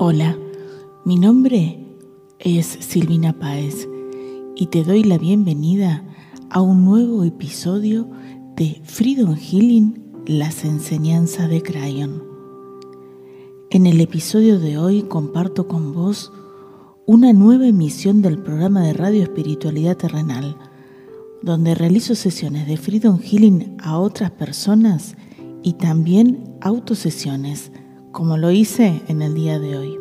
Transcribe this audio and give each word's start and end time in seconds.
Hola, 0.00 0.38
mi 1.04 1.16
nombre 1.16 1.84
es 2.38 2.66
Silvina 2.66 3.32
Páez 3.32 3.88
y 4.54 4.66
te 4.66 4.84
doy 4.84 5.02
la 5.02 5.18
bienvenida 5.18 6.04
a 6.50 6.60
un 6.60 6.84
nuevo 6.84 7.24
episodio 7.24 8.08
de 8.54 8.80
Freedom 8.84 9.34
Healing, 9.34 10.00
las 10.24 10.64
enseñanzas 10.64 11.50
de 11.50 11.64
Crayon. 11.64 12.22
En 13.70 13.88
el 13.88 14.00
episodio 14.00 14.60
de 14.60 14.78
hoy 14.78 15.02
comparto 15.02 15.66
con 15.66 15.92
vos 15.92 16.32
una 17.04 17.32
nueva 17.32 17.66
emisión 17.66 18.22
del 18.22 18.38
programa 18.38 18.82
de 18.82 18.92
Radio 18.92 19.24
Espiritualidad 19.24 19.96
Terrenal, 19.96 20.56
donde 21.42 21.74
realizo 21.74 22.14
sesiones 22.14 22.68
de 22.68 22.76
Freedom 22.76 23.18
Healing 23.18 23.76
a 23.80 23.98
otras 23.98 24.30
personas 24.30 25.16
y 25.64 25.72
también 25.72 26.56
autosesiones 26.60 27.72
como 28.12 28.36
lo 28.36 28.50
hice 28.50 29.02
en 29.08 29.22
el 29.22 29.34
día 29.34 29.58
de 29.58 29.76
hoy. 29.76 29.98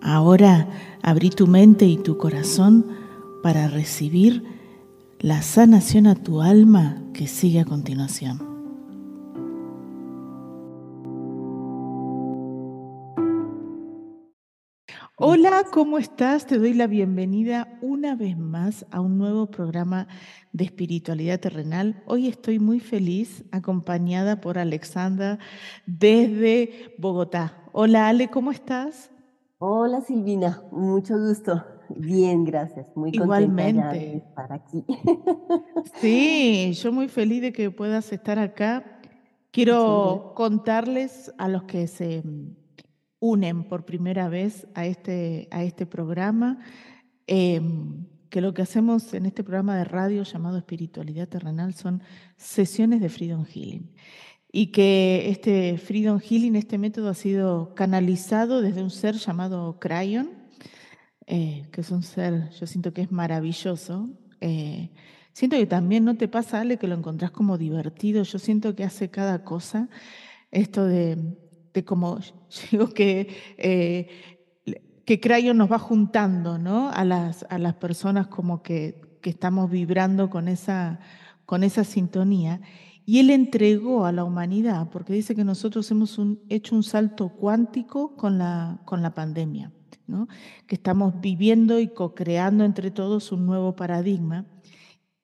Ahora 0.00 0.68
abrí 1.02 1.30
tu 1.30 1.46
mente 1.46 1.86
y 1.86 1.96
tu 1.96 2.18
corazón 2.18 2.86
para 3.42 3.68
recibir 3.68 4.44
la 5.18 5.42
sanación 5.42 6.06
a 6.06 6.16
tu 6.16 6.42
alma 6.42 7.02
que 7.14 7.26
sigue 7.26 7.60
a 7.60 7.64
continuación. 7.64 8.51
Hola, 15.24 15.62
¿cómo 15.72 15.98
estás? 15.98 16.46
Te 16.46 16.58
doy 16.58 16.74
la 16.74 16.88
bienvenida 16.88 17.78
una 17.80 18.16
vez 18.16 18.36
más 18.36 18.84
a 18.90 19.00
un 19.00 19.18
nuevo 19.18 19.46
programa 19.46 20.08
de 20.52 20.64
espiritualidad 20.64 21.38
terrenal. 21.38 22.02
Hoy 22.06 22.26
estoy 22.26 22.58
muy 22.58 22.80
feliz 22.80 23.44
acompañada 23.52 24.40
por 24.40 24.58
Alexandra 24.58 25.38
desde 25.86 26.96
Bogotá. 26.98 27.62
Hola 27.70 28.08
Ale, 28.08 28.30
¿cómo 28.30 28.50
estás? 28.50 29.12
Hola 29.58 30.00
Silvina, 30.00 30.60
mucho 30.72 31.16
gusto. 31.16 31.64
Bien, 31.90 32.42
gracias. 32.42 32.88
Muy 32.96 33.10
Igualmente. 33.12 33.96
de 33.96 34.16
estar 34.16 34.52
aquí. 34.52 34.84
Sí, 36.00 36.72
yo 36.72 36.92
muy 36.92 37.06
feliz 37.06 37.42
de 37.42 37.52
que 37.52 37.70
puedas 37.70 38.12
estar 38.12 38.40
acá. 38.40 38.98
Quiero 39.52 40.32
contarles 40.34 41.32
a 41.38 41.46
los 41.46 41.62
que 41.62 41.86
se 41.86 42.24
unen 43.22 43.62
por 43.62 43.84
primera 43.84 44.28
vez 44.28 44.66
a 44.74 44.84
este, 44.84 45.46
a 45.52 45.62
este 45.62 45.86
programa, 45.86 46.58
em, 47.28 48.04
que 48.28 48.40
lo 48.40 48.52
que 48.52 48.62
hacemos 48.62 49.14
en 49.14 49.26
este 49.26 49.44
programa 49.44 49.76
de 49.76 49.84
radio 49.84 50.24
llamado 50.24 50.58
Espiritualidad 50.58 51.28
Terrenal 51.28 51.72
son 51.74 52.02
sesiones 52.36 53.00
de 53.00 53.08
Freedom 53.08 53.44
Healing. 53.46 53.94
Y 54.50 54.72
que 54.72 55.30
este 55.30 55.78
Freedom 55.78 56.18
Healing, 56.18 56.56
este 56.56 56.78
método 56.78 57.10
ha 57.10 57.14
sido 57.14 57.76
canalizado 57.76 58.60
desde 58.60 58.82
un 58.82 58.90
ser 58.90 59.14
llamado 59.14 59.78
Cryon, 59.78 60.30
eh, 61.28 61.68
que 61.70 61.82
es 61.82 61.90
un 61.92 62.02
ser, 62.02 62.50
yo 62.50 62.66
siento 62.66 62.92
que 62.92 63.02
es 63.02 63.12
maravilloso. 63.12 64.10
Eh, 64.40 64.90
siento 65.32 65.56
que 65.56 65.66
también 65.66 66.04
no 66.04 66.16
te 66.16 66.26
pasa, 66.26 66.60
Ale, 66.60 66.76
que 66.76 66.88
lo 66.88 66.96
encontrás 66.96 67.30
como 67.30 67.56
divertido. 67.56 68.24
Yo 68.24 68.40
siento 68.40 68.74
que 68.74 68.82
hace 68.82 69.10
cada 69.10 69.44
cosa. 69.44 69.88
Esto 70.50 70.84
de 70.84 71.36
de 71.72 71.84
cómo 71.84 72.18
digo 72.70 72.88
que, 72.88 73.28
eh, 73.58 74.08
que 75.04 75.20
Crayon 75.20 75.56
nos 75.56 75.70
va 75.70 75.78
juntando 75.78 76.58
¿no? 76.58 76.90
a, 76.90 77.04
las, 77.04 77.44
a 77.50 77.58
las 77.58 77.74
personas 77.74 78.28
como 78.28 78.62
que, 78.62 79.00
que 79.20 79.30
estamos 79.30 79.70
vibrando 79.70 80.30
con 80.30 80.48
esa, 80.48 81.00
con 81.46 81.64
esa 81.64 81.84
sintonía. 81.84 82.60
Y 83.04 83.18
él 83.18 83.30
entregó 83.30 84.06
a 84.06 84.12
la 84.12 84.24
humanidad, 84.24 84.88
porque 84.90 85.12
dice 85.12 85.34
que 85.34 85.44
nosotros 85.44 85.90
hemos 85.90 86.20
hecho 86.48 86.76
un 86.76 86.84
salto 86.84 87.30
cuántico 87.30 88.16
con 88.16 88.38
la, 88.38 88.80
con 88.84 89.02
la 89.02 89.12
pandemia, 89.12 89.72
¿no? 90.06 90.28
que 90.66 90.76
estamos 90.76 91.20
viviendo 91.20 91.80
y 91.80 91.88
co-creando 91.88 92.64
entre 92.64 92.92
todos 92.92 93.32
un 93.32 93.44
nuevo 93.44 93.74
paradigma, 93.74 94.46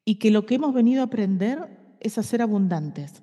y 0.04 0.16
que 0.16 0.30
lo 0.32 0.44
que 0.44 0.56
hemos 0.56 0.74
venido 0.74 1.02
a 1.02 1.04
aprender 1.04 1.96
es 2.00 2.18
a 2.18 2.24
ser 2.24 2.42
abundantes, 2.42 3.22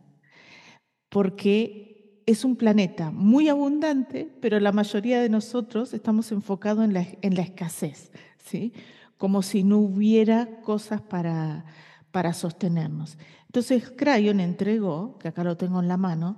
porque 1.09 1.94
es 2.25 2.43
un 2.43 2.55
planeta 2.55 3.11
muy 3.11 3.49
abundante, 3.49 4.29
pero 4.41 4.59
la 4.59 4.71
mayoría 4.71 5.21
de 5.21 5.29
nosotros 5.29 5.93
estamos 5.93 6.31
enfocados 6.31 6.83
en 6.83 6.93
la, 6.93 7.05
en 7.21 7.35
la 7.35 7.41
escasez, 7.41 8.11
¿sí? 8.43 8.73
como 9.17 9.41
si 9.41 9.63
no 9.63 9.77
hubiera 9.77 10.61
cosas 10.61 11.01
para, 11.01 11.65
para 12.11 12.33
sostenernos. 12.33 13.17
Entonces 13.45 13.91
Crayon 13.95 14.39
entregó, 14.39 15.17
que 15.19 15.27
acá 15.27 15.43
lo 15.43 15.55
tengo 15.55 15.79
en 15.79 15.87
la 15.87 15.97
mano, 15.97 16.37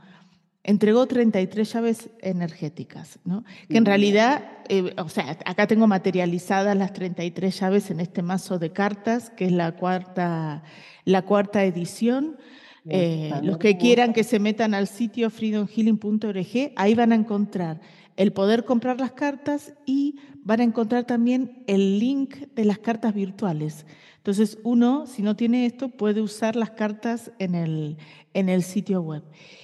entregó 0.63 1.07
33 1.07 1.73
llaves 1.73 2.09
energéticas, 2.19 3.19
¿no? 3.23 3.45
que 3.69 3.77
en 3.77 3.85
realidad, 3.85 4.43
eh, 4.67 4.93
o 4.97 5.07
sea, 5.07 5.37
acá 5.45 5.65
tengo 5.65 5.87
materializadas 5.87 6.75
las 6.75 6.91
33 6.91 7.57
llaves 7.57 7.89
en 7.89 8.01
este 8.01 8.21
mazo 8.21 8.59
de 8.59 8.73
cartas, 8.73 9.29
que 9.29 9.45
es 9.45 9.53
la 9.53 9.71
cuarta, 9.77 10.63
la 11.05 11.21
cuarta 11.21 11.63
edición. 11.63 12.35
Eh, 12.89 13.31
los 13.43 13.57
que 13.57 13.77
quieran 13.77 14.13
que 14.13 14.23
se 14.23 14.39
metan 14.39 14.73
al 14.73 14.87
sitio 14.87 15.29
freedomhealing.org, 15.29 16.71
ahí 16.75 16.95
van 16.95 17.11
a 17.11 17.15
encontrar 17.15 17.81
el 18.15 18.33
poder 18.33 18.65
comprar 18.65 18.99
las 18.99 19.11
cartas 19.11 19.73
y 19.85 20.15
van 20.43 20.59
a 20.59 20.63
encontrar 20.63 21.05
también 21.05 21.63
el 21.67 21.99
link 21.99 22.35
de 22.55 22.65
las 22.65 22.79
cartas 22.79 23.13
virtuales. 23.13 23.85
Entonces 24.17 24.57
uno, 24.63 25.05
si 25.05 25.21
no 25.21 25.35
tiene 25.35 25.65
esto, 25.65 25.89
puede 25.89 26.21
usar 26.21 26.55
las 26.55 26.71
cartas 26.71 27.31
en 27.39 27.55
el, 27.55 27.97
en 28.33 28.49
el 28.49 28.63
sitio 28.63 29.01
web. 29.01 29.23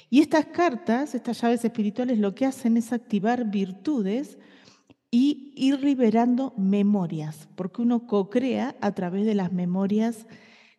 Y 0.10 0.22
estas 0.22 0.46
cartas, 0.46 1.16
estas 1.16 1.42
llaves 1.42 1.66
espirituales, 1.66 2.20
lo 2.20 2.36
que 2.36 2.46
hacen 2.46 2.78
es 2.78 2.94
activar 2.94 3.50
virtudes 3.50 4.38
y 5.10 5.54
ir 5.56 5.84
liberando 5.84 6.54
memorias, 6.58 7.50
porque 7.56 7.82
uno 7.82 8.08
co-crea 8.08 8.76
a 8.80 8.92
través 8.94 9.26
de 9.26 9.36
las 9.36 9.52
memorias 9.52 10.28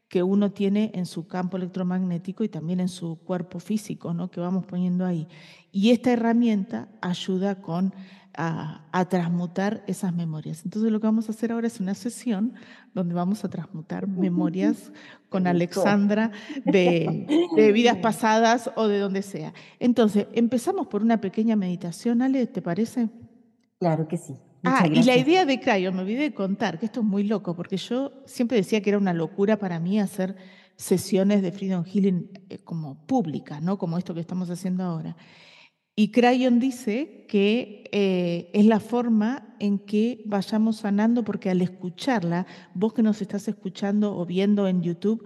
que 0.09 0.23
uno 0.23 0.53
tiene 0.53 0.91
en 0.95 1.07
su 1.07 1.27
campo 1.27 1.57
electromagnético 1.57 2.45
y 2.45 2.49
también 2.49 2.81
en 2.81 2.89
su 2.89 3.17
cuerpo 3.17 3.59
físico, 3.59 4.15
¿no? 4.15 4.31
que 4.31 4.41
vamos 4.41 4.67
poniendo 4.67 5.05
ahí. 5.05 5.27
Y 5.73 5.91
esta 5.91 6.13
herramienta 6.13 6.89
ayuda 7.01 7.61
con, 7.61 7.95
a, 8.37 9.07
transmutar 9.09 9.83
esas 9.87 10.15
memorias. 10.15 10.65
Entonces 10.65 10.91
lo 10.91 11.01
que 11.01 11.07
vamos 11.07 11.29
a 11.29 11.33
hacer 11.33 11.53
ahora 11.53 11.67
es 11.67 11.81
una 11.81 11.95
sesión 11.95 12.55
donde 12.93 13.15
vamos 13.15 13.45
a 13.45 13.49
transmutar 13.49 14.07
memorias 14.07 14.93
con 15.29 15.47
Alexandra 15.47 16.31
de, 16.65 17.49
de 17.57 17.73
vidas 17.73 17.99
pasadas 17.99 18.71
o 18.77 18.89
de 18.89 18.99
donde 18.99 19.23
sea. 19.23 19.53
Entonces, 19.79 20.27
empezamos 20.33 20.87
por 20.87 21.03
una 21.03 21.21
pequeña 21.21 21.57
meditación, 21.57 22.23
Ale, 22.23 22.47
¿te 22.47 22.63
parece? 22.63 23.09
Claro 23.79 24.07
que 24.09 24.17
sí. 24.17 24.35
Ah, 24.65 24.87
y 24.91 25.03
la 25.03 25.17
idea 25.17 25.45
de 25.45 25.61
Crayon, 25.61 25.95
me 25.95 26.03
olvidé 26.03 26.23
de 26.23 26.35
contar, 26.35 26.79
que 26.79 26.87
esto 26.87 27.01
es 27.01 27.07
muy 27.07 27.25
loco, 27.25 27.55
porque 27.55 27.77
yo 27.77 28.23
siempre 28.27 28.57
decía 28.57 28.81
que 28.81 28.91
era 28.91 28.99
una 28.99 29.13
locura 29.13 29.59
para 29.59 29.79
mí 29.79 30.01
hacer 30.01 30.37
sesiones 30.77 31.43
de 31.43 31.53
Freedom 31.53 31.85
Healing 31.85 32.31
eh, 32.49 32.59
como 32.59 33.07
públicas, 33.07 33.63
¿no? 33.63 33.79
Como 33.79 33.99
esto 33.99 34.15
que 34.15 34.21
estamos 34.21 34.51
haciendo 34.51 34.83
ahora. 34.85 35.17
Y 35.97 36.11
Crayon 36.11 36.59
dice 36.59 37.25
que 37.29 37.85
eh, 37.93 38.51
es 38.53 38.67
la 38.67 38.81
forma 38.81 39.55
en 39.61 39.79
que 39.79 40.23
vayamos 40.27 40.79
sanando, 40.79 41.25
porque 41.25 41.51
al 41.51 41.63
escucharla, 41.63 42.47
vos 42.75 42.95
que 42.95 43.03
nos 43.03 43.23
estás 43.23 43.47
escuchando 43.47 44.17
o 44.17 44.27
viendo 44.27 44.67
en 44.67 44.83
YouTube, 44.83 45.25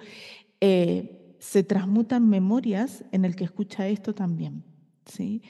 eh, 0.60 1.37
se 1.38 1.62
transmutan 1.62 2.28
memorias 2.28 3.05
en 3.12 3.25
el 3.25 3.34
que 3.34 3.44
escucha 3.44 3.88
esto 3.88 4.15
también. 4.15 4.65
¿sí? 5.06 5.43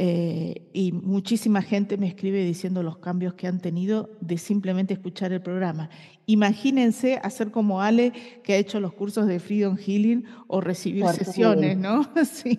Eh, 0.00 0.68
y 0.72 0.92
muchísima 0.92 1.60
gente 1.60 1.96
me 1.96 2.06
escribe 2.06 2.44
diciendo 2.44 2.84
los 2.84 2.98
cambios 2.98 3.34
que 3.34 3.48
han 3.48 3.58
tenido 3.58 4.10
de 4.20 4.38
simplemente 4.38 4.94
escuchar 4.94 5.32
el 5.32 5.42
programa. 5.42 5.90
Imagínense 6.26 7.18
hacer 7.20 7.50
como 7.50 7.82
Ale, 7.82 8.12
que 8.44 8.52
ha 8.52 8.56
hecho 8.58 8.78
los 8.78 8.92
cursos 8.92 9.26
de 9.26 9.40
Freedom 9.40 9.76
Healing 9.76 10.24
o 10.46 10.60
recibir 10.60 11.04
sesiones, 11.06 11.76
¿no? 11.76 12.08
sí, 12.30 12.58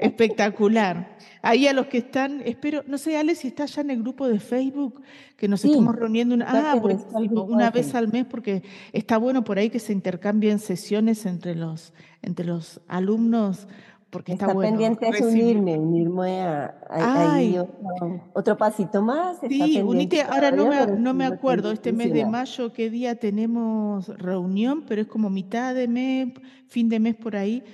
espectacular. 0.00 1.16
Ahí 1.42 1.68
a 1.68 1.72
los 1.72 1.86
que 1.86 1.98
están, 1.98 2.42
espero, 2.44 2.82
no 2.88 2.98
sé, 2.98 3.16
Ale, 3.18 3.36
si 3.36 3.48
está 3.48 3.66
ya 3.66 3.82
en 3.82 3.90
el 3.90 4.00
grupo 4.00 4.26
de 4.26 4.40
Facebook, 4.40 5.00
que 5.36 5.46
nos 5.46 5.64
estamos 5.64 5.94
reuniendo 5.94 6.34
una, 6.34 6.46
ah, 6.48 6.74
una 6.74 7.70
vez 7.70 7.94
al 7.94 8.10
mes, 8.10 8.24
porque 8.24 8.62
está 8.92 9.18
bueno 9.18 9.44
por 9.44 9.58
ahí 9.58 9.70
que 9.70 9.78
se 9.78 9.92
intercambien 9.92 10.58
sesiones 10.58 11.24
entre 11.26 11.54
los, 11.54 11.92
entre 12.22 12.46
los 12.46 12.80
alumnos 12.88 13.68
porque 14.14 14.34
está, 14.34 14.54
pendiente 14.54 15.10
de 15.10 15.26
unirme, 15.26 15.76
unirme 15.76 16.40
a, 16.42 16.72
otro, 18.32 18.56
pasito 18.56 19.02
más. 19.02 19.38
Sí, 19.48 19.82
unite, 19.82 20.22
ahora 20.22 20.52
no 20.52 20.68
me, 20.68 20.86
no 20.86 21.14
me 21.14 21.24
acuerdo, 21.24 21.72
este 21.72 21.92
mes 21.92 22.12
de 22.12 22.24
mayo, 22.24 22.72
qué 22.72 22.90
día 22.90 23.16
tenemos 23.16 24.06
reunión, 24.06 24.84
pero 24.86 25.02
es 25.02 25.08
como 25.08 25.30
mitad 25.30 25.74
de 25.74 25.88
mes, 25.88 26.32
fin 26.68 26.88
de 26.88 27.00
mes 27.00 27.16
por 27.16 27.34
ahí. 27.34 27.64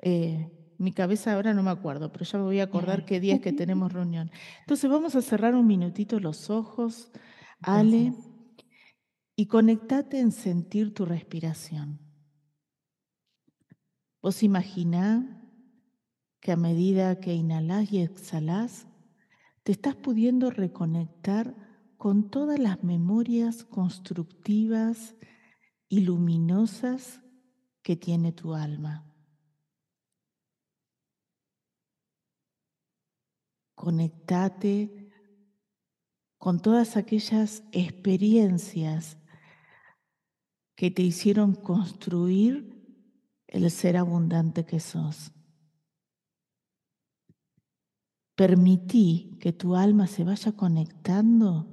Eh, 0.00 0.48
mi 0.78 0.92
cabeza 0.92 1.34
ahora 1.34 1.52
no 1.52 1.64
me 1.64 1.72
acuerdo, 1.72 2.12
pero 2.12 2.24
ya 2.24 2.38
me 2.38 2.44
voy 2.44 2.60
a 2.60 2.64
acordar 2.64 3.04
qué 3.04 3.18
día 3.18 3.34
es 3.34 3.40
que 3.40 3.52
tenemos 3.52 3.92
reunión. 3.92 4.30
Entonces 4.60 4.88
vamos 4.88 5.16
a 5.16 5.20
cerrar 5.20 5.56
un 5.56 5.66
minutito 5.66 6.20
los 6.20 6.48
ojos, 6.48 7.10
Ale, 7.60 8.12
y 9.34 9.46
conectate 9.46 10.20
en 10.20 10.30
sentir 10.30 10.94
tu 10.94 11.04
respiración. 11.04 11.98
Vos 14.22 14.44
imaginá 14.44 15.37
que 16.40 16.52
a 16.52 16.56
medida 16.56 17.20
que 17.20 17.34
inhalas 17.34 17.92
y 17.92 18.00
exhalas, 18.00 18.86
te 19.62 19.72
estás 19.72 19.96
pudiendo 19.96 20.50
reconectar 20.50 21.54
con 21.96 22.30
todas 22.30 22.58
las 22.58 22.84
memorias 22.84 23.64
constructivas 23.64 25.16
y 25.88 26.00
luminosas 26.00 27.20
que 27.82 27.96
tiene 27.96 28.32
tu 28.32 28.54
alma. 28.54 29.04
Conectate 33.74 35.10
con 36.36 36.60
todas 36.60 36.96
aquellas 36.96 37.64
experiencias 37.72 39.18
que 40.76 40.90
te 40.90 41.02
hicieron 41.02 41.54
construir 41.54 42.78
el 43.48 43.70
ser 43.70 43.96
abundante 43.96 44.64
que 44.64 44.78
sos. 44.78 45.32
Permití 48.38 49.36
que 49.40 49.52
tu 49.52 49.74
alma 49.74 50.06
se 50.06 50.22
vaya 50.22 50.52
conectando 50.52 51.66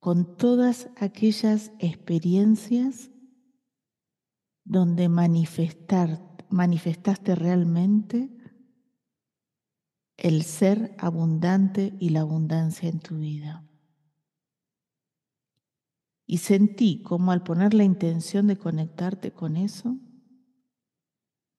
con 0.00 0.36
todas 0.36 0.90
aquellas 0.96 1.70
experiencias 1.78 3.12
donde 4.64 5.08
manifestaste 5.08 7.36
realmente 7.36 8.36
el 10.16 10.42
ser 10.42 10.96
abundante 10.98 11.94
y 12.00 12.08
la 12.08 12.22
abundancia 12.22 12.88
en 12.88 12.98
tu 12.98 13.18
vida. 13.18 13.64
Y 16.26 16.38
sentí 16.38 17.04
como 17.04 17.30
al 17.30 17.44
poner 17.44 17.72
la 17.72 17.84
intención 17.84 18.48
de 18.48 18.56
conectarte 18.56 19.30
con 19.30 19.56
eso, 19.56 19.96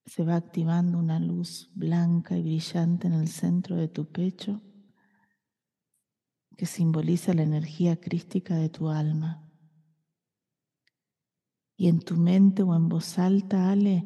se 0.06 0.24
va 0.24 0.36
activando 0.36 0.98
una 0.98 1.20
luz 1.20 1.72
blanca 1.76 2.38
y 2.38 2.42
brillante 2.42 3.08
en 3.08 3.14
el 3.14 3.28
centro 3.28 3.76
de 3.76 3.88
tu 3.88 4.12
pecho 4.12 4.62
que 6.58 6.66
simboliza 6.66 7.34
la 7.34 7.44
energía 7.44 8.00
crística 8.00 8.56
de 8.56 8.70
tu 8.70 8.90
alma. 8.90 9.50
Y 11.76 11.88
en 11.88 12.00
tu 12.00 12.16
mente 12.16 12.64
o 12.64 12.76
en 12.76 12.88
voz 12.90 13.18
alta, 13.18 13.72
Ale, 13.72 14.06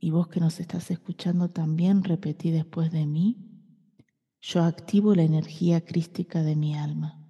y 0.00 0.10
vos 0.10 0.28
que 0.28 0.40
nos 0.40 0.60
estás 0.60 0.90
escuchando 0.90 1.50
también, 1.50 2.02
repetí 2.02 2.50
después 2.50 2.90
de 2.90 3.06
mí, 3.06 3.46
yo 4.40 4.62
activo 4.62 5.14
la 5.14 5.22
energía 5.22 5.84
crística 5.84 6.42
de 6.42 6.56
mi 6.56 6.76
alma. 6.76 7.22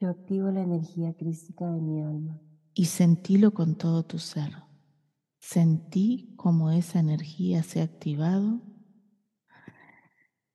Yo 0.00 0.08
activo 0.08 0.50
la 0.50 0.62
energía 0.62 1.14
crística 1.14 1.70
de 1.70 1.80
mi 1.80 2.02
alma. 2.02 2.40
Y 2.74 2.86
sentilo 2.86 3.52
con 3.52 3.76
todo 3.76 4.04
tu 4.04 4.18
ser. 4.18 4.52
Sentí 5.42 6.32
cómo 6.36 6.70
esa 6.70 7.00
energía 7.00 7.64
se 7.64 7.80
ha 7.80 7.84
activado 7.84 8.60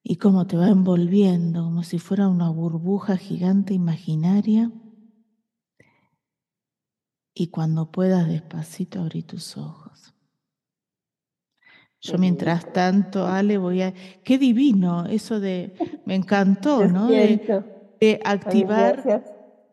y 0.01 0.15
cómo 0.15 0.47
te 0.47 0.55
va 0.55 0.69
envolviendo 0.69 1.65
como 1.65 1.83
si 1.83 1.99
fuera 1.99 2.29
una 2.29 2.49
burbuja 2.49 3.17
gigante 3.17 3.73
imaginaria. 3.73 4.71
Y 7.33 7.47
cuando 7.47 7.91
puedas 7.91 8.29
despacito 8.29 9.01
abrir 9.01 9.27
tus 9.27 9.57
ojos. 9.57 10.15
Yo 11.99 12.17
mientras 12.17 12.71
tanto, 12.71 13.27
Ale, 13.27 13.57
voy 13.57 13.81
a... 13.81 13.93
Qué 14.23 14.37
divino 14.37 15.05
eso 15.05 15.41
de... 15.41 15.73
Me 16.05 16.15
encantó, 16.15 16.87
¿no? 16.87 17.07
De, 17.07 18.21
activar... 18.23 19.03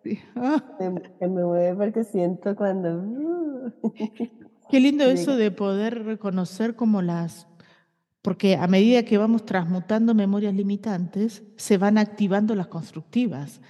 me, 0.80 0.90
me 1.20 1.28
mueve 1.28 1.76
porque 1.76 2.02
siento 2.02 2.56
cuando... 2.56 3.72
Qué 4.70 4.80
lindo 4.80 5.04
eso 5.04 5.36
de 5.36 5.50
poder 5.50 6.04
reconocer 6.04 6.74
como 6.74 7.02
las 7.02 7.46
porque 8.24 8.56
a 8.56 8.66
medida 8.68 9.02
que 9.02 9.18
vamos 9.18 9.44
transmutando 9.44 10.14
memorias 10.14 10.54
limitantes, 10.54 11.42
se 11.56 11.76
van 11.76 11.98
activando 11.98 12.54
las 12.54 12.68
constructivas. 12.68 13.60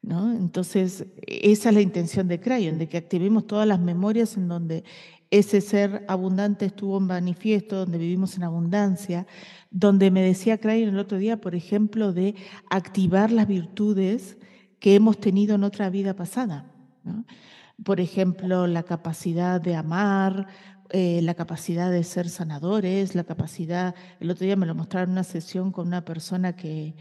¿no? 0.00 0.32
Entonces, 0.32 1.04
esa 1.26 1.68
es 1.68 1.74
la 1.74 1.82
intención 1.82 2.26
de 2.26 2.40
Crayon, 2.40 2.78
de 2.78 2.88
que 2.88 2.96
activemos 2.96 3.46
todas 3.46 3.68
las 3.68 3.80
memorias 3.80 4.38
en 4.38 4.48
donde 4.48 4.84
ese 5.30 5.60
ser 5.60 6.06
abundante 6.08 6.64
estuvo 6.64 6.96
en 6.96 7.04
manifiesto, 7.04 7.76
donde 7.76 7.98
vivimos 7.98 8.34
en 8.38 8.44
abundancia, 8.44 9.26
donde 9.70 10.10
me 10.10 10.22
decía 10.22 10.56
Crayon 10.56 10.94
el 10.94 11.00
otro 11.00 11.18
día, 11.18 11.42
por 11.42 11.54
ejemplo, 11.54 12.14
de 12.14 12.34
activar 12.70 13.30
las 13.30 13.46
virtudes 13.46 14.38
que 14.78 14.94
hemos 14.94 15.20
tenido 15.20 15.56
en 15.56 15.64
otra 15.64 15.90
vida 15.90 16.16
pasada. 16.16 16.72
Por 17.84 18.00
ejemplo, 18.00 18.66
la 18.66 18.82
capacidad 18.82 19.60
de 19.60 19.76
amar 19.76 20.48
eh, 20.90 21.20
la 21.22 21.34
capacidad 21.34 21.90
de 21.90 22.02
ser 22.02 22.30
sanadores, 22.30 23.14
la 23.14 23.24
capacidad, 23.24 23.94
el 24.20 24.30
otro 24.30 24.46
día 24.46 24.56
me 24.56 24.64
lo 24.64 24.74
mostraron 24.74 25.10
en 25.10 25.12
una 25.12 25.24
sesión 25.24 25.70
con 25.70 25.86
una 25.86 26.06
persona 26.06 26.56
que, 26.56 26.96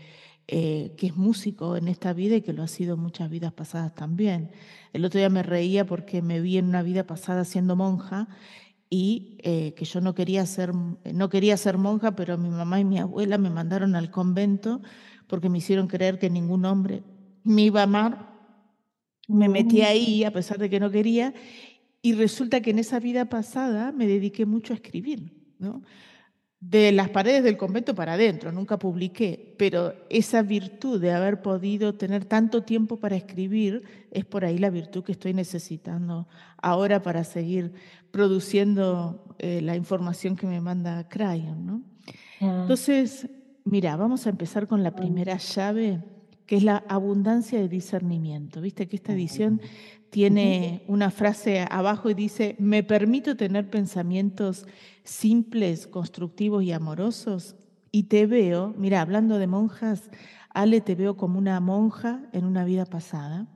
eh, 0.49 0.93
que 0.97 1.07
es 1.07 1.15
músico 1.15 1.77
en 1.77 1.87
esta 1.87 2.11
vida 2.11 2.35
y 2.35 2.41
que 2.41 2.51
lo 2.51 2.63
ha 2.63 2.67
sido 2.67 2.97
muchas 2.97 3.29
vidas 3.29 3.53
pasadas 3.53 3.95
también. 3.95 4.51
El 4.91 5.05
otro 5.05 5.19
día 5.19 5.29
me 5.29 5.41
reía 5.41 5.85
porque 5.85 6.21
me 6.21 6.41
vi 6.41 6.57
en 6.57 6.65
una 6.65 6.83
vida 6.83 7.07
pasada 7.07 7.45
siendo 7.45 7.77
monja 7.77 8.27
y 8.89 9.37
eh, 9.43 9.73
que 9.73 9.85
yo 9.85 10.01
no 10.01 10.13
quería, 10.13 10.45
ser, 10.45 10.73
no 10.73 11.29
quería 11.29 11.55
ser 11.55 11.77
monja, 11.77 12.13
pero 12.13 12.37
mi 12.37 12.49
mamá 12.49 12.81
y 12.81 12.85
mi 12.85 12.99
abuela 12.99 13.37
me 13.37 13.49
mandaron 13.49 13.95
al 13.95 14.11
convento 14.11 14.81
porque 15.27 15.47
me 15.47 15.59
hicieron 15.59 15.87
creer 15.87 16.19
que 16.19 16.29
ningún 16.29 16.65
hombre 16.65 17.03
me 17.45 17.61
iba 17.61 17.79
a 17.79 17.83
amar. 17.83 18.36
Me 19.27 19.49
metí 19.49 19.81
ahí 19.81 20.23
a 20.23 20.31
pesar 20.31 20.57
de 20.57 20.69
que 20.69 20.79
no 20.79 20.89
quería 20.89 21.33
y 22.01 22.13
resulta 22.13 22.61
que 22.61 22.71
en 22.71 22.79
esa 22.79 22.99
vida 22.99 23.25
pasada 23.25 23.91
me 23.91 24.07
dediqué 24.07 24.45
mucho 24.45 24.73
a 24.73 24.77
escribir, 24.77 25.33
¿no? 25.59 25.81
De 26.59 26.91
las 26.91 27.09
paredes 27.09 27.43
del 27.43 27.55
convento 27.55 27.93
para 27.93 28.13
adentro, 28.13 28.51
nunca 28.51 28.79
publiqué, 28.79 29.53
pero 29.59 29.93
esa 30.09 30.41
virtud 30.41 30.99
de 30.99 31.11
haber 31.11 31.43
podido 31.43 31.93
tener 31.93 32.25
tanto 32.25 32.63
tiempo 32.63 32.97
para 32.97 33.15
escribir 33.15 33.83
es 34.09 34.25
por 34.25 34.43
ahí 34.43 34.57
la 34.57 34.71
virtud 34.71 35.03
que 35.03 35.11
estoy 35.11 35.35
necesitando 35.35 36.27
ahora 36.59 37.03
para 37.03 37.23
seguir 37.23 37.73
produciendo 38.09 39.35
eh, 39.37 39.61
la 39.61 39.75
información 39.75 40.35
que 40.35 40.47
me 40.47 40.59
manda 40.59 41.07
Crayon, 41.07 41.65
¿no? 41.65 41.83
Entonces, 42.39 43.27
mira, 43.63 43.95
vamos 43.95 44.25
a 44.25 44.29
empezar 44.29 44.67
con 44.67 44.81
la 44.81 44.95
primera 44.95 45.37
llave, 45.37 46.01
que 46.47 46.55
es 46.55 46.63
la 46.63 46.83
abundancia 46.87 47.59
de 47.59 47.67
discernimiento. 47.67 48.61
Viste 48.61 48.87
que 48.87 48.95
esta 48.95 49.13
edición 49.13 49.61
tiene 50.09 50.83
una 50.87 51.11
frase 51.11 51.65
abajo 51.69 52.09
y 52.09 52.13
dice, 52.13 52.55
me 52.57 52.83
permito 52.83 53.35
tener 53.35 53.69
pensamientos 53.69 54.65
simples, 55.03 55.85
constructivos 55.85 56.63
y 56.63 56.71
amorosos. 56.71 57.57
Y 57.91 58.03
te 58.03 58.25
veo, 58.25 58.73
mira, 58.77 59.01
hablando 59.01 59.37
de 59.37 59.47
monjas, 59.47 60.09
Ale, 60.49 60.81
te 60.81 60.95
veo 60.95 61.17
como 61.17 61.37
una 61.37 61.59
monja 61.59 62.23
en 62.31 62.45
una 62.45 62.63
vida 62.63 62.85
pasada, 62.85 63.47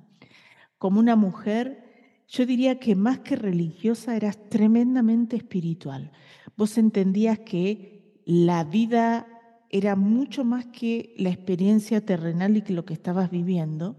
como 0.77 0.99
una 0.99 1.15
mujer, 1.15 2.23
yo 2.27 2.45
diría 2.45 2.79
que 2.79 2.95
más 2.95 3.19
que 3.19 3.35
religiosa 3.35 4.15
eras 4.15 4.37
tremendamente 4.49 5.37
espiritual. 5.37 6.11
Vos 6.57 6.77
entendías 6.77 7.39
que 7.39 8.19
la 8.25 8.63
vida 8.63 9.30
era 9.71 9.95
mucho 9.95 10.43
más 10.43 10.65
que 10.67 11.13
la 11.17 11.29
experiencia 11.29 12.05
terrenal 12.05 12.57
y 12.57 12.61
que 12.61 12.73
lo 12.73 12.85
que 12.85 12.93
estabas 12.93 13.31
viviendo 13.31 13.97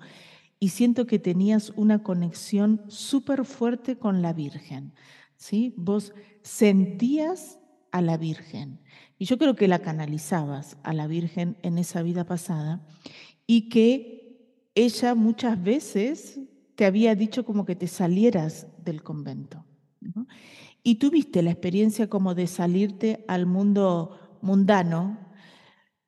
y 0.61 0.69
siento 0.69 1.07
que 1.07 1.19
tenías 1.19 1.73
una 1.77 2.03
conexión 2.03 2.83
súper 2.87 3.45
fuerte 3.45 3.97
con 3.97 4.23
la 4.23 4.33
Virgen. 4.33 4.93
¿sí? 5.37 5.75
Vos 5.77 6.13
sentías 6.43 7.59
a 7.91 8.01
la 8.01 8.17
Virgen 8.17 8.81
y 9.19 9.25
yo 9.25 9.39
creo 9.39 9.57
que 9.57 9.67
la 9.67 9.81
canalizabas 9.81 10.77
a 10.83 10.93
la 10.93 11.07
Virgen 11.07 11.57
en 11.63 11.79
esa 11.79 12.03
vida 12.03 12.25
pasada 12.25 12.87
y 13.47 13.69
que 13.71 14.23
ella 14.75 15.15
muchas 15.15 15.63
veces 15.63 16.39
te 16.75 16.85
había 16.85 17.15
dicho 17.15 17.45
como 17.45 17.65
que 17.65 17.77
te 17.77 17.87
salieras 17.87 18.67
del 18.85 19.03
convento. 19.03 19.65
Y 20.83 20.97
tuviste 20.97 21.43
la 21.43 21.51
experiencia 21.51 22.09
como 22.09 22.35
de 22.35 22.47
salirte 22.47 23.25
al 23.29 23.47
mundo 23.47 24.39
mundano, 24.43 25.32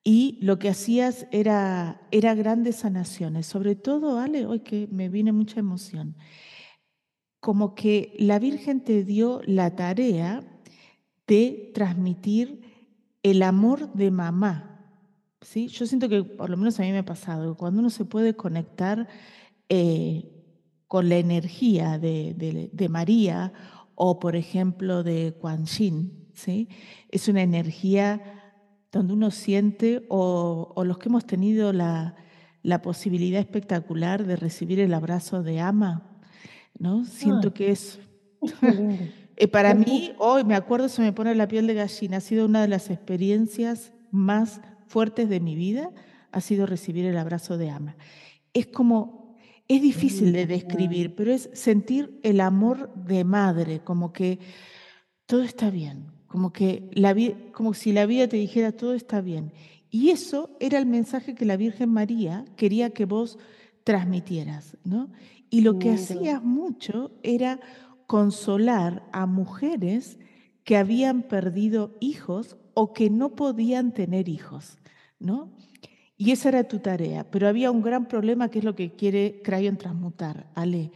y 0.04 0.38
lo 0.42 0.58
que 0.58 0.68
hacías 0.68 1.26
era, 1.32 2.02
era 2.10 2.34
grandes 2.34 2.76
sanaciones, 2.76 3.46
sobre 3.46 3.74
todo, 3.74 4.18
Ale, 4.18 4.44
hoy 4.44 4.60
que 4.60 4.86
me 4.92 5.08
viene 5.08 5.32
mucha 5.32 5.60
emoción, 5.60 6.14
como 7.40 7.74
que 7.74 8.14
la 8.18 8.38
Virgen 8.38 8.84
te 8.84 9.02
dio 9.02 9.40
la 9.46 9.74
tarea 9.74 10.44
de 11.26 11.70
transmitir 11.74 12.60
el 13.22 13.42
amor 13.42 13.94
de 13.94 14.10
mamá. 14.10 14.74
¿sí? 15.40 15.68
Yo 15.68 15.86
siento 15.86 16.10
que, 16.10 16.22
por 16.22 16.50
lo 16.50 16.58
menos 16.58 16.78
a 16.78 16.82
mí 16.82 16.92
me 16.92 16.98
ha 16.98 17.04
pasado, 17.04 17.56
cuando 17.56 17.80
uno 17.80 17.88
se 17.88 18.04
puede 18.04 18.36
conectar 18.36 19.08
eh, 19.70 20.30
con 20.86 21.08
la 21.08 21.16
energía 21.16 21.98
de, 21.98 22.70
de, 22.70 22.88
María 22.90 23.54
o, 23.94 24.20
por 24.20 24.36
ejemplo, 24.36 25.02
de 25.02 25.34
Quan 25.40 25.64
Yin, 25.64 26.28
¿sí? 26.34 26.68
es 27.08 27.26
una 27.28 27.42
energía 27.42 28.33
donde 28.98 29.14
uno 29.14 29.30
siente, 29.30 30.04
o, 30.08 30.82
los 30.84 30.98
que 30.98 31.08
hemos 31.08 31.26
tenido 31.26 31.72
la, 31.72 32.16
posibilidad 32.82 33.40
espectacular 33.40 34.24
de 34.24 34.36
recibir 34.36 34.80
el 34.80 34.94
abrazo 34.94 35.42
de 35.42 35.60
ama, 35.60 36.02
¿no? 36.78 37.04
Siento 37.04 37.52
que 37.52 37.70
es... 37.70 37.98
Eh, 39.36 39.48
para 39.48 39.74
mí, 39.74 40.12
hoy 40.18 40.44
me 40.44 40.54
acuerdo, 40.54 40.88
se 40.88 41.02
me 41.02 41.12
pone 41.12 41.34
la 41.34 41.48
piel 41.48 41.66
de 41.66 41.74
gallina, 41.74 42.18
ha 42.18 42.20
sido 42.20 42.46
una 42.46 42.62
de 42.62 42.68
las 42.68 42.88
experiencias 42.88 43.92
más 44.12 44.60
fuertes 44.86 45.28
de 45.28 45.40
mi 45.40 45.56
vida, 45.56 45.90
ha 46.30 46.40
sido 46.40 46.66
recibir 46.66 47.04
el 47.04 47.18
abrazo 47.18 47.58
de 47.58 47.68
ama. 47.68 47.96
Es 48.52 48.68
como, 48.68 49.34
es 49.66 49.82
difícil 49.82 50.32
de 50.32 50.46
describir, 50.46 51.16
pero 51.16 51.32
es 51.32 51.50
sentir 51.52 52.20
el 52.22 52.40
amor 52.40 52.94
de 52.94 53.24
madre, 53.24 53.80
como 53.82 54.12
que 54.12 54.38
todo 55.26 55.42
está 55.42 55.68
bien, 55.68 56.12
como 56.34 56.52
que 56.52 56.90
la 56.94 57.14
como 57.52 57.74
si 57.74 57.92
la 57.92 58.06
vida 58.06 58.26
te 58.26 58.36
dijera 58.36 58.72
todo 58.72 58.94
está 58.94 59.20
bien. 59.20 59.52
Y 59.88 60.10
eso 60.10 60.50
era 60.58 60.78
el 60.78 60.84
mensaje 60.86 61.36
que 61.36 61.44
la 61.44 61.56
Virgen 61.56 61.90
María 61.90 62.44
quería 62.56 62.90
que 62.90 63.04
vos 63.04 63.38
transmitieras, 63.84 64.76
¿no? 64.82 65.12
Y 65.48 65.60
lo 65.60 65.78
que 65.78 65.90
hacías 65.90 66.42
mucho 66.42 67.12
era 67.22 67.60
consolar 68.08 69.04
a 69.12 69.26
mujeres 69.26 70.18
que 70.64 70.76
habían 70.76 71.22
perdido 71.22 71.94
hijos 72.00 72.56
o 72.74 72.92
que 72.92 73.10
no 73.10 73.36
podían 73.36 73.94
tener 73.94 74.28
hijos, 74.28 74.78
¿no? 75.20 75.52
Y 76.16 76.32
esa 76.32 76.48
era 76.48 76.64
tu 76.64 76.80
tarea, 76.80 77.30
pero 77.30 77.46
había 77.46 77.70
un 77.70 77.80
gran 77.80 78.08
problema 78.08 78.48
que 78.48 78.58
es 78.58 78.64
lo 78.64 78.74
que 78.74 78.96
quiere 78.96 79.40
Crayon 79.44 79.76
transmutar, 79.76 80.50
Ale, 80.56 80.90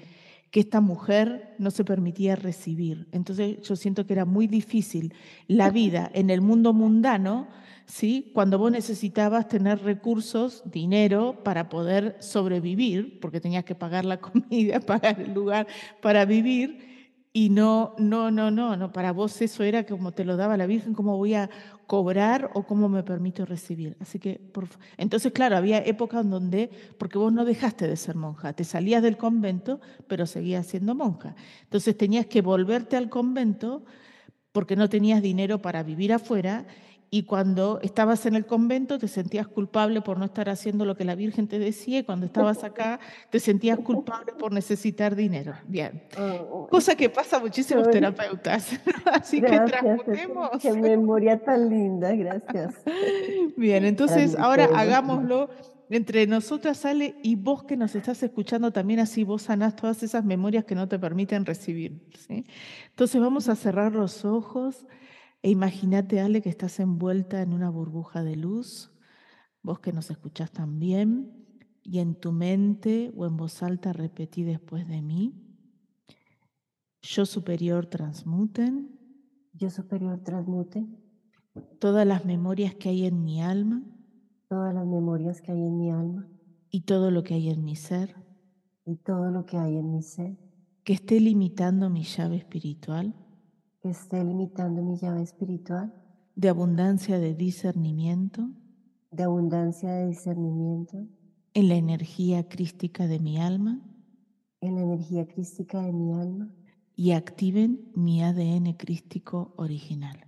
que 0.51 0.61
esta 0.61 0.81
mujer 0.81 1.55
no 1.59 1.71
se 1.71 1.85
permitía 1.85 2.37
recibir. 2.37 3.07
Entonces 3.13 3.61
yo 3.63 3.77
siento 3.77 4.07
que 4.07 4.15
era 4.15 4.25
muy 4.25 4.47
difícil 4.47 5.13
la 5.47 5.71
vida 5.71 6.11
en 6.15 6.31
el 6.31 6.41
mundo 6.41 6.73
mundano 6.73 7.49
¿sí? 7.89 8.31
Cuando 8.35 8.59
vos 8.59 8.71
necesitabas 8.71 9.49
tener 9.49 9.83
recursos, 9.83 10.63
dinero 10.67 11.43
para 11.43 11.69
poder 11.69 12.17
sobrevivir, 12.21 13.19
porque 13.19 13.41
tenías 13.41 13.65
que 13.65 13.75
pagar 13.75 14.05
la 14.05 14.21
comida, 14.21 14.79
pagar 14.81 15.21
el 15.21 15.35
lugar 15.35 15.67
para 16.01 16.25
vivir, 16.25 16.98
y 17.39 17.51
no, 17.51 17.95
no, 17.99 18.33
no, 18.33 18.51
no, 18.51 18.77
no, 18.77 18.91
para 18.91 19.13
vos 19.13 19.41
eso 19.43 19.63
era 19.63 19.87
como 19.87 20.11
te 20.11 20.25
lo 20.25 20.37
daba 20.37 20.57
la 20.57 20.67
Virgen, 20.67 20.93
cómo 20.93 21.17
voy 21.17 21.35
a 21.35 21.49
cobrar 21.87 22.51
o 22.55 22.65
cómo 22.65 22.89
me 22.89 23.05
permito 23.05 23.47
recibir. 23.47 23.97
Así 24.01 24.19
que, 24.19 24.41
por, 24.53 24.67
entonces, 24.97 25.31
claro, 25.31 25.57
había 25.57 25.79
épocas 25.79 26.25
en 26.25 26.31
donde, 26.31 26.69
porque 26.99 27.17
vos 27.17 27.33
no 27.33 27.45
dejaste 27.45 27.87
de 27.87 27.97
ser 27.97 28.17
monja, 28.17 28.55
te 28.55 28.65
salías 28.65 29.05
del 29.05 29.17
convento, 29.17 29.81
pero 30.09 30.27
seguías 30.27 30.67
siendo 30.67 30.97
monja. 30.97 31.37
Entonces 31.63 31.97
tenías 31.97 32.27
que 32.27 32.43
volverte 32.43 32.97
al 32.97 33.09
convento 33.09 33.85
porque 34.51 34.75
no 34.75 34.89
tenías 34.89 35.23
dinero 35.23 35.63
para 35.63 35.85
vivir 35.85 36.13
afuera 36.13 36.67
y 37.11 37.23
cuando 37.23 37.81
estabas 37.83 38.27
en 38.27 38.35
el 38.35 38.45
convento 38.45 38.99
te 38.99 39.09
sentías 39.09 39.47
culpable 39.47 40.03
por 40.03 40.19
no 40.19 40.27
estar 40.27 40.49
haciendo 40.49 40.85
lo 40.85 40.97
que 40.97 41.05
la 41.05 41.15
Virgen 41.15 41.49
te 41.49 41.59
decía 41.59 42.01
y 42.01 42.03
cuando 42.03 42.27
estabas 42.27 42.65
acá 42.65 43.01
te 43.31 43.41
sentías 43.41 43.79
culpable 43.79 44.33
por 44.39 44.53
necesitar 44.53 45.17
dinero. 45.17 45.55
Bien. 45.67 46.03
Oh, 46.19 46.67
Cosa 46.71 46.95
que 46.95 47.09
pasa 47.09 47.39
a 47.39 47.41
muchísimos 47.41 47.89
terapeutas. 47.91 48.79
Así 49.07 49.41
que 49.41 49.59
transmutemos. 49.61 50.51
Qué 50.61 50.73
memoria 50.73 51.39
tan 51.39 51.71
linda, 51.71 52.15
gracias. 52.15 52.75
Bien, 53.57 53.85
entonces 53.85 54.37
ahora 54.37 54.69
hagámoslo 54.75 55.49
entre 55.91 56.27
nosotras 56.27 56.77
sale 56.79 57.17
y 57.23 57.37
vos 57.37 57.65
que 57.65 57.77
nos 57.77 57.95
estás 57.95 58.23
escuchando 58.23 58.73
también 58.73 59.01
así 59.01 59.25
vos 59.25 59.43
sanás 59.43 59.75
todas 59.75 60.03
esas 60.03 60.25
memorias 60.25 60.65
que 60.65 60.75
no 60.75 60.89
te 60.89 60.99
permiten 60.99 61.47
recibir. 61.47 62.03
¿sí? 62.27 62.45
Entonces 62.91 63.21
vamos 63.21 63.49
a 63.49 63.57
cerrar 63.57 63.93
los 63.93 64.25
ojos. 64.25 64.87
E 65.43 65.51
imagínate, 65.51 66.21
Ale, 66.21 66.43
que 66.43 66.49
estás 66.49 66.81
envuelta 66.81 67.43
en 67.43 67.53
una 67.53 67.71
burbuja 67.71 68.23
de 68.23 68.37
luz, 68.37 68.93
vos 69.63 69.79
que 69.81 69.93
nos 69.93 70.11
escuchás 70.11 70.51
también, 70.51 71.47
y 71.83 72.01
en 72.01 72.15
tu 72.15 72.33
mente 72.33 73.13
o 73.17 73.27
en 73.27 73.37
voz 73.37 73.63
alta 73.63 73.93
repetí 73.93 74.43
después 74.43 74.87
de 74.89 75.01
mí, 75.01 75.49
yo 77.03 77.25
superior 77.25 77.87
transmuten. 77.87 78.99
Yo 79.53 79.71
superior 79.71 80.21
transmuten. 80.23 81.03
Todas 81.79 82.07
las 82.07 82.25
memorias 82.25 82.75
que 82.75 82.91
hay 82.91 83.07
en 83.07 83.25
mi 83.25 83.43
alma. 83.43 83.83
Todas 84.49 84.75
las 84.75 84.87
memorias 84.87 85.41
que 85.41 85.53
hay 85.53 85.65
en 85.65 85.79
mi 85.79 85.91
alma. 85.91 86.29
Y 86.71 86.83
todo 86.83 87.11
lo 87.11 87.23
que 87.23 87.35
hay 87.35 87.49
en 87.49 87.65
mi 87.65 87.77
ser. 87.77 88.15
Y 88.85 88.97
todo 88.97 89.31
lo 89.31 89.47
que 89.47 89.57
hay 89.57 89.77
en 89.77 89.91
mi 89.91 90.03
ser. 90.03 90.37
Que 90.85 90.93
esté 90.93 91.21
limitando 91.21 91.89
mi 91.89 92.05
llave 92.05 92.37
espiritual 92.37 93.15
esté 93.83 94.25
limitando 94.25 94.83
mi 94.83 94.97
llave 94.97 95.23
espiritual. 95.23 95.93
De 96.35 96.49
abundancia 96.49 97.19
de 97.19 97.35
discernimiento. 97.35 98.49
De 99.11 99.23
abundancia 99.25 99.91
de 99.93 100.09
discernimiento. 100.09 101.07
En 101.55 101.69
la 101.69 101.75
energía 101.75 102.49
crística 102.49 103.07
de 103.07 103.19
mi 103.19 103.41
alma. 103.41 103.81
En 104.61 104.75
la 104.75 104.83
energía 104.83 105.27
crística 105.27 105.81
de 105.83 105.93
mi 105.93 106.13
alma. 106.13 106.55
Y 106.95 107.13
activen 107.13 107.93
mi 107.95 108.23
ADN 108.23 108.73
crístico 108.75 109.55
original. 109.57 110.27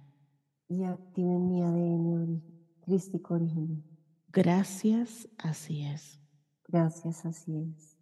Y 0.68 0.84
activen 0.84 1.48
mi 1.48 1.62
ADN 1.62 2.42
crístico 2.80 3.34
original. 3.34 3.82
Gracias, 4.28 5.28
así 5.38 5.82
es. 5.82 6.20
Gracias, 6.68 7.26
así 7.26 7.56
es. 7.56 7.98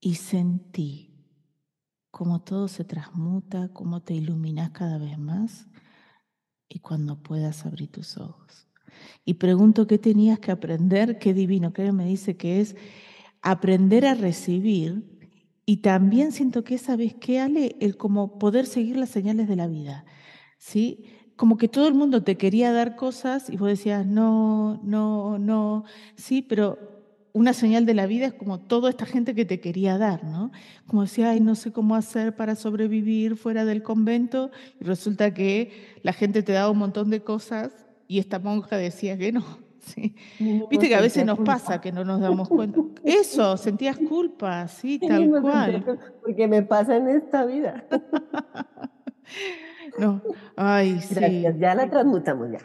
Y 0.00 0.14
sentí 0.14 1.13
cómo 2.14 2.40
todo 2.40 2.68
se 2.68 2.84
transmuta, 2.84 3.70
cómo 3.72 4.00
te 4.00 4.14
iluminas 4.14 4.70
cada 4.70 4.98
vez 4.98 5.18
más 5.18 5.66
y 6.68 6.78
cuando 6.78 7.20
puedas 7.20 7.66
abrir 7.66 7.90
tus 7.90 8.18
ojos. 8.18 8.68
Y 9.24 9.34
pregunto 9.34 9.88
qué 9.88 9.98
tenías 9.98 10.38
que 10.38 10.52
aprender, 10.52 11.18
qué 11.18 11.34
divino, 11.34 11.72
que 11.72 11.90
me 11.90 12.06
dice 12.06 12.36
que 12.36 12.60
es 12.60 12.76
aprender 13.42 14.06
a 14.06 14.14
recibir 14.14 15.18
y 15.66 15.78
también 15.78 16.30
siento 16.30 16.62
que 16.62 16.78
sabes 16.78 17.14
qué, 17.14 17.40
Ale, 17.40 17.74
el 17.80 17.96
como 17.96 18.38
poder 18.38 18.66
seguir 18.66 18.96
las 18.96 19.10
señales 19.10 19.48
de 19.48 19.56
la 19.56 19.66
vida, 19.66 20.04
¿sí? 20.56 21.06
Como 21.34 21.56
que 21.56 21.66
todo 21.66 21.88
el 21.88 21.94
mundo 21.94 22.22
te 22.22 22.36
quería 22.36 22.70
dar 22.70 22.94
cosas 22.94 23.50
y 23.50 23.56
vos 23.56 23.70
decías, 23.70 24.06
no, 24.06 24.80
no, 24.84 25.40
no, 25.40 25.82
sí, 26.14 26.42
pero 26.42 26.93
una 27.34 27.52
señal 27.52 27.84
de 27.84 27.94
la 27.94 28.06
vida 28.06 28.26
es 28.26 28.32
como 28.32 28.60
toda 28.60 28.88
esta 28.88 29.06
gente 29.06 29.34
que 29.34 29.44
te 29.44 29.60
quería 29.60 29.98
dar, 29.98 30.22
¿no? 30.22 30.52
Como 30.86 31.02
decía, 31.02 31.30
ay, 31.30 31.40
no 31.40 31.56
sé 31.56 31.72
cómo 31.72 31.96
hacer 31.96 32.36
para 32.36 32.54
sobrevivir 32.54 33.36
fuera 33.36 33.64
del 33.64 33.82
convento, 33.82 34.52
y 34.80 34.84
resulta 34.84 35.34
que 35.34 35.98
la 36.02 36.12
gente 36.12 36.44
te 36.44 36.52
daba 36.52 36.70
un 36.70 36.78
montón 36.78 37.10
de 37.10 37.22
cosas 37.22 37.86
y 38.06 38.20
esta 38.20 38.38
monja 38.38 38.76
decía 38.76 39.18
que 39.18 39.32
no. 39.32 39.44
¿sí? 39.80 40.14
Viste 40.70 40.88
que 40.88 40.94
a 40.94 41.00
veces 41.00 41.26
nos 41.26 41.40
pasa 41.40 41.80
que 41.80 41.90
no 41.90 42.04
nos 42.04 42.20
damos 42.20 42.48
cuenta. 42.48 42.80
Eso, 43.02 43.56
sentías 43.56 43.98
culpa, 43.98 44.68
sí, 44.68 45.00
tal 45.00 45.28
cual. 45.28 45.84
Porque 46.22 46.46
me 46.46 46.62
pasa 46.62 46.96
en 46.96 47.08
esta 47.08 47.44
vida. 47.44 47.84
No, 49.96 50.20
ay, 50.56 51.00
sí. 51.00 51.14
Gracias, 51.14 51.58
ya 51.58 51.74
la 51.76 51.88
transmutamos 51.88 52.50
ya. 52.50 52.58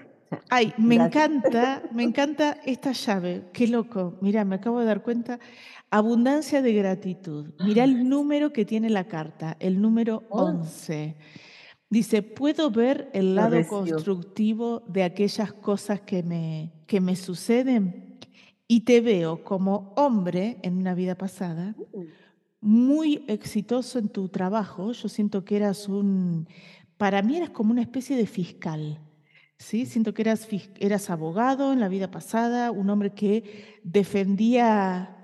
Ay, 0.50 0.74
me 0.78 0.96
encanta, 0.96 1.84
me 1.94 2.04
encanta 2.04 2.58
esta 2.66 2.92
llave. 2.92 3.46
Qué 3.54 3.68
loco. 3.68 4.18
Mira, 4.22 4.46
me 4.46 4.56
acabo 4.56 4.80
de 4.80 4.86
dar 4.86 5.04
cuenta. 5.04 5.40
Abundancia 5.92 6.62
de 6.62 6.74
gratitud. 6.74 7.52
Mira 7.66 7.84
el 7.84 8.08
número 8.08 8.54
que 8.54 8.66
tiene 8.66 8.90
la 8.90 9.06
carta, 9.06 9.58
el 9.60 9.82
número 9.82 10.24
11. 10.30 11.16
Dice, 11.90 12.22
puedo 12.22 12.70
ver 12.70 13.10
el 13.14 13.34
lado 13.34 13.66
constructivo 13.68 14.84
de 14.88 15.04
aquellas 15.04 15.52
cosas 15.54 16.02
que 16.02 16.22
me, 16.22 16.72
que 16.86 17.02
me 17.02 17.16
suceden 17.16 18.20
y 18.68 18.82
te 18.82 19.02
veo 19.02 19.44
como 19.44 19.94
hombre 19.96 20.60
en 20.62 20.78
una 20.78 20.94
vida 20.94 21.16
pasada, 21.16 21.76
mm. 21.96 22.02
muy 22.62 23.26
exitoso 23.28 23.98
en 23.98 24.10
tu 24.10 24.30
trabajo. 24.30 24.92
Yo 24.92 25.10
siento 25.10 25.44
que 25.44 25.56
eras 25.56 25.88
un, 25.90 26.48
para 26.98 27.24
mí 27.24 27.38
eras 27.38 27.50
como 27.50 27.72
una 27.72 27.82
especie 27.82 28.16
de 28.16 28.28
fiscal. 28.28 29.00
¿Sí? 29.60 29.86
Siento 29.86 30.14
que 30.14 30.24
eras, 30.24 30.48
eras 30.80 31.10
abogado 31.10 31.72
en 31.74 31.80
la 31.80 31.90
vida 31.90 32.10
pasada, 32.10 32.72
un 32.72 32.90
hombre 32.90 33.12
que 33.12 33.78
defendía, 33.84 35.18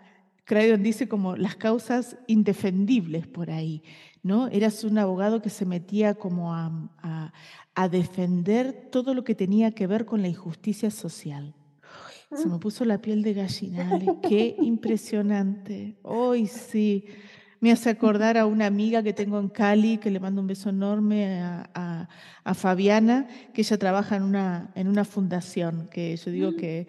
Crayon 0.44 0.84
dice 0.84 1.08
como 1.08 1.36
las 1.38 1.56
causas 1.56 2.18
indefendibles 2.28 3.26
por 3.26 3.50
ahí, 3.50 3.82
¿no? 4.22 4.48
Eras 4.50 4.84
un 4.84 5.00
abogado 5.00 5.42
que 5.42 5.50
se 5.50 5.66
metía 5.66 6.14
como 6.14 6.54
a, 6.54 6.92
a, 7.74 7.90
defender 7.90 8.90
todo 8.92 9.14
lo 9.14 9.24
que 9.24 9.36
tenía 9.36 9.72
que 9.72 9.88
ver 9.88 10.06
con 10.06 10.22
la 10.22 10.28
injusticia 10.28 10.92
social. 10.92 11.56
Se 12.36 12.48
me 12.48 12.60
puso 12.60 12.84
la 12.86 13.02
piel 13.02 13.24
de 13.24 13.34
gallina, 13.34 14.00
qué 14.28 14.56
impresionante. 14.60 15.98
Hoy 16.04 16.48
sí. 16.48 17.06
Me 17.60 17.72
hace 17.72 17.90
acordar 17.90 18.38
a 18.38 18.46
una 18.46 18.66
amiga 18.66 19.02
que 19.02 19.14
tengo 19.14 19.40
en 19.40 19.50
Cali, 19.50 19.98
que 19.98 20.12
le 20.12 20.20
mando 20.20 20.42
un 20.42 20.48
beso 20.48 20.70
enorme 20.70 21.42
a, 21.42 22.08
Fabiana, 22.54 23.28
que 23.54 23.62
ella 23.62 23.78
trabaja 23.78 24.16
en 24.16 24.24
una, 24.24 24.72
en 24.76 24.88
una 24.88 25.04
fundación, 25.04 25.88
que 25.92 26.16
yo 26.16 26.32
digo 26.32 26.52
mm. 26.52 26.56
que 26.58 26.88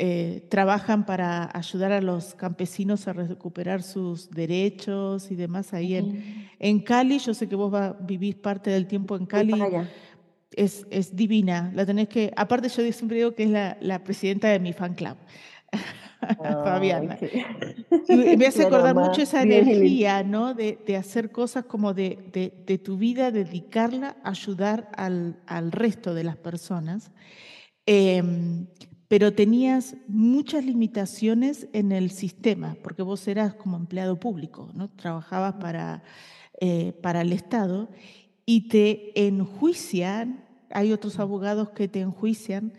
eh, 0.00 0.46
trabajan 0.48 1.04
para 1.06 1.50
ayudar 1.52 1.90
a 1.90 2.00
los 2.00 2.36
campesinos 2.36 3.08
a 3.08 3.12
recuperar 3.14 3.82
sus 3.82 4.30
derechos 4.30 5.28
y 5.32 5.34
demás 5.34 5.74
ahí 5.74 5.96
en, 5.96 6.48
en 6.60 6.78
Cali. 6.78 7.18
Yo 7.18 7.34
sé 7.34 7.48
que 7.48 7.56
vos 7.56 7.74
va, 7.74 7.94
vivís 8.00 8.36
parte 8.36 8.70
del 8.70 8.86
tiempo 8.86 9.16
en 9.16 9.26
Cali. 9.26 9.60
Es, 10.52 10.86
es, 10.90 11.16
divina. 11.16 11.72
La 11.74 11.84
tenés 11.84 12.08
que. 12.08 12.32
Aparte, 12.36 12.68
yo 12.68 12.92
siempre 12.92 13.16
digo 13.16 13.34
que 13.34 13.42
es 13.42 13.50
la, 13.50 13.76
la 13.80 14.04
presidenta 14.04 14.48
de 14.48 14.60
mi 14.60 14.72
fan 14.72 14.94
club. 14.94 15.16
Fabiana. 16.38 17.18
Y 18.08 18.36
me 18.36 18.46
hace 18.48 18.64
acordar 18.64 18.94
mucho 18.94 19.22
esa 19.22 19.42
energía, 19.42 20.22
¿no? 20.22 20.54
De, 20.54 20.96
hacer 20.96 21.30
cosas 21.30 21.64
como 21.64 21.94
de, 21.94 22.52
de, 22.66 22.78
tu 22.78 22.96
vida, 22.96 23.30
dedicarla 23.30 24.16
a 24.22 24.30
ayudar 24.30 24.90
al, 24.96 25.40
al, 25.46 25.72
resto 25.72 26.14
de 26.14 26.24
las 26.24 26.36
personas. 26.36 27.10
Em, 27.86 28.66
pero 29.08 29.32
tenías 29.32 29.96
muchas 30.06 30.64
limitaciones 30.64 31.66
en 31.72 31.92
el 31.92 32.10
sistema, 32.10 32.76
porque 32.82 33.02
vos 33.02 33.26
eras 33.26 33.54
como 33.54 33.76
empleado 33.76 34.20
público, 34.20 34.70
¿no? 34.74 34.88
Trabajabas 34.90 35.54
para, 35.54 36.02
eh, 36.60 36.92
para 37.02 37.22
el 37.22 37.32
Estado 37.32 37.88
y 38.44 38.68
te 38.68 39.26
enjuician, 39.26 40.44
hay 40.70 40.92
otros 40.92 41.18
abogados 41.18 41.70
que 41.70 41.88
te 41.88 42.00
enjuician, 42.00 42.74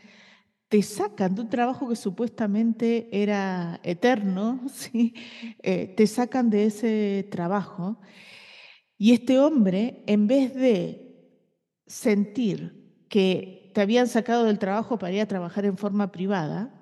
te 0.70 0.84
sacan 0.84 1.34
de 1.34 1.42
un 1.42 1.50
trabajo 1.50 1.90
que 1.90 1.96
supuestamente 1.96 3.10
era 3.12 3.80
eterno, 3.84 4.62
¿sí? 4.74 5.16
Eh, 5.64 5.88
te 5.98 6.08
sacan 6.08 6.50
de 6.50 6.66
ese 6.66 7.28
trabajo. 7.32 8.00
Y 8.98 9.14
este 9.14 9.40
hombre, 9.40 10.04
en 10.06 10.28
vez 10.28 10.54
de 10.54 11.10
sentir 11.88 13.06
que 13.10 13.72
te 13.74 13.82
habían 13.82 14.08
sacado 14.08 14.44
del 14.44 14.60
trabajo 14.60 15.00
para 15.00 15.14
ir 15.14 15.22
a 15.22 15.28
trabajar 15.28 15.66
en 15.66 15.78
forma 15.78 16.12
privada, 16.12 16.76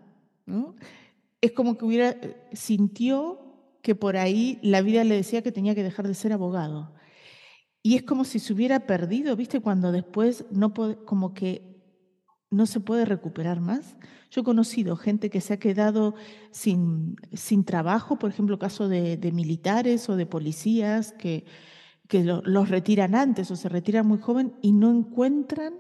es 1.42 1.52
como 1.54 1.78
que 1.78 1.86
hubiera, 1.86 2.18
sintió 2.52 3.40
que 3.82 3.96
por 3.96 4.18
ahí 4.18 4.60
la 4.62 4.82
vida 4.82 5.04
le 5.04 5.16
decía 5.16 5.42
que 5.42 5.52
tenía 5.52 5.76
que 5.76 5.84
dejar 5.84 6.08
de 6.08 6.14
ser 6.14 6.34
abogado. 6.34 6.94
Y 7.84 7.96
es 7.96 8.04
como 8.04 8.26
si 8.26 8.40
se 8.40 8.52
hubiera 8.52 8.82
perdido, 8.82 9.36
¿viste? 9.36 9.62
Cuando 9.62 9.92
después 9.92 10.44
no 10.52 10.74
como 10.74 11.34
que 11.34 11.77
no 12.50 12.66
se 12.66 12.80
puede 12.80 13.06
recuperar 13.06 13.60
más. 13.60 13.98
Yo 14.30 14.42
he 14.42 14.44
conocido 14.44 14.96
gente 14.96 15.30
que 15.30 15.42
se 15.42 15.54
ha 15.54 15.60
quedado 15.60 16.16
sin, 16.52 17.16
sin 17.34 17.64
trabajo, 17.64 18.18
por 18.18 18.30
ejemplo, 18.30 18.60
caso 18.60 18.88
de, 18.90 19.18
militares 19.34 20.10
o 20.10 20.16
de 20.16 20.26
policías 20.26 21.14
que, 21.14 21.46
que 22.08 22.24
los 22.24 22.70
retiran 22.70 23.16
antes 23.16 23.52
o 23.52 23.56
se 23.56 23.70
retiran 23.70 24.08
muy 24.08 24.20
joven 24.20 24.54
y 24.62 24.72
no 24.72 24.92
encuentran 24.92 25.74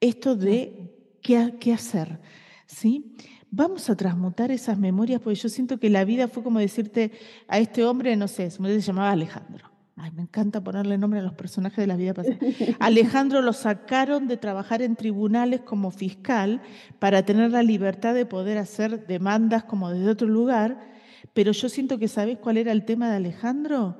esto 0.00 0.36
de 0.36 0.94
qué, 1.22 1.56
qué 1.60 1.72
hacer. 1.72 2.20
¿sí? 2.66 3.16
Vamos 3.50 3.88
a 3.88 3.96
transmutar 3.96 4.50
esas 4.50 4.78
memorias, 4.78 5.20
porque 5.20 5.38
yo 5.38 5.48
siento 5.48 5.78
que 5.78 5.88
la 5.90 6.04
vida 6.04 6.28
fue 6.28 6.42
como 6.42 6.58
decirte 6.58 7.12
a 7.48 7.58
este 7.58 7.84
hombre, 7.84 8.14
no 8.16 8.28
sé, 8.28 8.50
se 8.50 8.80
llamaba 8.80 9.10
Alejandro. 9.10 9.67
Ay, 10.00 10.12
me 10.12 10.22
encanta 10.22 10.62
ponerle 10.62 10.96
nombre 10.96 11.18
a 11.18 11.24
los 11.24 11.32
personajes 11.32 11.78
de 11.78 11.86
la 11.88 11.96
vida 11.96 12.14
pasada. 12.14 12.36
Alejandro 12.78 13.42
lo 13.42 13.52
sacaron 13.52 14.28
de 14.28 14.36
trabajar 14.36 14.80
en 14.80 14.94
tribunales 14.94 15.62
como 15.62 15.90
fiscal 15.90 16.62
para 17.00 17.24
tener 17.24 17.50
la 17.50 17.64
libertad 17.64 18.14
de 18.14 18.24
poder 18.24 18.58
hacer 18.58 19.06
demandas 19.06 19.64
como 19.64 19.90
desde 19.90 20.10
otro 20.10 20.28
lugar, 20.28 20.88
pero 21.34 21.50
yo 21.50 21.68
siento 21.68 21.98
que 21.98 22.06
¿sabes 22.06 22.38
cuál 22.38 22.58
era 22.58 22.70
el 22.70 22.84
tema 22.84 23.10
de 23.10 23.16
Alejandro? 23.16 23.98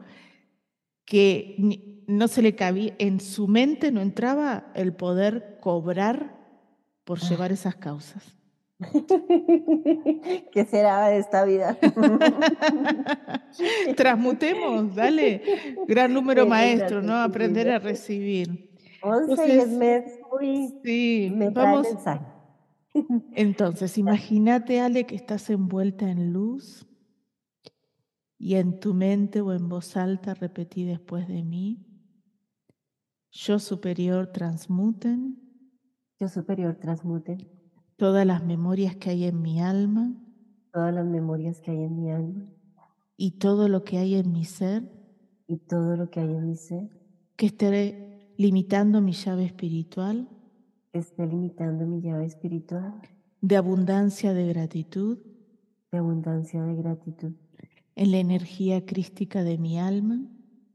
Que 1.05 2.05
no 2.07 2.29
se 2.29 2.43
le 2.43 2.55
cabía, 2.55 2.95
en 2.99 3.21
su 3.21 3.49
mente 3.49 3.91
no 3.91 4.01
entraba 4.01 4.71
el 4.75 4.93
poder 4.93 5.59
cobrar 5.61 6.39
por 7.05 7.19
ah. 7.23 7.29
llevar 7.29 7.51
esas 7.51 7.75
causas. 7.75 8.38
¿Qué 10.53 10.65
será 10.71 11.09
de 11.09 11.19
esta 11.19 11.45
vida? 11.45 11.77
Transmutemos, 13.97 14.95
dale. 14.95 15.43
Gran 15.89 16.15
número 16.15 16.47
maestro, 16.47 17.03
¿no? 17.03 17.17
Aprender 17.17 17.69
a 17.71 17.81
recibir. 17.81 18.71
11 19.03 19.59
es 19.59 19.69
muy... 20.31 20.79
Sí, 20.85 21.35
vamos. 21.53 21.89
Entonces, 23.33 23.99
imagínate, 24.05 24.81
Ale, 24.81 25.07
que 25.07 25.17
estás 25.17 25.51
envuelta 25.51 26.09
en 26.09 26.33
luz 26.33 26.87
y 28.39 28.55
en 28.55 28.79
tu 28.79 28.95
mente 28.95 29.41
o 29.41 29.53
en 29.53 29.69
voz 29.69 29.97
alta 29.97 30.35
repetí 30.35 30.85
después 30.85 31.27
de 31.27 31.43
mí. 31.43 31.85
Yo 33.33 33.59
superior 33.59 34.29
transmuten. 34.29 35.37
Yo 36.21 36.29
superior 36.29 36.77
transmuten 36.77 37.58
todas 37.99 38.25
las 38.25 38.45
memorias 38.45 38.97
que 38.97 39.11
hay 39.11 39.25
en 39.25 39.43
mi 39.43 39.61
alma, 39.61 40.15
todas 40.73 40.95
las 40.95 41.05
memorias 41.05 41.61
que 41.61 41.73
hay 41.73 41.83
en 41.83 42.01
mi 42.01 42.11
alma. 42.13 42.45
Y 43.17 43.33
todo 43.33 43.69
lo 43.69 43.83
que 43.83 43.99
hay 43.99 44.15
en 44.15 44.31
mi 44.33 44.45
ser, 44.45 44.89
y 45.49 45.57
todo 45.57 45.97
lo 45.97 46.09
que 46.09 46.21
hay 46.21 46.33
en 46.33 46.47
mi 46.47 46.57
ser, 46.57 46.89
que 47.37 47.47
esté 47.47 48.33
limitando 48.37 49.01
mi 49.01 49.13
llave 49.13 49.45
espiritual, 49.45 50.29
que 50.93 51.01
esté 51.01 51.27
limitando 51.27 51.87
mi 51.87 52.01
llave 52.01 52.27
espiritual, 52.27 52.95
de 53.41 53.57
abundancia 53.57 54.33
de 54.33 54.47
gratitud, 54.47 55.19
de 55.91 55.99
abundancia 55.99 56.63
de 56.63 56.77
gratitud, 56.77 57.33
en 57.97 58.13
la 58.13 58.19
energía 58.19 58.87
crística 58.87 59.43
de 59.43 59.59
mi 59.59 59.81
alma, 59.81 60.21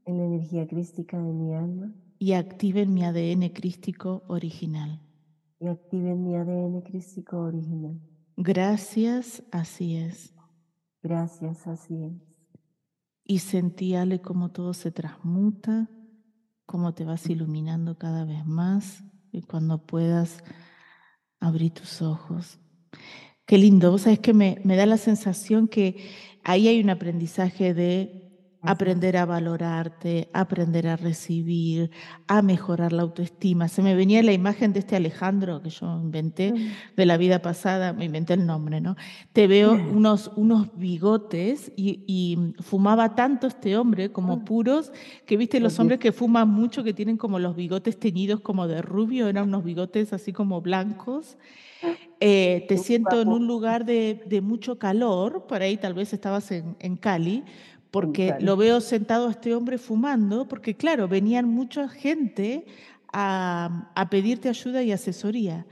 en 0.04 0.18
la 0.18 0.24
energía 0.26 0.66
crística 0.66 1.16
de 1.16 1.32
mi 1.32 1.54
alma, 1.54 1.94
y 2.18 2.34
activen 2.34 2.92
mi 2.92 3.02
ADN 3.02 3.48
crístico 3.48 4.24
original 4.28 5.03
y 5.60 5.68
activen 5.68 6.24
mi 6.24 6.36
ADN 6.36 6.82
crístico 6.82 7.38
original. 7.38 8.00
Gracias, 8.36 9.42
así 9.52 9.96
es. 9.96 10.34
Gracias, 11.02 11.66
así 11.66 12.02
es. 12.02 12.12
Y 13.24 13.38
sentíale 13.38 14.20
cómo 14.20 14.50
todo 14.50 14.74
se 14.74 14.90
transmuta, 14.90 15.88
cómo 16.66 16.94
te 16.94 17.04
vas 17.04 17.28
iluminando 17.28 17.96
cada 17.96 18.24
vez 18.24 18.44
más 18.44 19.04
y 19.32 19.42
cuando 19.42 19.86
puedas 19.86 20.42
abrir 21.40 21.72
tus 21.72 22.02
ojos. 22.02 22.58
Qué 23.46 23.58
lindo, 23.58 23.90
vos 23.90 24.02
sabés 24.02 24.20
que 24.20 24.32
me, 24.32 24.60
me 24.64 24.76
da 24.76 24.86
la 24.86 24.96
sensación 24.96 25.68
que 25.68 26.10
ahí 26.42 26.68
hay 26.68 26.80
un 26.80 26.90
aprendizaje 26.90 27.74
de 27.74 28.23
aprender 28.64 29.16
a 29.16 29.26
valorarte, 29.26 30.28
aprender 30.32 30.88
a 30.88 30.96
recibir, 30.96 31.90
a 32.26 32.42
mejorar 32.42 32.92
la 32.92 33.02
autoestima. 33.02 33.68
Se 33.68 33.82
me 33.82 33.94
venía 33.94 34.22
la 34.22 34.32
imagen 34.32 34.72
de 34.72 34.80
este 34.80 34.96
Alejandro 34.96 35.62
que 35.62 35.70
yo 35.70 36.00
inventé 36.00 36.54
de 36.96 37.06
la 37.06 37.16
vida 37.16 37.42
pasada, 37.42 37.92
me 37.92 38.06
inventé 38.06 38.34
el 38.34 38.46
nombre, 38.46 38.80
¿no? 38.80 38.96
Te 39.32 39.46
veo 39.46 39.72
unos, 39.72 40.30
unos 40.36 40.76
bigotes 40.76 41.72
y, 41.76 42.38
fumaba 42.60 43.14
tanto 43.14 43.46
este 43.46 43.76
hombre 43.76 44.10
como 44.10 44.44
puros, 44.44 44.92
que 45.26 45.36
viste 45.36 45.60
los 45.60 45.78
hombres 45.78 45.98
que 45.98 46.12
fuman 46.12 46.48
mucho, 46.48 46.82
que 46.82 46.92
tienen 46.92 47.16
como 47.16 47.38
los 47.38 47.54
bigotes 47.54 47.98
teñidos 47.98 48.40
como 48.40 48.66
de 48.66 48.82
rubio, 48.82 49.28
eran 49.28 49.48
unos 49.48 49.64
bigotes 49.64 50.12
así 50.12 50.32
como 50.32 50.60
blancos. 50.60 51.36
Eh, 52.20 52.64
te 52.68 52.78
siento 52.78 53.20
en 53.20 53.28
un 53.28 53.46
lugar 53.46 53.84
de, 53.84 54.40
mucho 54.42 54.78
calor, 54.78 55.46
por 55.46 55.60
ahí 55.60 55.76
tal 55.76 55.94
vez 55.94 56.12
estabas 56.12 56.50
en, 56.50 56.76
en 56.78 56.96
Cali, 56.96 57.44
porque 57.94 58.34
lo 58.40 58.56
veo 58.56 58.80
sentado 58.80 59.28
a 59.28 59.30
este 59.30 59.54
hombre 59.54 59.78
fumando, 59.78 60.48
porque 60.48 60.74
claro, 60.74 61.06
venían 61.06 61.48
mucha 61.48 61.86
gente 61.86 62.66
a, 63.12 64.08
pedirte 64.10 64.48
ayuda 64.48 64.82
y 64.82 64.90
asesoría. 64.90 65.64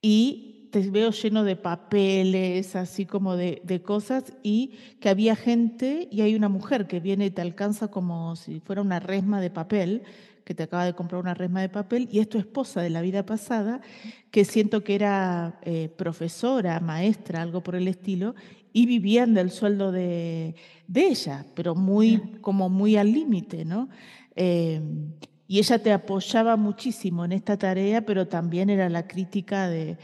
Y 0.00 0.70
te 0.72 0.80
veo 0.88 1.10
lleno 1.10 1.44
de 1.44 1.56
papeles, 1.56 2.74
así 2.74 3.04
como 3.04 3.36
de, 3.36 3.60
de, 3.64 3.82
cosas, 3.82 4.32
y 4.42 4.78
que 4.98 5.10
había 5.10 5.36
gente 5.36 6.08
y 6.10 6.22
hay 6.22 6.34
una 6.36 6.48
mujer 6.48 6.86
que 6.86 7.00
viene 7.00 7.26
y 7.26 7.30
te 7.30 7.42
alcanza 7.42 7.88
como 7.88 8.34
si 8.34 8.60
fuera 8.60 8.80
una 8.80 8.98
resma 8.98 9.42
de 9.42 9.50
papel, 9.50 10.04
que 10.46 10.54
te 10.54 10.62
acaba 10.62 10.86
de 10.86 10.94
comprar 10.94 11.20
una 11.20 11.34
resma 11.34 11.60
de 11.60 11.68
papel, 11.68 12.08
y 12.10 12.20
es 12.20 12.30
tu 12.30 12.38
esposa 12.38 12.80
de 12.80 12.88
la 12.88 13.02
vida 13.02 13.26
pasada, 13.26 13.82
que 14.30 14.46
siento 14.46 14.82
que 14.82 14.94
era 14.94 15.58
eh, 15.64 15.90
profesora, 15.98 16.80
maestra, 16.80 17.42
algo 17.42 17.62
por 17.62 17.74
el 17.74 17.88
estilo, 17.88 18.34
y 18.72 18.86
vivían 18.86 19.34
del 19.34 19.50
sueldo 19.50 19.92
de, 19.92 20.54
ella, 20.94 21.46
pero 21.54 21.74
muy, 21.74 22.38
como 22.40 22.68
muy 22.68 22.96
al 22.96 23.12
límite, 23.12 23.64
¿no? 23.64 23.88
Em, 24.34 25.12
y 25.46 25.58
ella 25.58 25.78
te 25.78 25.92
apoyaba 25.92 26.56
muchísimo 26.56 27.24
en 27.24 27.32
esta 27.32 27.58
tarea, 27.58 28.06
pero 28.06 28.26
también 28.26 28.70
era 28.70 28.88
la 28.88 29.06
crítica 29.06 29.68
de, 29.68 29.98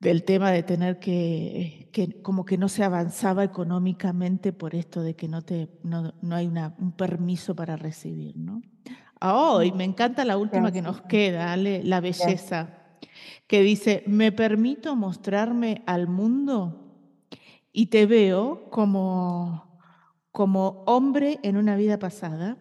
del 0.00 0.24
tema 0.24 0.50
de 0.50 0.62
tener 0.62 0.98
que, 0.98 1.90
que, 1.92 2.22
como 2.22 2.46
que 2.46 2.56
no 2.56 2.68
se 2.68 2.82
avanzaba 2.82 3.44
económicamente 3.44 4.52
por 4.52 4.74
esto 4.74 5.02
de 5.02 5.14
que 5.14 5.28
no, 5.28 5.42
te, 5.42 5.68
no, 5.82 6.14
hay 6.30 6.46
una, 6.46 6.74
un 6.78 6.92
permiso 6.92 7.54
para 7.54 7.76
recibir, 7.76 8.36
¿no? 8.36 8.62
Hoy 9.20 9.72
me 9.72 9.84
encanta 9.84 10.24
la 10.24 10.38
última 10.38 10.72
que 10.72 10.80
nos 10.80 11.02
queda, 11.02 11.54
la 11.58 12.00
belleza, 12.00 12.78
que 13.46 13.60
dice, 13.60 14.02
me 14.06 14.32
permito 14.32 14.96
mostrarme 14.96 15.82
al 15.84 16.08
mundo 16.08 16.79
y 17.72 17.86
te 17.86 18.06
veo 18.06 18.68
como, 18.70 19.80
como 20.32 20.82
hombre 20.86 21.38
en 21.42 21.56
una 21.56 21.76
vida 21.76 21.98
pasada. 21.98 22.56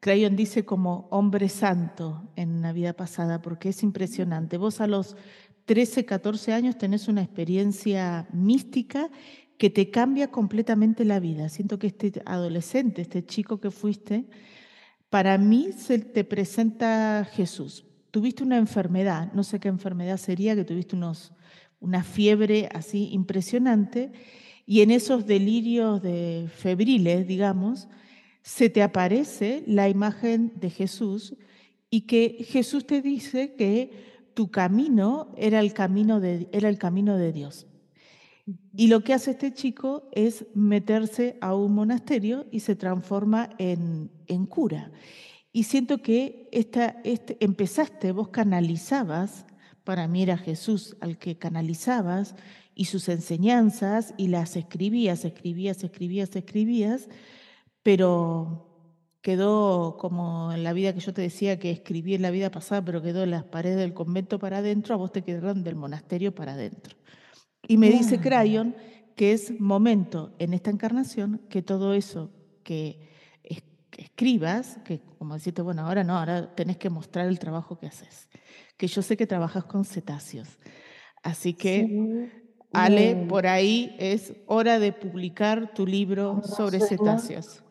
Crayon 0.00 0.36
dice 0.36 0.64
como 0.64 1.08
hombre 1.10 1.48
santo 1.48 2.30
en 2.36 2.50
una 2.50 2.72
vida 2.72 2.92
pasada, 2.92 3.40
porque 3.40 3.70
es 3.70 3.82
impresionante. 3.82 4.58
Vos 4.58 4.80
a 4.80 4.86
los 4.86 5.16
13, 5.64 6.04
14 6.04 6.52
años 6.52 6.78
tenés 6.78 7.08
una 7.08 7.22
experiencia 7.22 8.28
mística 8.32 9.10
que 9.56 9.70
te 9.70 9.90
cambia 9.90 10.30
completamente 10.30 11.04
la 11.04 11.20
vida. 11.20 11.48
Siento 11.48 11.78
que 11.78 11.86
este 11.86 12.22
adolescente, 12.26 13.02
este 13.02 13.24
chico 13.24 13.60
que 13.60 13.70
fuiste, 13.70 14.26
para 15.08 15.38
mí 15.38 15.70
se 15.76 15.98
te 16.00 16.24
presenta 16.24 17.26
Jesús. 17.32 17.86
Tuviste 18.10 18.42
una 18.42 18.58
enfermedad, 18.58 19.32
no 19.32 19.42
sé 19.42 19.58
qué 19.58 19.68
enfermedad 19.68 20.18
sería, 20.18 20.54
que 20.54 20.64
tuviste 20.64 20.96
unos, 20.96 21.32
una 21.80 22.04
fiebre 22.04 22.68
así 22.74 23.08
impresionante 23.12 24.12
y 24.66 24.80
en 24.80 24.90
esos 24.90 25.26
delirios 25.26 26.02
de 26.02 26.48
febriles, 26.54 27.26
digamos, 27.26 27.88
se 28.42 28.70
te 28.70 28.82
aparece 28.82 29.62
la 29.66 29.88
imagen 29.88 30.52
de 30.56 30.70
Jesús 30.70 31.34
y 31.90 32.02
que 32.02 32.44
Jesús 32.48 32.86
te 32.86 33.02
dice 33.02 33.54
que 33.54 33.90
tu 34.34 34.50
camino 34.50 35.32
era 35.36 35.60
el 35.60 35.72
camino 35.72 36.20
de, 36.20 36.48
era 36.52 36.68
el 36.68 36.78
camino 36.78 37.16
de 37.16 37.32
Dios. 37.32 37.66
Y 38.76 38.88
lo 38.88 39.02
que 39.02 39.14
hace 39.14 39.30
este 39.30 39.54
chico 39.54 40.08
es 40.12 40.46
meterse 40.54 41.38
a 41.40 41.54
un 41.54 41.74
monasterio 41.74 42.46
y 42.50 42.60
se 42.60 42.76
transforma 42.76 43.50
en, 43.58 44.10
en 44.26 44.44
cura. 44.44 44.90
Y 45.52 45.62
siento 45.62 46.02
que 46.02 46.48
esta, 46.52 47.00
este, 47.04 47.36
empezaste, 47.40 48.12
vos 48.12 48.28
canalizabas, 48.28 49.46
para 49.84 50.08
mí 50.08 50.22
era 50.22 50.36
Jesús 50.36 50.96
al 51.00 51.16
que 51.16 51.38
canalizabas, 51.38 52.34
y 52.74 52.86
sus 52.86 53.08
enseñanzas, 53.08 54.14
y 54.16 54.28
las 54.28 54.56
escribías, 54.56 55.24
escribías, 55.24 55.84
escribías, 55.84 56.34
escribías, 56.34 57.08
pero 57.82 58.70
quedó 59.22 59.96
como 59.98 60.52
en 60.52 60.64
la 60.64 60.72
vida 60.72 60.92
que 60.92 61.00
yo 61.00 61.14
te 61.14 61.22
decía 61.22 61.58
que 61.58 61.70
escribí 61.70 62.14
en 62.14 62.22
la 62.22 62.30
vida 62.30 62.50
pasada, 62.50 62.84
pero 62.84 63.02
quedó 63.02 63.22
en 63.22 63.30
las 63.30 63.44
paredes 63.44 63.78
del 63.78 63.94
convento 63.94 64.38
para 64.38 64.58
adentro, 64.58 64.94
a 64.94 64.98
vos 64.98 65.12
te 65.12 65.22
quedaron 65.22 65.64
del 65.64 65.76
monasterio 65.76 66.34
para 66.34 66.52
adentro. 66.52 66.96
Y 67.66 67.78
me 67.78 67.90
dice 67.90 68.20
Crayon 68.20 68.76
que 69.16 69.32
es 69.32 69.58
momento 69.60 70.34
en 70.38 70.52
esta 70.52 70.70
encarnación 70.70 71.40
que 71.48 71.62
todo 71.62 71.94
eso 71.94 72.30
que 72.62 73.14
escribas, 73.98 74.78
que 74.84 75.00
como 75.18 75.34
decirte, 75.34 75.62
bueno, 75.62 75.86
ahora 75.86 76.04
no, 76.04 76.18
ahora 76.18 76.54
tenés 76.54 76.76
que 76.76 76.90
mostrar 76.90 77.28
el 77.28 77.38
trabajo 77.38 77.78
que 77.78 77.86
haces. 77.86 78.28
Que 78.76 78.86
yo 78.86 79.02
sé 79.02 79.16
que 79.16 79.26
trabajas 79.26 79.64
con 79.64 79.84
cetáceos. 79.84 80.58
Así 81.22 81.54
que, 81.54 82.43
Ale, 82.74 83.26
por 83.28 83.46
ahí 83.46 83.94
es 83.98 84.34
hora 84.46 84.78
de 84.78 84.92
publicar 84.92 85.72
tu 85.74 85.86
libro 85.86 86.42
sobre 86.42 86.80
cetáceos. 86.80 87.64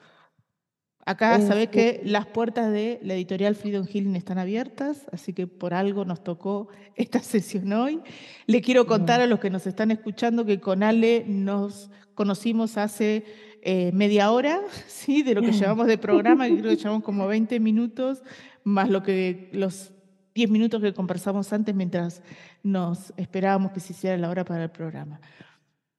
Acá 1.06 1.42
sabés 1.42 1.68
que 1.68 2.02
las 2.06 2.28
puertas 2.28 2.72
de 2.72 3.00
la 3.04 3.14
editorial 3.14 3.56
Freedom 3.56 3.86
Healing 3.86 4.16
están 4.16 4.38
abiertas, 4.38 5.06
así 5.12 5.34
que 5.34 5.48
por 5.48 5.74
algo 5.74 6.06
nos 6.06 6.24
tocó 6.24 6.70
esta 6.96 7.20
sesión 7.20 7.74
hoy. 7.74 8.00
Le 8.48 8.62
quiero 8.62 8.86
contar 8.86 9.20
a 9.20 9.28
los 9.28 9.40
que 9.40 9.50
nos 9.50 9.68
están 9.68 9.92
escuchando 9.92 10.46
que 10.46 10.62
con 10.62 10.82
Ale 10.82 11.26
nos 11.28 11.92
conocimos 12.16 12.78
hace 12.78 13.26
eh, 13.62 13.92
media 13.94 14.32
hora, 14.32 14.62
¿sí? 14.88 15.24
De 15.24 15.36
lo 15.36 15.42
que 15.42 15.52
llevamos 15.52 15.88
de 15.88 15.98
programa, 15.98 16.48
que 16.48 16.60
creo 16.60 16.72
que 16.72 16.78
llevamos 16.78 17.04
como 17.04 17.28
20 17.28 17.60
minutos, 17.60 18.24
más 18.64 18.90
lo 18.90 19.04
que 19.04 19.50
los 19.52 19.92
10 20.36 20.50
minutos 20.50 20.82
que 20.82 20.94
conversamos 20.94 21.54
antes 21.54 21.76
mientras 21.76 22.22
nos 22.64 23.14
esperábamos 23.18 23.72
que 23.72 23.80
se 23.80 23.94
hiciera 23.94 24.18
la 24.18 24.30
hora 24.30 24.44
para 24.44 24.64
el 24.64 24.72
programa. 24.72 25.20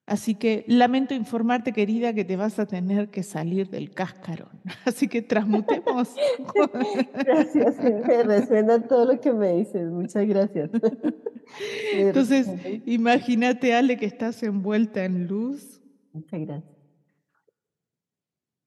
Así 0.07 0.35
que 0.35 0.65
lamento 0.67 1.15
informarte, 1.15 1.73
querida, 1.73 2.13
que 2.13 2.23
te 2.23 2.35
vas 2.35 2.59
a 2.59 2.67
tener 2.67 3.09
que 3.09 3.23
salir 3.23 3.69
del 3.69 3.89
cascarón. 3.89 4.61
Así 4.85 5.07
que 5.07 5.23
transmutemos. 5.23 6.15
gracias, 7.13 7.77
me 7.79 8.23
resuena 8.23 8.87
todo 8.87 9.05
lo 9.05 9.19
que 9.19 9.33
me 9.33 9.53
dices. 9.53 9.89
Muchas 9.89 10.27
gracias. 10.27 10.69
Entonces, 11.93 12.47
imagínate, 12.85 13.73
Ale, 13.73 13.97
que 13.97 14.05
estás 14.05 14.43
envuelta 14.43 15.05
en 15.05 15.27
luz. 15.27 15.81
Muchas 16.13 16.39
gracias. 16.39 16.75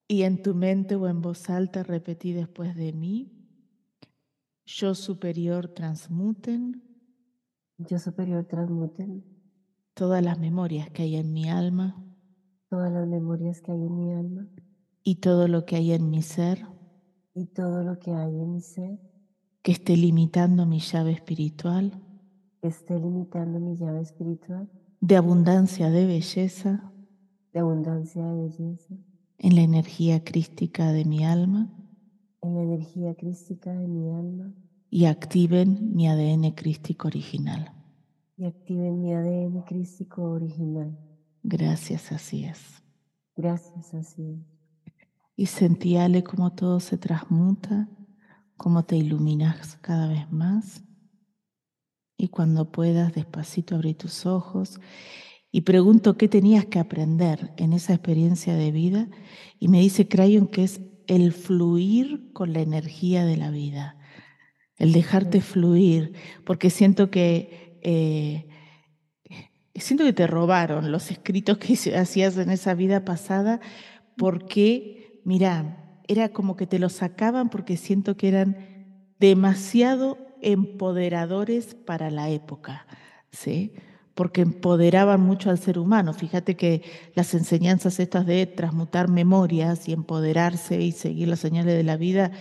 Y 0.08 0.22
en 0.22 0.42
tu 0.42 0.54
mente 0.54 0.96
o 0.96 1.06
en 1.06 1.20
voz 1.20 1.50
alta 1.50 1.82
repetí 1.82 2.32
después 2.32 2.74
de 2.74 2.92
mí. 2.92 3.37
Yo 4.70 4.94
superior 4.94 5.68
transmuten. 5.68 6.82
Yo 7.78 7.98
superior 7.98 8.44
transmuten 8.44 9.24
todas 9.94 10.22
las 10.22 10.38
memorias 10.38 10.90
que 10.90 11.04
hay 11.04 11.16
en 11.16 11.32
mi 11.32 11.48
alma, 11.48 12.04
todas 12.68 12.92
las 12.92 13.08
memorias 13.08 13.62
que 13.62 13.72
hay 13.72 13.78
en 13.78 13.96
mi 13.96 14.12
alma 14.12 14.46
y 15.02 15.16
todo 15.16 15.48
lo 15.48 15.64
que 15.64 15.76
hay 15.76 15.92
en 15.92 16.10
mi 16.10 16.20
ser, 16.20 16.66
y 17.34 17.46
todo 17.46 17.82
lo 17.82 17.98
que 17.98 18.12
hay 18.12 18.28
en 18.28 18.52
mi 18.52 18.60
ser, 18.60 19.00
que 19.62 19.72
esté 19.72 19.96
limitando 19.96 20.66
mi 20.66 20.80
llave 20.80 21.12
espiritual, 21.12 22.02
que 22.60 22.68
esté 22.68 22.98
limitando 22.98 23.60
mi 23.60 23.74
llave 23.74 24.02
espiritual, 24.02 24.68
de 25.00 25.16
abundancia 25.16 25.88
de 25.88 26.04
belleza, 26.04 26.92
de 27.54 27.60
abundancia 27.60 28.22
de 28.22 28.34
belleza, 28.34 28.94
en 29.38 29.54
la 29.54 29.62
energía 29.62 30.22
crística 30.24 30.92
de 30.92 31.06
mi 31.06 31.24
alma, 31.24 31.74
en 32.48 32.54
la 32.56 32.62
energía 32.62 33.14
crística 33.14 33.72
de 33.72 33.86
mi 33.86 34.10
alma, 34.10 34.52
y 34.90 35.04
activen 35.04 35.94
mi 35.94 36.08
ADN 36.08 36.50
crístico 36.52 37.08
original 37.08 37.72
y 38.38 38.44
activen 38.44 39.02
mi 39.02 39.12
ADN 39.12 39.62
crístico 39.62 40.22
original. 40.22 40.96
Gracias, 41.42 42.12
así 42.12 42.44
es. 42.44 42.60
Gracias, 43.36 43.92
así 43.94 44.22
es. 44.30 44.94
Y 45.34 45.46
sentíale 45.46 46.22
cómo 46.22 46.52
todo 46.52 46.78
se 46.78 46.98
transmuta, 46.98 47.88
cómo 48.56 48.84
te 48.84 48.96
iluminas 48.96 49.76
cada 49.80 50.06
vez 50.06 50.30
más. 50.30 50.84
Y 52.16 52.28
cuando 52.28 52.70
puedas, 52.70 53.12
despacito 53.12 53.74
abrí 53.74 53.94
tus 53.94 54.24
ojos 54.24 54.80
y 55.50 55.62
pregunto 55.62 56.16
qué 56.16 56.28
tenías 56.28 56.66
que 56.66 56.78
aprender 56.78 57.52
en 57.56 57.72
esa 57.72 57.92
experiencia 57.92 58.54
de 58.54 58.70
vida. 58.70 59.08
Y 59.58 59.66
me 59.66 59.80
dice 59.80 60.06
Crayon 60.06 60.46
que 60.46 60.62
es 60.62 60.80
el 61.08 61.32
fluir 61.32 62.32
con 62.32 62.52
la 62.52 62.60
energía 62.60 63.24
de 63.24 63.36
la 63.36 63.50
vida, 63.50 63.96
el 64.76 64.92
dejarte 64.92 65.40
fluir, 65.40 66.12
porque 66.44 66.70
siento 66.70 67.10
que 67.10 67.78
eh, 67.82 68.48
siento 69.74 70.04
que 70.04 70.12
te 70.12 70.26
robaron 70.26 70.92
los 70.92 71.10
escritos 71.10 71.58
que 71.58 71.74
hacías 71.96 72.36
en 72.36 72.50
esa 72.50 72.74
vida 72.74 73.04
pasada 73.04 73.60
porque, 74.16 75.20
mira, 75.24 76.02
era 76.08 76.30
como 76.30 76.56
que 76.56 76.66
te 76.66 76.78
los 76.78 76.94
sacaban 76.94 77.50
porque 77.50 77.76
siento 77.76 78.16
que 78.16 78.28
eran 78.28 78.56
demasiado 79.18 80.18
empoderadores 80.40 81.74
para 81.74 82.10
la 82.10 82.30
época, 82.30 82.86
¿sí? 83.30 83.72
Porque 84.18 84.40
empoderaban 84.40 85.20
mucho 85.20 85.48
al 85.48 85.60
ser 85.60 85.78
humano. 85.78 86.12
Fíjate 86.12 86.56
que 86.56 86.82
las 87.14 87.34
enseñanzas 87.34 88.00
estas 88.00 88.26
de 88.26 88.46
transmutar 88.46 89.06
memorias 89.08 89.88
y 89.88 89.92
empoderarse 89.92 90.80
y 90.80 90.90
seguir 90.90 91.28
las 91.28 91.38
señales 91.38 91.76
de 91.76 91.84
la 91.84 91.96
vida 91.96 92.32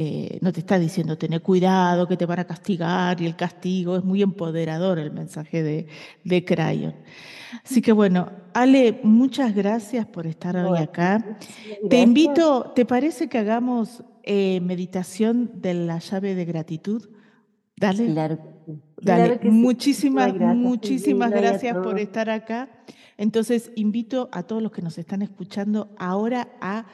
eh, 0.00 0.38
no 0.42 0.52
te 0.52 0.60
está 0.60 0.78
diciendo 0.78 1.18
tener 1.18 1.42
cuidado, 1.42 2.08
que 2.08 2.16
te 2.16 2.24
van 2.24 2.38
a 2.38 2.46
castigar 2.46 3.20
y 3.20 3.26
el 3.26 3.36
castigo 3.36 3.96
es 3.96 4.04
muy 4.04 4.22
empoderador 4.22 4.98
el 4.98 5.10
mensaje 5.10 5.62
de, 5.62 5.86
de 6.24 6.44
Crayon. 6.44 6.94
Así 7.62 7.82
que 7.82 7.92
bueno, 7.92 8.30
Ale, 8.54 9.00
muchas 9.02 9.54
gracias 9.54 10.06
por 10.06 10.26
estar 10.26 10.56
hoy 10.56 10.78
acá. 10.78 11.38
Te 11.90 12.00
invito, 12.00 12.72
¿te 12.74 12.86
parece 12.86 13.28
que 13.28 13.36
hagamos 13.36 14.02
eh, 14.22 14.60
meditación 14.62 15.50
de 15.60 15.74
la 15.74 15.98
llave 15.98 16.34
de 16.34 16.44
gratitud? 16.46 17.10
Dale. 17.76 18.06
Claro. 18.06 18.57
Dale. 19.00 19.40
muchísimas, 19.44 20.34
muchísimas 20.34 21.30
gracias 21.30 21.76
por 21.76 21.98
estar 21.98 22.30
acá. 22.30 22.68
Entonces, 23.16 23.70
invito 23.74 24.28
a 24.32 24.44
todos 24.44 24.62
los 24.62 24.72
que 24.72 24.82
nos 24.82 24.98
están 24.98 25.22
escuchando 25.22 25.94
ahora 25.98 26.48
a 26.60 26.86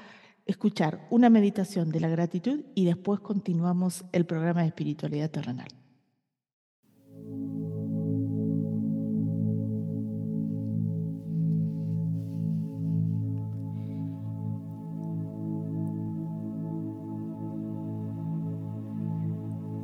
escuchar 0.46 1.06
una 1.10 1.30
meditación 1.30 1.90
de 1.90 2.00
la 2.00 2.08
gratitud 2.08 2.60
y 2.74 2.84
después 2.84 3.20
continuamos 3.20 4.04
el 4.12 4.26
programa 4.26 4.62
de 4.62 4.68
espiritualidad 4.68 5.30
terrenal. 5.30 5.68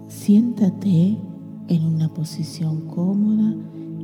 Siéntate 0.08 1.29
en 1.68 1.84
una 1.84 2.08
posición 2.12 2.86
cómoda 2.86 3.54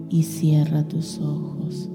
y 0.08 0.22
cierra 0.22 0.86
tus 0.86 1.18
ojos. 1.18 1.90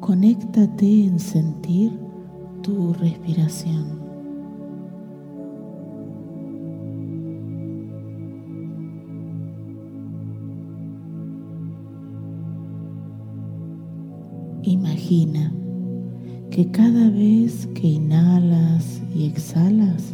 Conéctate 0.00 1.04
en 1.04 1.18
sentir 1.18 1.98
tu 2.62 2.92
respiración. 2.94 4.06
Imagina 14.62 15.52
que 16.50 16.70
cada 16.70 17.08
vez 17.10 17.68
que 17.68 17.86
inhalas 17.86 18.95
y 19.16 19.28
exhalas, 19.28 20.12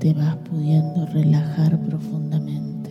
te 0.00 0.12
vas 0.12 0.36
pudiendo 0.36 1.06
relajar 1.06 1.80
profundamente. 1.86 2.90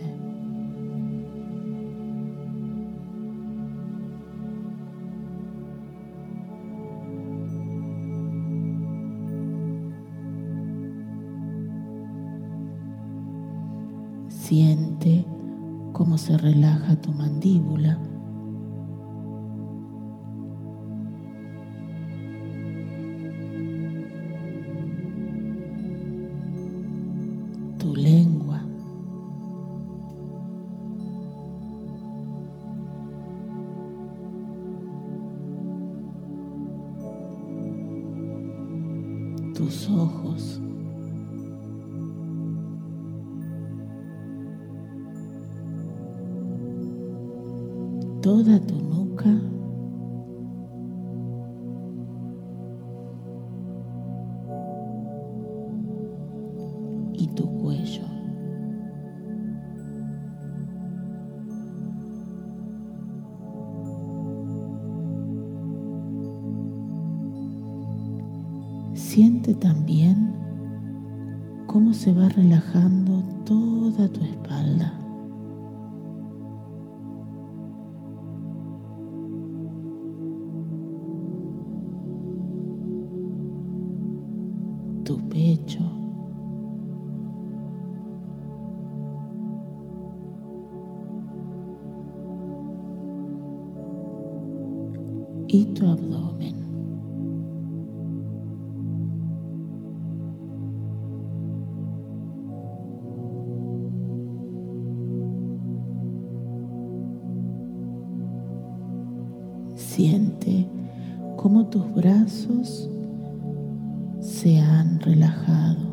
Siente 14.28 15.24
cómo 15.92 16.18
se 16.18 16.36
relaja 16.36 16.96
tu 16.96 17.12
mandíbula. 17.12 17.96
Y 95.52 95.64
tu 95.74 95.84
abdomen. 95.84 96.54
Siente 109.74 110.68
cómo 111.36 111.66
tus 111.66 111.92
brazos 111.94 112.88
se 114.20 114.56
han 114.60 115.00
relajado. 115.00 115.89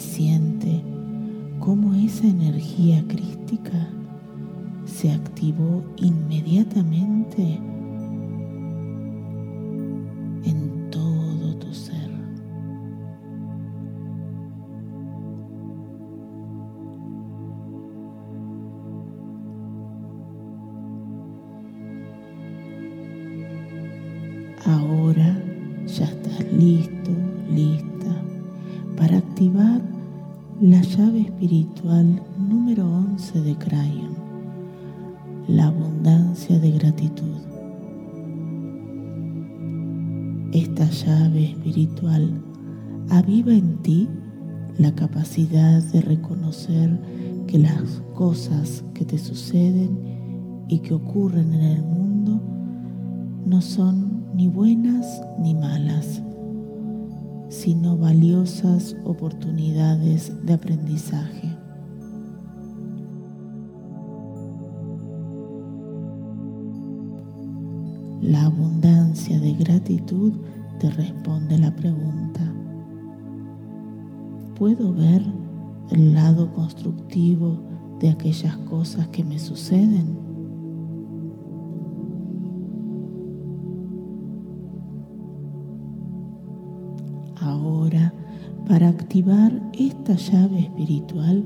Siente 0.00 0.82
cómo 1.60 1.94
esa 1.94 2.26
energía 2.26 3.04
crística 3.06 3.88
se 4.86 5.12
activó 5.12 5.84
inmediatamente 5.98 7.60
espiritual 31.40 32.20
número 32.36 32.84
11 32.84 33.40
de 33.40 33.56
Crayon, 33.56 34.14
la 35.48 35.68
abundancia 35.68 36.58
de 36.58 36.70
gratitud. 36.72 37.38
Esta 40.52 40.84
llave 40.90 41.44
espiritual 41.52 42.30
aviva 43.08 43.54
en 43.54 43.78
ti 43.78 44.06
la 44.76 44.94
capacidad 44.94 45.82
de 45.82 46.02
reconocer 46.02 47.00
que 47.46 47.58
las 47.58 48.02
cosas 48.14 48.84
que 48.92 49.06
te 49.06 49.16
suceden 49.16 50.66
y 50.68 50.80
que 50.80 50.92
ocurren 50.92 51.54
en 51.54 51.62
el 51.62 51.82
mundo 51.82 52.38
no 53.46 53.62
son 53.62 54.26
ni 54.34 54.46
buenas 54.46 55.22
ni 55.38 55.54
malas 55.54 56.20
sino 57.60 57.98
valiosas 57.98 58.96
oportunidades 59.04 60.32
de 60.46 60.54
aprendizaje. 60.54 61.54
La 68.22 68.46
abundancia 68.46 69.38
de 69.38 69.52
gratitud 69.52 70.32
te 70.78 70.88
responde 70.88 71.58
la 71.58 71.76
pregunta, 71.76 72.40
¿puedo 74.54 74.94
ver 74.94 75.22
el 75.90 76.14
lado 76.14 76.50
constructivo 76.54 77.62
de 77.98 78.08
aquellas 78.08 78.56
cosas 78.56 79.06
que 79.08 79.22
me 79.22 79.38
suceden? 79.38 80.29
Ahora, 87.70 88.12
para 88.66 88.88
activar 88.88 89.52
esta 89.78 90.14
llave 90.14 90.58
espiritual, 90.58 91.44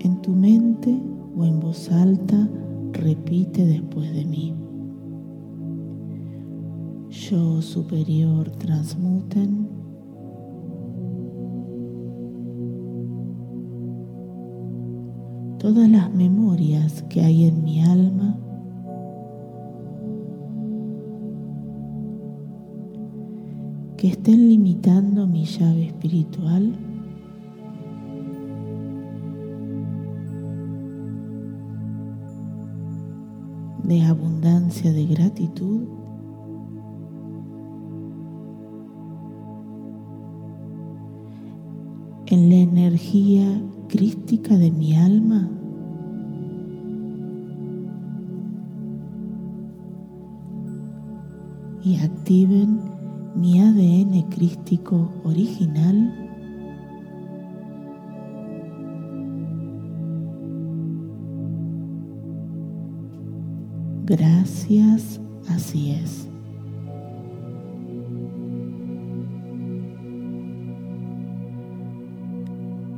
en 0.00 0.20
tu 0.20 0.32
mente 0.32 1.00
o 1.34 1.44
en 1.46 1.58
voz 1.58 1.90
alta, 1.90 2.48
repite 2.92 3.64
después 3.64 4.12
de 4.12 4.24
mí. 4.26 4.54
Yo 7.08 7.62
superior 7.62 8.50
transmuten. 8.50 9.68
Todas 15.58 15.88
las 15.88 16.12
memorias 16.12 17.02
que 17.04 17.22
hay 17.22 17.46
en 17.46 17.64
mi 17.64 17.82
alma 17.82 18.38
que 24.04 24.10
estén 24.10 24.50
limitando 24.50 25.26
mi 25.26 25.46
llave 25.46 25.86
espiritual, 25.86 26.74
de 33.82 34.02
abundancia 34.02 34.92
de 34.92 35.06
gratitud, 35.06 35.84
en 42.26 42.50
la 42.50 42.56
energía 42.56 43.62
crística 43.88 44.54
de 44.58 44.70
mi 44.70 44.94
alma, 44.94 45.48
y 51.82 51.96
activen 51.96 52.93
mi 53.34 53.60
ADN 53.60 54.28
crístico 54.30 55.10
original 55.24 56.24
Gracias, 64.06 65.18
así 65.48 65.92
es. 65.92 66.28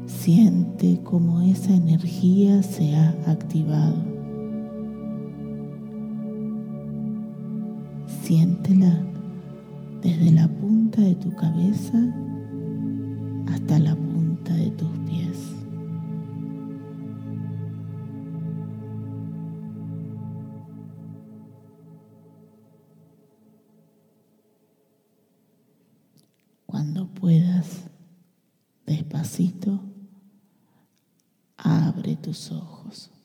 Siente 0.06 0.98
cómo 1.04 1.42
esa 1.42 1.72
energía 1.72 2.60
se 2.64 2.96
ha 2.96 3.10
activado. 3.28 3.94
Siéntela 8.24 9.00
cabeza 11.36 11.98
hasta 13.48 13.78
la 13.78 13.94
punta 13.94 14.54
de 14.54 14.70
tus 14.70 14.90
pies. 15.00 15.54
Cuando 26.64 27.06
puedas, 27.14 27.84
despacito, 28.86 29.80
abre 31.56 32.16
tus 32.16 32.50
ojos. 32.50 33.15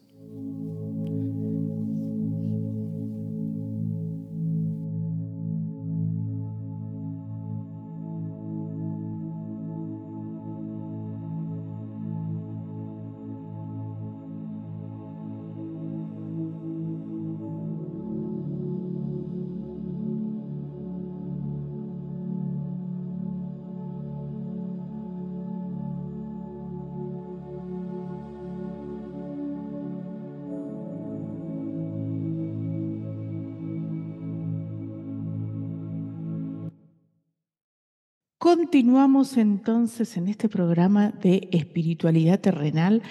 Continuamos 38.42 39.38
entonces 39.38 40.18
en 40.18 40.28
este 40.28 40.50
programa 40.50 41.12
de 41.12 41.48
espiritualidad 41.52 42.40
terrenal. 42.40 43.04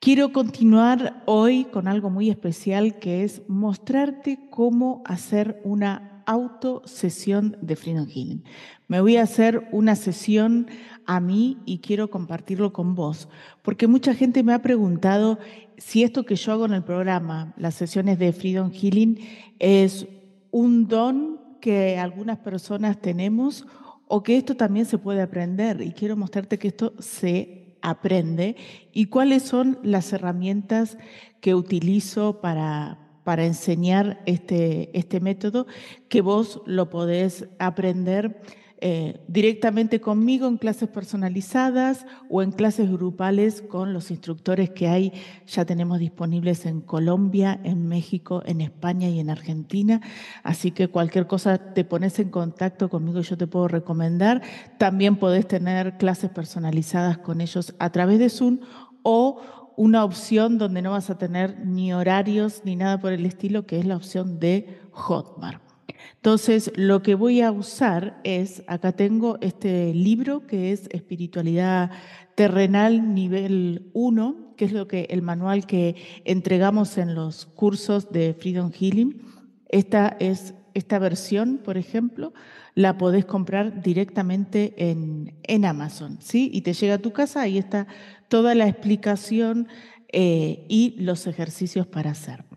Quiero 0.00 0.32
continuar 0.32 1.22
hoy 1.26 1.66
con 1.66 1.86
algo 1.86 2.10
muy 2.10 2.28
especial 2.28 2.98
que 2.98 3.22
es 3.22 3.42
mostrarte 3.46 4.48
cómo 4.50 5.04
hacer 5.04 5.60
una 5.62 6.24
autosesión 6.26 7.56
de 7.62 7.76
Freedom 7.76 8.08
Healing. 8.08 8.42
Me 8.88 9.00
voy 9.00 9.16
a 9.16 9.22
hacer 9.22 9.68
una 9.70 9.94
sesión 9.94 10.66
a 11.06 11.20
mí 11.20 11.58
y 11.64 11.78
quiero 11.78 12.10
compartirlo 12.10 12.72
con 12.72 12.96
vos, 12.96 13.28
porque 13.62 13.86
mucha 13.86 14.12
gente 14.12 14.42
me 14.42 14.54
ha 14.54 14.60
preguntado 14.60 15.38
si 15.76 16.02
esto 16.02 16.26
que 16.26 16.34
yo 16.34 16.50
hago 16.50 16.66
en 16.66 16.72
el 16.72 16.82
programa, 16.82 17.54
las 17.56 17.76
sesiones 17.76 18.18
de 18.18 18.32
Freedom 18.32 18.72
Healing, 18.72 19.20
es 19.60 20.08
un 20.50 20.88
don 20.88 21.38
que 21.60 21.96
algunas 21.96 22.38
personas 22.38 23.00
tenemos 23.00 23.64
o 24.08 24.22
que 24.22 24.36
esto 24.36 24.56
también 24.56 24.86
se 24.86 24.98
puede 24.98 25.22
aprender. 25.22 25.80
Y 25.82 25.92
quiero 25.92 26.16
mostrarte 26.16 26.58
que 26.58 26.68
esto 26.68 26.94
se 26.98 27.76
aprende. 27.82 28.56
Y 28.92 29.06
cuáles 29.06 29.42
son 29.42 29.78
las 29.82 30.12
herramientas 30.12 30.98
que 31.40 31.54
utilizo 31.54 32.40
para, 32.40 32.98
para 33.24 33.44
enseñar 33.44 34.20
este, 34.26 34.90
este 34.98 35.20
método, 35.20 35.66
que 36.08 36.22
vos 36.22 36.62
lo 36.66 36.90
podés 36.90 37.46
aprender 37.58 38.40
eh, 38.80 39.20
directamente 39.26 40.00
conmigo 40.00 40.46
en 40.46 40.56
clases 40.56 40.88
personalizadas 40.88 42.06
o 42.28 42.42
en 42.42 42.52
clases 42.52 42.90
grupales 42.90 43.60
con 43.60 43.92
los 43.92 44.10
instructores 44.10 44.70
que 44.70 44.86
hay, 44.86 45.12
ya 45.46 45.64
tenemos 45.64 45.98
disponibles 45.98 46.64
en 46.64 46.80
Colombia, 46.80 47.60
en 47.64 47.88
México, 47.88 48.42
en 48.46 48.60
España 48.60 49.08
y 49.08 49.18
en 49.18 49.30
Argentina. 49.30 50.00
Así 50.44 50.70
que 50.70 50.88
cualquier 50.88 51.26
cosa 51.26 51.58
te 51.74 51.84
pones 51.84 52.18
en 52.20 52.30
contacto 52.30 52.88
conmigo 52.88 53.20
yo 53.20 53.36
te 53.36 53.48
puedo 53.48 53.66
recomendar. 53.66 54.42
También 54.78 55.16
podés 55.16 55.48
tener 55.48 55.98
clases 55.98 56.30
personalizadas 56.30 57.18
con 57.18 57.40
ellos 57.40 57.74
a 57.78 57.90
través 57.90 58.18
de 58.18 58.28
Zoom 58.28 58.60
o 59.02 59.40
una 59.76 60.04
opción 60.04 60.58
donde 60.58 60.82
no 60.82 60.92
vas 60.92 61.10
a 61.10 61.18
tener 61.18 61.64
ni 61.66 61.92
horarios 61.92 62.62
ni 62.64 62.76
nada 62.76 63.00
por 63.00 63.12
el 63.12 63.26
estilo, 63.26 63.66
que 63.66 63.78
es 63.78 63.86
la 63.86 63.96
opción 63.96 64.38
de 64.38 64.80
Hotmart. 64.92 65.67
Entonces, 66.16 66.72
lo 66.76 67.02
que 67.02 67.14
voy 67.14 67.40
a 67.40 67.52
usar 67.52 68.20
es, 68.24 68.62
acá 68.66 68.92
tengo 68.92 69.38
este 69.40 69.94
libro 69.94 70.46
que 70.46 70.72
es 70.72 70.88
Espiritualidad 70.90 71.90
Terrenal 72.34 73.14
Nivel 73.14 73.90
1, 73.94 74.54
que 74.56 74.64
es 74.64 74.72
lo 74.72 74.88
que 74.88 75.06
el 75.10 75.22
manual 75.22 75.66
que 75.66 75.96
entregamos 76.24 76.98
en 76.98 77.14
los 77.14 77.46
cursos 77.46 78.10
de 78.10 78.34
Freedom 78.34 78.72
Healing. 78.72 79.22
Esta 79.68 80.16
es 80.20 80.54
esta 80.74 80.98
versión, 80.98 81.58
por 81.58 81.76
ejemplo, 81.76 82.32
la 82.74 82.96
podés 82.96 83.24
comprar 83.24 83.82
directamente 83.82 84.74
en, 84.76 85.34
en 85.42 85.64
Amazon, 85.64 86.18
¿sí? 86.20 86.50
Y 86.52 86.60
te 86.60 86.72
llega 86.72 86.94
a 86.94 86.98
tu 86.98 87.12
casa, 87.12 87.42
ahí 87.42 87.58
está 87.58 87.88
toda 88.28 88.54
la 88.54 88.68
explicación 88.68 89.66
eh, 90.12 90.64
y 90.68 90.94
los 90.98 91.26
ejercicios 91.26 91.86
para 91.86 92.12
hacer. 92.12 92.47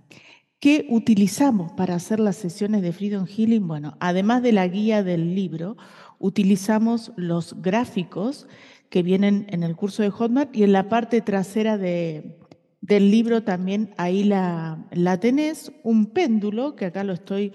¿Qué 0.61 0.85
utilizamos 0.89 1.71
para 1.71 1.95
hacer 1.95 2.19
las 2.19 2.35
sesiones 2.35 2.83
de 2.83 2.93
Freedom 2.93 3.25
Healing? 3.25 3.67
Bueno, 3.67 3.97
además 3.99 4.43
de 4.43 4.51
la 4.51 4.67
guía 4.67 5.01
del 5.01 5.33
libro, 5.33 5.75
utilizamos 6.19 7.13
los 7.15 7.59
gráficos 7.63 8.45
que 8.91 9.01
vienen 9.01 9.47
en 9.49 9.63
el 9.63 9.75
curso 9.75 10.03
de 10.03 10.11
Hotmart 10.11 10.55
y 10.55 10.61
en 10.61 10.71
la 10.71 10.87
parte 10.87 11.21
trasera 11.21 11.79
del 11.79 12.35
libro 12.83 13.41
también 13.41 13.95
ahí 13.97 14.23
la, 14.23 14.85
tenés, 15.19 15.71
un 15.81 16.05
péndulo, 16.05 16.75
que 16.75 16.85
acá 16.85 17.03
lo 17.03 17.13
estoy 17.13 17.53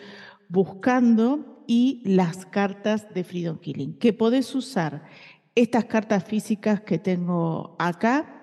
buscando, 0.48 1.62
y 1.68 2.02
las 2.04 2.44
cartas 2.44 3.06
de 3.14 3.22
Freedom 3.22 3.60
Healing, 3.60 3.98
que 3.98 4.14
podés 4.14 4.52
usar 4.52 5.04
estas 5.54 5.84
cartas 5.84 6.24
físicas 6.24 6.80
que 6.80 6.98
tengo 6.98 7.76
acá 7.78 8.35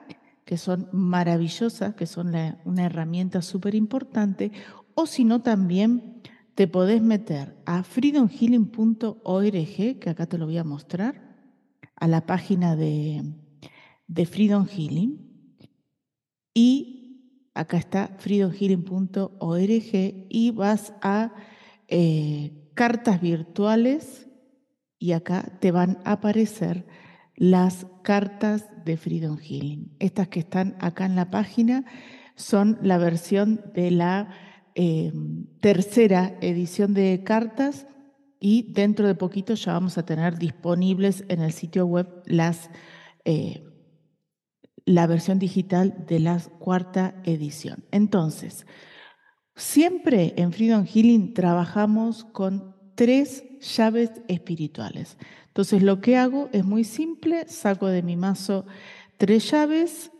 que 0.45 0.57
son 0.57 0.89
maravillosas, 0.91 1.95
que 1.95 2.05
son 2.05 2.33
una 2.65 2.85
herramienta 2.85 3.41
súper 3.41 3.75
importante, 3.75 4.51
o 4.95 5.05
si 5.05 5.23
no 5.23 5.41
también 5.41 6.21
te 6.55 6.67
podés 6.67 7.01
meter 7.01 7.55
a 7.65 7.83
freedomhealing.org, 7.83 9.99
que 9.99 10.09
acá 10.09 10.25
te 10.27 10.37
lo 10.37 10.45
voy 10.45 10.57
a 10.57 10.63
mostrar, 10.63 11.33
a 11.95 12.07
la 12.07 12.25
página 12.25 12.75
de, 12.75 13.23
Freedom 14.25 14.67
Healing, 14.67 15.19
y 16.53 17.49
acá 17.55 17.77
está 17.77 18.15
freedomhealing.org 18.19 20.27
y 20.29 20.51
vas 20.51 20.93
a 21.01 21.33
eh, 21.87 22.69
cartas 22.75 23.21
virtuales 23.21 24.27
y 24.99 25.13
acá 25.13 25.57
te 25.59 25.71
van 25.71 25.97
a 26.05 26.11
aparecer 26.13 26.85
las 27.35 27.87
cartas 28.03 28.69
de 28.85 28.97
Freedom 28.97 29.37
Healing. 29.37 29.95
Estas 29.99 30.27
que 30.27 30.39
están 30.39 30.75
acá 30.79 31.05
en 31.05 31.15
la 31.15 31.29
página 31.29 31.85
son 32.35 32.79
la 32.81 32.97
versión 32.97 33.61
de 33.73 33.91
la 33.91 34.29
em, 34.75 35.45
tercera 35.59 36.37
edición 36.41 36.93
de 36.93 37.23
cartas 37.23 37.87
y 38.39 38.73
dentro 38.73 39.07
de 39.07 39.15
poquito 39.15 39.53
ya 39.53 39.73
vamos 39.73 39.97
a 39.97 40.05
tener 40.05 40.37
disponibles 40.37 41.23
en 41.29 41.41
el 41.41 41.53
sitio 41.53 41.85
web 41.85 42.23
las, 42.25 42.69
eh, 43.23 43.63
la 44.85 45.07
versión 45.07 45.39
digital 45.39 46.05
de 46.07 46.19
la 46.19 46.39
cuarta 46.59 47.15
edición. 47.23 47.85
Entonces, 47.91 48.65
siempre 49.55 50.33
en 50.35 50.51
Freedom 50.51 50.85
Healing 50.85 51.33
trabajamos 51.33 52.25
con 52.25 52.75
tres 52.95 53.43
llaves 53.61 54.11
espirituales. 54.27 55.17
Entonces 55.53 55.83
lo 55.83 56.01
que 56.01 56.17
hago 56.17 56.49
es 56.51 56.65
muy 56.65 56.83
simple, 56.83 57.47
saco 57.47 57.85
de 57.85 58.01
mi 58.01 58.15
mazo 58.15 58.65
tres 59.17 59.51
llaves. 59.51 60.11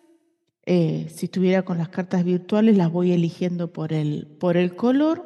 Eh, 0.63 1.07
si 1.09 1.25
estuviera 1.25 1.65
con 1.65 1.79
las 1.79 1.89
cartas 1.89 2.23
virtuales, 2.23 2.77
las 2.77 2.91
voy 2.91 3.13
eligiendo 3.13 3.73
por 3.73 3.93
el, 3.93 4.27
por 4.39 4.57
el 4.57 4.75
color. 4.75 5.25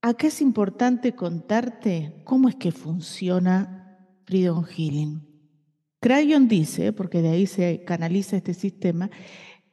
Acá 0.00 0.26
es 0.26 0.40
importante 0.40 1.14
contarte 1.14 2.20
cómo 2.24 2.48
es 2.48 2.56
que 2.56 2.72
funciona 2.72 4.08
Freedom 4.24 4.64
Healing. 4.64 5.22
Crayon 6.00 6.48
dice, 6.48 6.92
porque 6.92 7.22
de 7.22 7.28
ahí 7.28 7.46
se 7.46 7.84
canaliza 7.84 8.36
este 8.36 8.54
sistema, 8.54 9.08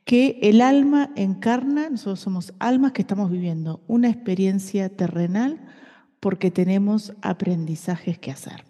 que 0.06 0.38
el 0.44 0.62
alma 0.62 1.12
encarna, 1.16 1.90
nosotros 1.90 2.20
somos 2.20 2.54
almas 2.60 2.92
que 2.92 3.02
estamos 3.02 3.32
viviendo 3.32 3.84
una 3.88 4.10
experiencia 4.10 4.96
terrenal 4.96 5.60
porque 6.20 6.52
tenemos 6.52 7.14
aprendizajes 7.22 8.20
que 8.20 8.32
hacer. 8.32 8.66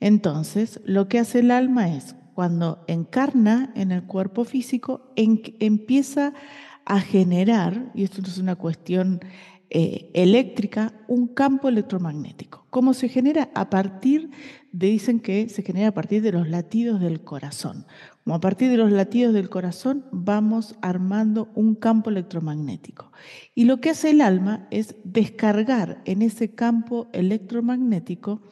Entonces, 0.00 0.80
lo 0.84 1.08
que 1.08 1.18
hace 1.18 1.40
el 1.40 1.50
alma 1.50 1.94
es, 1.94 2.16
cuando 2.34 2.84
encarna 2.88 3.72
en 3.74 3.92
el 3.92 4.02
cuerpo 4.04 4.44
físico, 4.44 5.12
empieza 5.16 6.34
a 6.84 7.00
generar, 7.00 7.90
y 7.94 8.04
esto 8.04 8.20
no 8.20 8.28
es 8.28 8.38
una 8.38 8.56
cuestión 8.56 9.20
eh, 9.70 10.10
eléctrica, 10.14 10.92
un 11.08 11.26
campo 11.26 11.68
electromagnético. 11.68 12.66
¿Cómo 12.70 12.94
se 12.94 13.08
genera? 13.08 13.50
A 13.54 13.70
partir 13.70 14.30
de, 14.72 14.88
dicen 14.88 15.20
que 15.20 15.48
se 15.48 15.62
genera 15.62 15.88
a 15.88 15.94
partir 15.94 16.22
de 16.22 16.32
los 16.32 16.48
latidos 16.48 17.00
del 17.00 17.22
corazón. 17.22 17.86
Como 18.22 18.36
a 18.36 18.40
partir 18.40 18.70
de 18.70 18.76
los 18.76 18.92
latidos 18.92 19.34
del 19.34 19.48
corazón 19.48 20.04
vamos 20.12 20.76
armando 20.82 21.50
un 21.54 21.74
campo 21.74 22.10
electromagnético. 22.10 23.12
Y 23.54 23.64
lo 23.64 23.80
que 23.80 23.90
hace 23.90 24.10
el 24.10 24.20
alma 24.20 24.68
es 24.70 24.96
descargar 25.04 26.02
en 26.04 26.22
ese 26.22 26.54
campo 26.54 27.08
electromagnético 27.12 28.42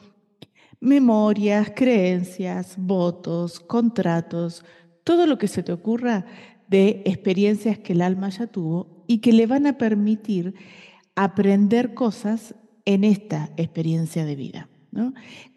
memorias, 0.83 1.71
creencias, 1.73 2.75
votos, 2.77 3.61
contratos, 3.61 4.65
todo 5.05 5.27
lo 5.27 5.37
que 5.37 5.47
se 5.47 5.63
te 5.63 5.71
ocurra 5.71 6.25
de 6.67 7.01
experiencias 7.05 7.77
que 7.77 7.93
el 7.93 8.01
alma 8.01 8.27
ya 8.29 8.47
tuvo 8.47 9.03
y 9.07 9.19
que 9.19 9.31
le 9.31 9.47
van 9.47 9.65
a 9.65 9.77
permitir 9.77 10.55
aprender 11.15 11.93
cosas 11.93 12.55
en 12.85 13.03
esta 13.03 13.51
experiencia 13.57 14.25
de 14.25 14.35
vida, 14.35 14.69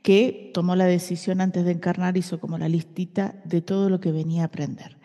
que 0.02 0.50
tomó 0.54 0.76
la 0.76 0.86
decisión 0.86 1.40
antes 1.40 1.64
de 1.64 1.72
encarnar, 1.72 2.16
hizo 2.16 2.40
como 2.40 2.58
la 2.58 2.68
listita 2.68 3.40
de 3.44 3.60
todo 3.60 3.90
lo 3.90 4.00
que 4.00 4.12
venía 4.12 4.42
a 4.42 4.46
aprender. 4.46 4.98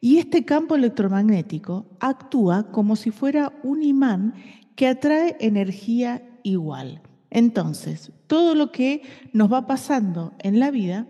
Y 0.00 0.18
este 0.18 0.44
campo 0.44 0.74
electromagnético 0.74 1.86
actúa 2.00 2.70
como 2.70 2.96
si 2.96 3.10
fuera 3.10 3.52
un 3.62 3.82
imán 3.82 4.34
que 4.74 4.88
atrae 4.88 5.36
energía 5.40 6.22
igual. 6.42 7.02
Entonces, 7.30 8.12
todo 8.26 8.54
lo 8.54 8.72
que 8.72 9.02
nos 9.32 9.52
va 9.52 9.66
pasando 9.66 10.32
en 10.38 10.58
la 10.58 10.70
vida 10.70 11.06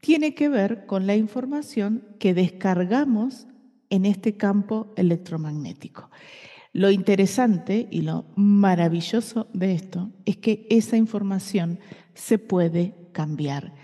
tiene 0.00 0.34
que 0.34 0.48
ver 0.48 0.86
con 0.86 1.06
la 1.06 1.16
información 1.16 2.04
que 2.18 2.32
descargamos 2.32 3.46
en 3.90 4.06
este 4.06 4.36
campo 4.36 4.92
electromagnético. 4.96 6.10
Lo 6.72 6.90
interesante 6.90 7.88
y 7.90 8.02
lo 8.02 8.26
maravilloso 8.36 9.48
de 9.52 9.72
esto 9.72 10.10
es 10.24 10.36
que 10.36 10.66
esa 10.70 10.96
información 10.96 11.78
se 12.14 12.38
puede 12.38 12.94
cambiar. 13.12 13.74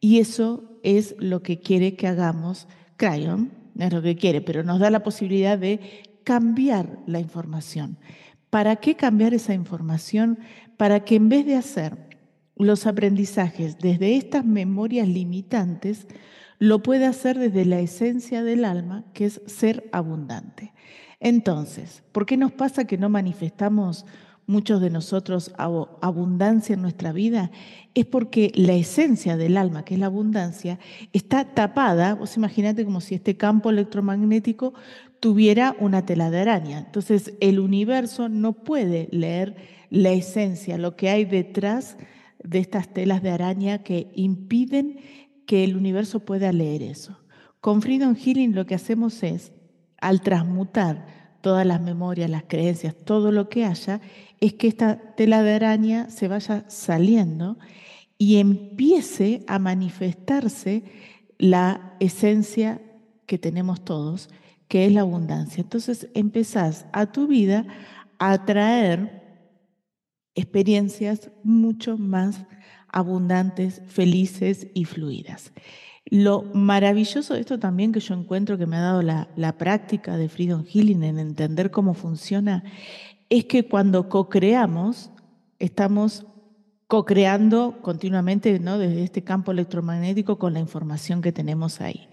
Y 0.00 0.18
eso 0.18 0.78
es 0.82 1.14
lo 1.18 1.42
que 1.42 1.60
quiere 1.60 1.94
que 1.94 2.08
hagamos 2.08 2.66
Crayon, 2.96 3.52
no 3.74 3.84
es 3.84 3.92
lo 3.92 4.02
que 4.02 4.16
quiere, 4.16 4.40
pero 4.40 4.64
nos 4.64 4.80
da 4.80 4.90
la 4.90 5.02
posibilidad 5.02 5.58
de 5.58 5.80
cambiar 6.24 6.98
la 7.06 7.20
información. 7.20 7.98
¿Para 8.50 8.76
qué 8.76 8.96
cambiar 8.96 9.34
esa 9.34 9.54
información? 9.54 10.38
Para 10.76 11.04
que 11.04 11.16
en 11.16 11.28
vez 11.28 11.46
de 11.46 11.56
hacer 11.56 11.96
los 12.56 12.86
aprendizajes 12.86 13.78
desde 13.78 14.16
estas 14.16 14.44
memorias 14.44 15.08
limitantes, 15.08 16.06
lo 16.58 16.82
pueda 16.82 17.08
hacer 17.08 17.38
desde 17.38 17.64
la 17.64 17.80
esencia 17.80 18.44
del 18.44 18.64
alma, 18.64 19.04
que 19.14 19.24
es 19.24 19.40
ser 19.46 19.88
abundante. 19.92 20.72
Entonces, 21.24 22.02
¿por 22.10 22.26
qué 22.26 22.36
nos 22.36 22.50
pasa 22.50 22.84
que 22.84 22.98
no 22.98 23.08
manifestamos 23.08 24.04
muchos 24.44 24.80
de 24.80 24.90
nosotros 24.90 25.52
abundancia 25.56 26.74
en 26.74 26.82
nuestra 26.82 27.12
vida? 27.12 27.52
Es 27.94 28.06
porque 28.06 28.50
la 28.56 28.72
esencia 28.72 29.36
del 29.36 29.56
alma, 29.56 29.84
que 29.84 29.94
es 29.94 30.00
la 30.00 30.06
abundancia, 30.06 30.80
está 31.12 31.44
tapada. 31.44 32.16
Vos 32.16 32.36
imaginate 32.36 32.84
como 32.84 33.00
si 33.00 33.14
este 33.14 33.36
campo 33.36 33.70
electromagnético 33.70 34.74
tuviera 35.20 35.76
una 35.78 36.04
tela 36.04 36.28
de 36.28 36.40
araña. 36.40 36.80
Entonces, 36.80 37.34
el 37.38 37.60
universo 37.60 38.28
no 38.28 38.54
puede 38.54 39.08
leer 39.12 39.54
la 39.90 40.10
esencia, 40.10 40.76
lo 40.76 40.96
que 40.96 41.08
hay 41.08 41.24
detrás 41.24 41.98
de 42.42 42.58
estas 42.58 42.92
telas 42.92 43.22
de 43.22 43.30
araña 43.30 43.84
que 43.84 44.10
impiden 44.16 44.98
que 45.46 45.62
el 45.62 45.76
universo 45.76 46.18
pueda 46.18 46.50
leer 46.50 46.82
eso. 46.82 47.16
Con 47.60 47.80
Freedom 47.80 48.16
Healing 48.16 48.56
lo 48.56 48.66
que 48.66 48.74
hacemos 48.74 49.22
es 49.22 49.52
al 50.02 50.20
transmutar 50.20 51.06
todas 51.40 51.64
las 51.64 51.80
memorias, 51.80 52.28
las 52.28 52.44
creencias, 52.44 52.94
todo 52.94 53.32
lo 53.32 53.48
que 53.48 53.64
haya, 53.64 54.00
es 54.40 54.52
que 54.54 54.68
esta 54.68 55.14
tela 55.16 55.42
de 55.42 55.54
araña 55.54 56.10
se 56.10 56.28
vaya 56.28 56.64
saliendo 56.68 57.56
y 58.18 58.36
empiece 58.36 59.44
a 59.46 59.58
manifestarse 59.58 60.84
la 61.38 61.94
esencia 61.98 62.80
que 63.26 63.38
tenemos 63.38 63.84
todos, 63.84 64.28
que 64.68 64.86
es 64.86 64.92
la 64.92 65.00
abundancia. 65.00 65.62
Entonces 65.62 66.08
empezás 66.14 66.86
a 66.92 67.06
tu 67.06 67.26
vida 67.26 67.66
a 68.18 68.44
traer 68.44 69.22
experiencias 70.34 71.30
mucho 71.42 71.96
más 71.98 72.44
abundantes, 72.88 73.82
felices 73.86 74.66
y 74.74 74.84
fluidas. 74.84 75.52
Lo 76.06 76.42
maravilloso 76.42 77.34
de 77.34 77.40
esto 77.40 77.58
también 77.58 77.92
que 77.92 78.00
yo 78.00 78.14
encuentro 78.14 78.58
que 78.58 78.66
me 78.66 78.76
ha 78.76 78.80
dado 78.80 79.02
la, 79.02 79.56
práctica 79.56 80.16
de 80.16 80.28
Freedom 80.28 80.64
Healing 80.64 81.04
en 81.04 81.18
entender 81.18 81.70
cómo 81.70 81.94
funciona, 81.94 82.64
es 83.28 83.44
que 83.44 83.66
cuando 83.68 84.08
co-creamos, 84.08 85.10
estamos 85.58 86.26
co-creando 86.88 87.78
continuamente 87.80 88.58
¿no? 88.58 88.78
desde 88.78 89.04
este 89.04 89.24
campo 89.24 89.52
electromagnético 89.52 90.38
con 90.38 90.52
la 90.52 90.60
información 90.60 91.22
que 91.22 91.32
tenemos 91.32 91.80
ahí. 91.80 92.08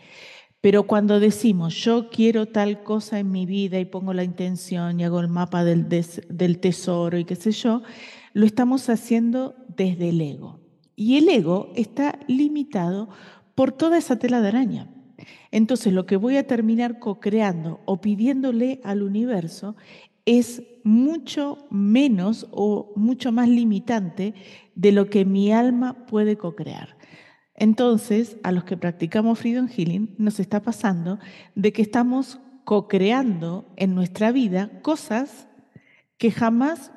Pero 0.61 0.83
cuando 0.83 1.19
decimos, 1.19 1.73
yo 1.75 2.09
quiero 2.09 2.47
tal 2.47 2.83
cosa 2.83 3.19
en 3.19 3.31
mi 3.31 3.45
vida 3.45 3.79
y 3.79 3.85
pongo 3.85 4.13
la 4.13 4.23
intención 4.23 4.99
y 4.99 5.03
hago 5.03 5.19
el 5.19 5.29
mapa 5.29 5.63
del, 5.63 5.87
del 5.89 6.59
tesoro 6.59 7.17
y 7.17 7.25
qué 7.25 7.35
sé 7.35 7.51
yo, 7.51 7.81
lo 8.33 8.45
estamos 8.45 8.89
haciendo 8.89 9.55
desde 9.67 10.09
el 10.09 10.21
ego. 10.21 10.59
Y 10.95 11.17
el 11.17 11.29
ego 11.29 11.71
está 11.75 12.19
limitado 12.27 13.09
por 13.60 13.74
toda 13.74 13.97
esa 13.97 14.16
tela 14.16 14.39
de 14.39 14.47
araña. 14.47 14.88
Entonces 15.51 15.91
lo 15.91 16.05
que 16.05 16.16
voy 16.16 16.38
a 16.38 16.47
terminar 16.47 16.97
co-creando 16.97 17.82
o 17.84 17.99
pidiéndole 17.99 18.80
al 18.86 19.03
universo 19.03 19.76
es 20.24 20.64
mucho 20.86 21.68
menos 21.70 22.47
o 22.51 22.93
mucho 22.95 23.34
más 23.34 23.49
limitante 23.49 24.34
de 24.76 24.93
lo 24.93 25.10
que 25.10 25.26
mi 25.26 25.51
alma 25.51 26.05
puede 26.05 26.38
co-crear. 26.38 26.95
Entonces, 27.53 28.38
a 28.43 28.53
los 28.53 28.64
que 28.64 28.78
practicamos 28.78 29.39
Freedom 29.39 29.68
Healing, 29.68 30.16
nos 30.18 30.39
está 30.39 30.62
pasando 30.62 31.20
de 31.53 31.74
que 31.74 31.82
estamos 31.82 32.39
co-creando 32.64 33.66
en 33.76 33.93
nuestra 33.93 34.32
vida 34.32 34.82
cosas 34.82 35.49
que 36.18 36.32
jamás 36.32 36.93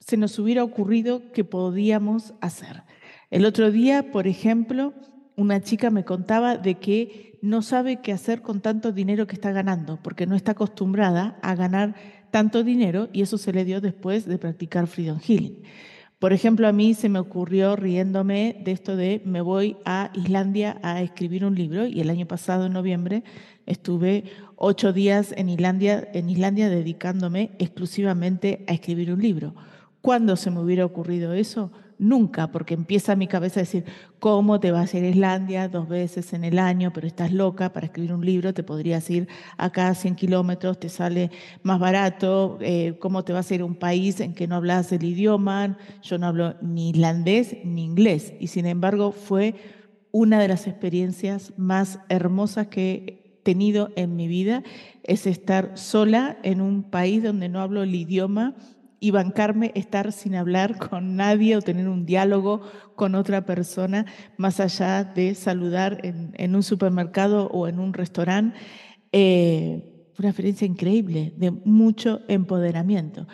se 0.00 0.16
nos 0.16 0.38
hubiera 0.38 0.64
ocurrido 0.64 1.30
que 1.32 1.44
podíamos 1.44 2.32
hacer. 2.40 2.84
El 3.30 3.44
otro 3.44 3.70
día, 3.70 4.12
por 4.12 4.26
ejemplo, 4.26 4.94
una 5.36 5.60
chica 5.60 5.90
me 5.90 6.04
contaba 6.04 6.56
de 6.56 6.76
que 6.76 7.38
no 7.42 7.62
sabe 7.62 8.00
qué 8.00 8.12
hacer 8.12 8.42
con 8.42 8.60
tanto 8.60 8.92
dinero 8.92 9.26
que 9.26 9.34
está 9.34 9.52
ganando, 9.52 10.00
porque 10.02 10.26
no 10.26 10.34
está 10.34 10.52
acostumbrada 10.52 11.38
a 11.42 11.54
ganar 11.54 11.94
tanto 12.30 12.64
dinero 12.64 13.08
y 13.12 13.22
eso 13.22 13.38
se 13.38 13.52
le 13.52 13.64
dio 13.64 13.80
después 13.80 14.26
de 14.26 14.38
practicar 14.38 14.86
Freedom 14.86 15.18
Healing. 15.20 15.62
Por 16.18 16.32
ejemplo, 16.32 16.66
a 16.66 16.72
mí 16.72 16.94
se 16.94 17.10
me 17.10 17.18
ocurrió 17.18 17.76
riéndome 17.76 18.56
de 18.64 18.72
esto 18.72 18.96
de 18.96 19.20
me 19.26 19.42
voy 19.42 19.76
a 19.84 20.10
Islandia 20.14 20.78
a 20.82 21.02
escribir 21.02 21.44
un 21.44 21.54
libro 21.54 21.86
y 21.86 22.00
el 22.00 22.08
año 22.08 22.26
pasado, 22.26 22.66
en 22.66 22.72
noviembre, 22.72 23.22
estuve 23.66 24.24
ocho 24.56 24.94
días 24.94 25.34
en 25.36 25.50
Islandia, 25.50 26.08
en 26.14 26.30
Islandia 26.30 26.70
dedicándome 26.70 27.50
exclusivamente 27.58 28.64
a 28.66 28.72
escribir 28.72 29.12
un 29.12 29.20
libro. 29.20 29.54
¿Cuándo 30.00 30.36
se 30.36 30.50
me 30.50 30.60
hubiera 30.60 30.86
ocurrido 30.86 31.34
eso? 31.34 31.70
Nunca, 31.98 32.50
porque 32.50 32.74
empieza 32.74 33.16
mi 33.16 33.26
cabeza 33.26 33.60
a 33.60 33.62
decir, 33.62 33.84
¿cómo 34.18 34.60
te 34.60 34.70
vas 34.70 34.92
a 34.92 34.98
ir 34.98 35.04
a 35.04 35.08
Islandia 35.08 35.68
dos 35.68 35.88
veces 35.88 36.32
en 36.32 36.44
el 36.44 36.58
año, 36.58 36.92
pero 36.92 37.06
estás 37.06 37.32
loca 37.32 37.72
para 37.72 37.86
escribir 37.86 38.12
un 38.12 38.24
libro? 38.24 38.54
Te 38.54 38.62
podrías 38.62 39.08
ir 39.10 39.28
acá 39.56 39.88
a 39.88 39.94
100 39.94 40.14
kilómetros, 40.14 40.78
te 40.78 40.88
sale 40.88 41.30
más 41.62 41.78
barato, 41.78 42.58
eh, 42.60 42.96
¿cómo 42.98 43.24
te 43.24 43.32
vas 43.32 43.50
a 43.50 43.54
ir 43.54 43.60
a 43.62 43.64
un 43.64 43.76
país 43.76 44.20
en 44.20 44.34
que 44.34 44.46
no 44.46 44.56
hablas 44.56 44.92
el 44.92 45.04
idioma? 45.04 45.78
Yo 46.02 46.18
no 46.18 46.26
hablo 46.26 46.54
ni 46.60 46.90
islandés 46.90 47.56
ni 47.64 47.84
inglés, 47.84 48.34
y 48.40 48.48
sin 48.48 48.66
embargo 48.66 49.12
fue 49.12 49.54
una 50.12 50.40
de 50.40 50.48
las 50.48 50.66
experiencias 50.66 51.52
más 51.56 51.98
hermosas 52.08 52.68
que 52.68 52.92
he 52.92 53.42
tenido 53.42 53.90
en 53.96 54.16
mi 54.16 54.28
vida, 54.28 54.62
es 55.02 55.26
estar 55.26 55.78
sola 55.78 56.36
en 56.42 56.60
un 56.60 56.82
país 56.82 57.22
donde 57.22 57.48
no 57.48 57.60
hablo 57.60 57.82
el 57.82 57.94
idioma 57.94 58.56
y 59.00 59.10
bancarme 59.10 59.72
estar 59.74 60.12
sin 60.12 60.34
hablar 60.34 60.78
con 60.78 61.16
nadie 61.16 61.56
o 61.56 61.62
tener 61.62 61.88
un 61.88 62.06
diálogo 62.06 62.62
con 62.94 63.14
otra 63.14 63.44
persona 63.44 64.06
más 64.36 64.60
allá 64.60 65.04
de 65.04 65.34
saludar 65.34 66.00
en, 66.02 66.54
un 66.54 66.62
supermercado 66.62 67.48
o 67.48 67.68
en 67.68 67.78
un 67.78 67.92
restaurante. 67.92 68.58
Eh, 69.12 69.92
una 70.18 70.28
experiencia 70.28 70.66
increíble, 70.66 71.34
de 71.36 71.50
mucho 71.50 72.22
empoderamiento. 72.28 73.26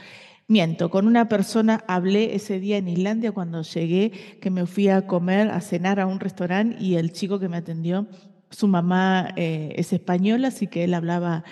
Miento, 0.49 0.91
con 0.91 1.07
una 1.07 1.29
persona 1.29 1.85
hablé 1.87 2.35
ese 2.35 2.59
día 2.59 2.77
en 2.77 2.89
Islandia 2.89 3.33
cuando 3.33 3.63
llegué, 3.63 4.11
que 4.41 4.51
me 4.51 4.67
fui 4.67 4.89
a 4.89 5.07
comer, 5.07 5.49
a 5.51 5.61
cenar 5.61 6.01
a 6.01 6.07
un 6.07 6.21
restaurante 6.21 6.77
y 6.83 6.97
el 6.97 7.13
chico 7.13 7.39
que 7.39 7.49
me 7.49 7.57
atendió, 7.57 8.09
su 8.51 8.69
mamá 8.69 9.33
eh, 9.37 9.73
es 9.77 9.93
española, 9.93 10.49
así 10.49 10.67
que 10.67 10.85
él 10.85 10.95
hablaba 10.95 11.45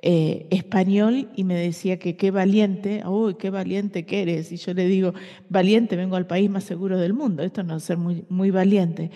eh, 0.00 0.46
español 0.50 1.28
y 1.34 1.44
me 1.44 1.54
decía 1.54 1.98
que 1.98 2.16
qué 2.16 2.30
valiente, 2.30 3.02
uy, 3.06 3.34
qué 3.34 3.50
valiente 3.50 4.06
que 4.06 4.22
eres. 4.22 4.52
Y 4.52 4.56
yo 4.56 4.72
le 4.74 4.86
digo, 4.86 5.12
valiente, 5.48 5.96
vengo 5.96 6.16
al 6.16 6.26
país 6.26 6.48
más 6.48 6.64
seguro 6.64 6.98
del 6.98 7.14
mundo, 7.14 7.42
esto 7.42 7.62
no 7.62 7.76
es 7.76 7.84
ser 7.84 7.98
muy, 7.98 8.24
muy 8.28 8.50
valiente. 8.50 9.10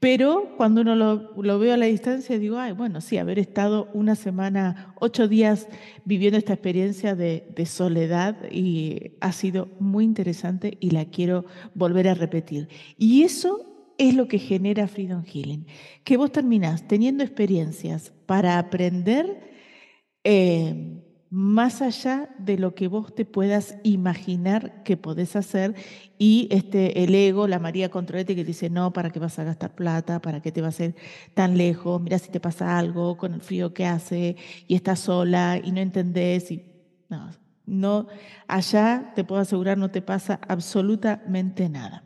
Pero 0.00 0.54
cuando 0.56 0.80
uno 0.80 0.96
lo, 0.96 1.30
lo 1.36 1.58
veo 1.58 1.74
a 1.74 1.76
la 1.76 1.84
distancia, 1.84 2.38
digo, 2.38 2.58
ay, 2.58 2.72
bueno, 2.72 3.02
sí, 3.02 3.18
haber 3.18 3.38
estado 3.38 3.90
una 3.92 4.14
semana, 4.14 4.94
ocho 4.98 5.28
días 5.28 5.68
viviendo 6.06 6.38
esta 6.38 6.54
experiencia 6.54 7.14
de, 7.14 7.44
soledad 7.66 8.50
y 8.50 9.12
ha 9.20 9.32
sido 9.32 9.68
muy 9.78 10.04
interesante 10.04 10.78
y 10.80 10.90
la 10.90 11.04
quiero 11.04 11.44
volver 11.74 12.08
a 12.08 12.14
repetir. 12.14 12.68
Y 12.96 13.24
eso 13.24 13.92
es 13.98 14.14
lo 14.14 14.26
que 14.26 14.38
genera 14.38 14.88
Freedom 14.88 15.22
Healing, 15.22 15.66
que 16.02 16.16
vos 16.16 16.32
terminás 16.32 16.88
teniendo 16.88 17.22
experiencias 17.22 18.14
para 18.24 18.58
aprender 18.58 19.49
eh, 20.24 21.00
más 21.30 21.80
allá 21.80 22.28
de 22.38 22.58
lo 22.58 22.74
que 22.74 22.88
vos 22.88 23.14
te 23.14 23.24
puedas 23.24 23.76
imaginar 23.84 24.82
que 24.82 24.96
podés 24.96 25.36
hacer 25.36 25.76
y 26.18 26.48
este, 26.50 27.04
el 27.04 27.14
ego, 27.14 27.46
la 27.46 27.60
María 27.60 27.88
Controlete 27.88 28.34
que 28.34 28.44
dice, 28.44 28.68
no, 28.68 28.92
¿para 28.92 29.10
qué 29.10 29.20
vas 29.20 29.38
a 29.38 29.44
gastar 29.44 29.76
plata? 29.76 30.20
¿Para 30.20 30.42
qué 30.42 30.50
te 30.50 30.60
vas 30.60 30.80
a 30.80 30.86
ir 30.86 30.96
tan 31.34 31.56
lejos? 31.56 32.02
Mira 32.02 32.18
si 32.18 32.30
te 32.30 32.40
pasa 32.40 32.76
algo 32.76 33.16
con 33.16 33.32
el 33.32 33.40
frío 33.40 33.72
que 33.72 33.86
hace 33.86 34.36
y 34.66 34.74
estás 34.74 34.98
sola 34.98 35.60
y 35.62 35.70
no 35.70 35.80
entendés. 35.80 36.50
Y, 36.50 36.64
no, 37.08 37.30
no, 37.64 38.08
allá 38.48 39.12
te 39.14 39.22
puedo 39.22 39.40
asegurar 39.40 39.78
no 39.78 39.92
te 39.92 40.02
pasa 40.02 40.40
absolutamente 40.48 41.68
nada. 41.68 42.02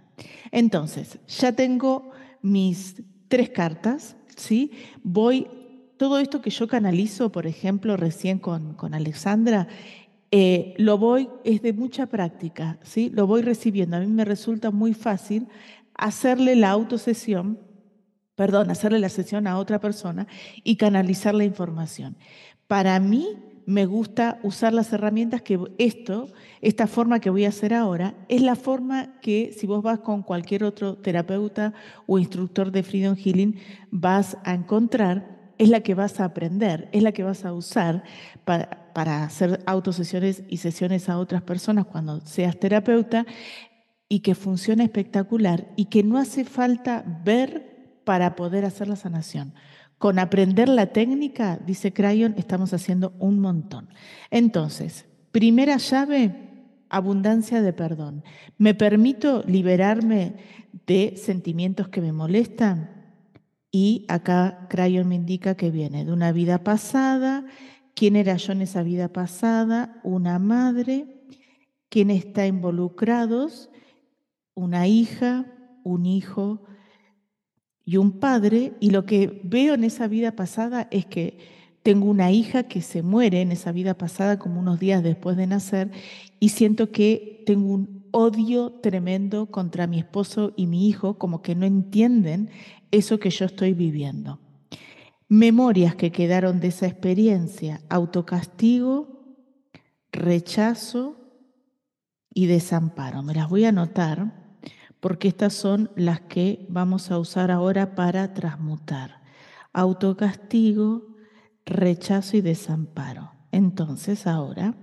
Entonces, 0.53 1.19
ya 1.27 1.53
tengo 1.53 2.11
mis 2.43 3.03
tres 3.29 3.49
cartas, 3.49 4.17
¿sí? 4.37 4.71
Voy 5.03 5.64
todo 5.97 6.19
esto 6.19 6.41
que 6.41 6.51
yo 6.51 6.67
canalizo, 6.67 7.31
por 7.31 7.47
ejemplo, 7.47 7.97
recién 7.97 8.39
con, 8.39 8.75
con 8.75 8.95
Alexandra, 8.95 9.69
eh, 10.31 10.75
lo 10.79 10.99
voy, 10.99 11.29
es 11.45 11.63
de 11.63 11.73
mucha 11.73 12.07
práctica, 12.07 12.79
¿sí? 12.83 13.09
Lo 13.11 13.27
voy 13.27 13.43
recibiendo. 13.43 13.97
A 13.97 14.01
mí 14.01 14.07
me 14.07 14.25
resulta 14.25 14.73
muy 14.73 14.93
fácil 14.93 15.47
hacerle 15.95 16.57
la 16.57 16.71
autosesión, 16.71 17.61
perdón, 18.35 18.71
hacerle 18.71 18.99
la 18.99 19.11
sesión 19.11 19.47
a 19.47 19.59
otra 19.59 19.79
persona 19.79 20.27
y 20.65 20.75
canalizar 20.75 21.35
la 21.35 21.45
información. 21.45 22.17
Para 22.67 22.99
mí 22.99 23.29
me 23.67 23.87
gusta 23.87 24.41
usar 24.43 24.73
las 24.75 24.93
herramientas 24.93 25.43
que 25.43 25.59
esto, 25.79 26.29
esta 26.61 26.87
forma 26.87 27.21
que 27.21 27.31
voy 27.31 27.45
a 27.45 27.51
hacer 27.51 27.73
ahora, 27.73 28.15
es 28.29 28.43
la 28.43 28.57
forma 28.57 29.21
que 29.21 29.55
si 29.57 29.67
vos 29.67 29.83
vas 29.83 30.01
con 30.01 30.23
cualquier 30.23 30.65
otro 30.65 30.97
terapeuta 30.97 31.73
o 32.07 32.19
instructor 32.19 32.73
de 32.73 32.83
Freedom 32.83 33.17
Healing, 33.17 33.57
vas 33.91 34.37
a 34.45 34.55
encontrar 34.55 35.34
es 35.59 35.69
la 35.69 35.81
que 35.81 35.95
vas 35.95 36.21
a 36.21 36.25
aprender, 36.25 36.89
es 36.93 37.03
la 37.03 37.13
que 37.13 37.23
vas 37.23 37.45
a 37.45 37.53
usar 37.53 38.03
para, 38.45 38.93
para 38.93 39.25
hacer 39.25 39.63
autosesiones 39.67 40.43
y 40.49 40.59
sesiones 40.59 41.09
a 41.09 41.19
otras 41.19 41.43
personas 41.43 41.87
cuando 41.87 42.21
seas 42.21 42.59
terapeuta 42.59 43.27
y 44.09 44.21
que 44.21 44.35
funciona 44.35 44.85
espectacular 44.85 45.69
y 45.77 45.87
que 45.87 46.03
no 46.03 46.19
hace 46.19 46.45
falta 46.45 47.05
ver 47.25 48.01
para 48.05 48.37
poder 48.37 48.65
hacer 48.65 48.89
la 48.89 48.97
sanación. 48.97 49.55
Con 49.99 50.19
aprender 50.19 50.69
la 50.69 50.87
técnica, 50.87 51.59
dice 51.65 51.93
Crayon, 51.93 52.35
estamos 52.37 52.73
haciendo 52.75 53.15
un 53.19 53.39
montón. 53.39 53.89
Entonces, 54.31 55.07
primera 55.33 55.79
llave, 55.79 56.45
abundancia 56.91 57.63
de 57.63 57.73
perdón. 57.73 58.23
¿Me 58.59 58.75
permito 58.75 59.43
liberarme 59.47 60.35
de 60.87 61.15
sentimientos 61.17 61.89
que 61.89 62.01
me 62.01 62.13
molestan? 62.13 62.94
Y 63.77 64.05
acá 64.07 64.69
Crayon 64.71 65.09
me 65.09 65.17
indica 65.17 65.57
que 65.57 65.73
viene 65.73 66.05
de 66.05 66.13
una 66.13 66.31
vida 66.31 66.63
pasada. 66.63 67.45
¿Quién 67.97 68.15
era 68.15 68.37
yo 68.37 68.53
en 68.53 68.63
esa 68.63 68.85
vida 68.85 69.09
pasada? 69.09 70.01
Una 70.05 70.39
madre. 70.39 71.27
¿Quién 71.89 72.13
está 72.13 72.47
involucrados? 72.47 73.71
Una 74.55 74.87
hija, 74.87 75.53
un 75.83 76.07
hijo 76.07 76.63
y 77.85 77.97
un 77.97 78.21
padre. 78.21 78.75
Y 78.79 78.91
lo 78.91 79.07
que 79.07 79.41
veo 79.43 79.75
en 79.75 79.83
esa 79.83 80.07
vida 80.07 80.37
pasada 80.37 80.87
es 80.93 81.05
que 81.05 81.39
tengo 81.83 82.09
una 82.09 82.31
hija 82.31 82.69
que 82.69 82.81
se 82.81 83.03
muere 83.03 83.41
en 83.41 83.51
esa 83.51 83.73
vida 83.73 83.99
pasada 83.99 84.39
como 84.39 84.61
unos 84.61 84.79
días 84.79 85.03
después 85.03 85.37
de 85.37 85.49
nacer 85.49 85.91
y 86.39 86.51
siento 86.51 86.93
que 86.93 87.43
tengo 87.45 87.75
un 87.75 88.05
odio 88.13 88.71
tremendo 88.71 89.47
contra 89.47 89.89
mi 89.89 89.99
esposo 89.99 90.53
y 90.55 90.69
mi 90.69 90.89
hijo, 90.89 91.19
como 91.19 91.43
que 91.43 91.57
no 91.57 91.67
entienden 91.67 92.51
eso 92.97 93.19
que 93.19 93.31
yo 93.31 93.47
estoy 93.47 93.75
viviendo. 93.75 94.39
Memorias 95.29 95.97
que 95.97 96.13
quedaron 96.13 96.61
de 96.61 96.69
esa 96.69 96.87
experiencia, 96.87 97.81
autocastigo, 97.89 99.37
rechazo 100.13 101.17
y 102.33 102.47
desamparo. 102.47 103.23
Me 103.23 103.35
las 103.35 103.49
voy 103.49 103.65
a 103.65 103.71
anotar 103.71 104.45
porque 105.01 105.29
estas 105.29 105.55
son 105.55 105.91
las 105.97 106.21
que 106.23 106.67
vamos 106.69 107.11
a 107.11 107.19
usar 107.19 107.51
ahora 107.51 107.95
para 107.95 108.33
transmutar. 108.33 109.23
Autocastigo, 109.73 111.17
rechazo 111.67 112.37
y 112.37 112.41
desamparo. 112.41 113.33
Entonces 113.51 114.27
ahora 114.27 114.75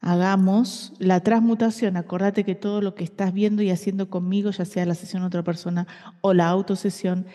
hagamos 0.00 0.92
la 0.98 1.20
transmutación. 1.20 1.96
Acordate 1.96 2.44
que 2.44 2.54
todo 2.54 2.80
lo 2.80 2.94
que 2.94 3.04
estás 3.04 3.32
viendo 3.32 3.62
y 3.62 3.70
haciendo 3.70 4.10
conmigo, 4.10 4.50
ya 4.50 4.64
sea 4.64 4.86
la 4.86 4.94
sesión 4.94 5.22
de 5.22 5.28
otra 5.28 5.44
persona 5.44 5.86
o 6.20 6.32
la 6.34 6.48
autosesión, 6.48 7.26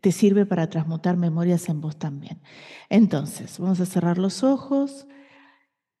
te 0.00 0.12
sirve 0.12 0.46
para 0.46 0.68
transmutar 0.68 1.16
memorias 1.16 1.68
en 1.68 1.80
vos 1.80 1.96
también. 1.96 2.40
Entonces, 2.88 3.58
vamos 3.58 3.80
a 3.80 3.86
cerrar 3.86 4.18
los 4.18 4.42
ojos 4.42 5.06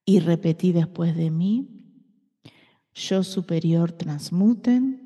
y 0.04 0.20
repetí 0.20 0.72
después 0.72 1.16
de 1.16 1.30
mí. 1.30 1.68
Yo 2.94 3.22
superior 3.22 3.92
transmuten 3.92 5.02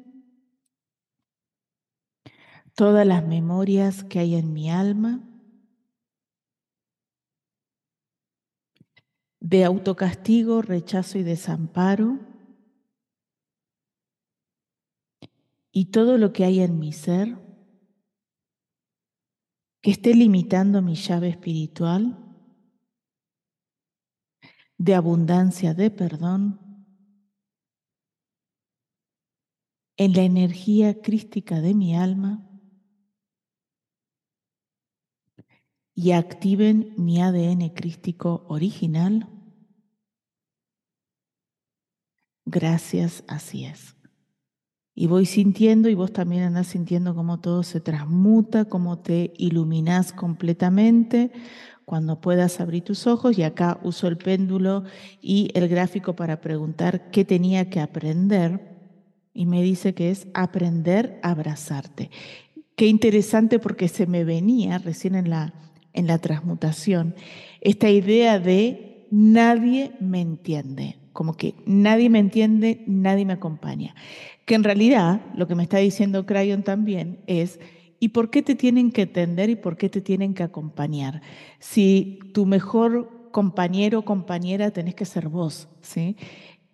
todas 2.74 3.06
las 3.06 3.26
memorias 3.26 4.02
que 4.04 4.18
hay 4.18 4.34
en 4.34 4.52
mi 4.52 4.70
alma 4.70 5.25
de 9.40 9.64
autocastigo, 9.64 10.62
rechazo 10.62 11.18
y 11.18 11.22
desamparo, 11.22 12.18
y 15.72 15.90
todo 15.90 16.16
lo 16.16 16.32
que 16.32 16.44
hay 16.44 16.60
en 16.60 16.78
mi 16.78 16.92
ser 16.92 17.36
que 19.82 19.90
esté 19.90 20.14
limitando 20.14 20.80
mi 20.80 20.94
llave 20.94 21.28
espiritual 21.28 22.18
de 24.78 24.94
abundancia 24.94 25.74
de 25.74 25.90
perdón, 25.90 26.60
en 29.98 30.12
la 30.12 30.22
energía 30.22 31.00
crística 31.00 31.60
de 31.60 31.74
mi 31.74 31.94
alma 31.94 32.45
y 35.96 36.12
activen 36.12 36.94
mi 36.96 37.20
ADN 37.20 37.70
crístico 37.70 38.44
original 38.48 39.28
Gracias, 42.46 43.24
así 43.26 43.64
es. 43.64 43.96
Y 44.94 45.08
voy 45.08 45.26
sintiendo 45.26 45.88
y 45.88 45.94
vos 45.94 46.12
también 46.12 46.44
andás 46.44 46.68
sintiendo 46.68 47.14
cómo 47.14 47.40
todo 47.40 47.64
se 47.64 47.80
transmuta, 47.80 48.66
cómo 48.66 49.00
te 49.00 49.34
iluminás 49.36 50.12
completamente 50.12 51.32
cuando 51.84 52.20
puedas 52.20 52.60
abrir 52.60 52.84
tus 52.84 53.08
ojos. 53.08 53.36
Y 53.36 53.42
acá 53.42 53.80
uso 53.82 54.06
el 54.06 54.16
péndulo 54.16 54.84
y 55.20 55.50
el 55.54 55.68
gráfico 55.68 56.14
para 56.14 56.40
preguntar 56.40 57.10
qué 57.10 57.24
tenía 57.24 57.68
que 57.68 57.80
aprender. 57.80 58.76
Y 59.34 59.44
me 59.44 59.62
dice 59.62 59.92
que 59.92 60.10
es 60.10 60.28
aprender 60.32 61.18
a 61.22 61.32
abrazarte. 61.32 62.10
Qué 62.76 62.86
interesante 62.86 63.58
porque 63.58 63.88
se 63.88 64.06
me 64.06 64.24
venía 64.24 64.78
recién 64.78 65.16
en 65.16 65.30
la, 65.30 65.52
en 65.96 66.06
la 66.06 66.18
transmutación 66.18 67.14
esta 67.60 67.90
idea 67.90 68.38
de 68.38 69.06
nadie 69.10 69.92
me 69.98 70.20
entiende 70.20 70.96
como 71.16 71.34
que 71.34 71.54
nadie 71.64 72.10
me 72.10 72.18
entiende, 72.18 72.84
nadie 72.86 73.24
me 73.24 73.32
acompaña. 73.32 73.94
Que 74.44 74.54
en 74.54 74.62
realidad 74.62 75.22
lo 75.34 75.48
que 75.48 75.54
me 75.54 75.62
está 75.62 75.78
diciendo 75.78 76.26
Crayon 76.26 76.62
también 76.62 77.20
es, 77.26 77.58
¿y 77.98 78.08
por 78.08 78.28
qué 78.28 78.42
te 78.42 78.54
tienen 78.54 78.92
que 78.92 79.02
entender 79.02 79.48
y 79.48 79.56
por 79.56 79.78
qué 79.78 79.88
te 79.88 80.02
tienen 80.02 80.34
que 80.34 80.42
acompañar? 80.42 81.22
Si 81.58 82.18
tu 82.34 82.44
mejor 82.44 83.30
compañero 83.32 84.00
o 84.00 84.04
compañera 84.04 84.70
tenés 84.72 84.94
que 84.94 85.06
ser 85.06 85.28
vos, 85.28 85.68
¿sí? 85.80 86.16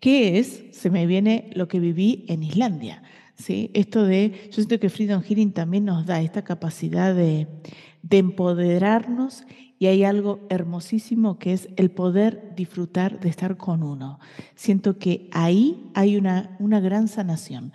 ¿Qué 0.01 0.41
es? 0.41 0.64
Se 0.73 0.91
me 0.91 1.07
viene 1.07 1.49
lo 1.55 1.68
que 1.68 1.79
viví 1.79 2.25
en 2.27 2.43
Islandia. 2.43 3.05
¿sí? 3.37 3.70
Esto 3.75 4.05
de, 4.05 4.33
yo 4.47 4.55
siento 4.55 4.81
que 4.81 4.91
Freedom 4.91 5.23
Healing 5.23 5.53
también 5.53 5.85
nos 5.85 6.05
da 6.05 6.20
esta 6.20 6.43
capacidad 6.43 7.14
de, 7.14 7.47
de 8.03 8.19
empoderarnos 8.19 9.45
y 9.79 9.87
hay 9.87 10.05
algo 10.05 10.47
hermosísimo 10.49 11.41
que 11.41 11.53
es 11.53 11.69
el 11.77 11.91
poder 11.91 12.53
disfrutar 12.55 13.19
de 13.19 13.29
estar 13.29 13.57
con 13.57 13.83
uno. 13.83 14.21
Siento 14.55 14.99
que 14.99 15.29
ahí 15.33 15.91
hay 15.95 16.17
una, 16.17 16.57
una 16.61 16.79
gran 16.79 17.09
sanación, 17.09 17.73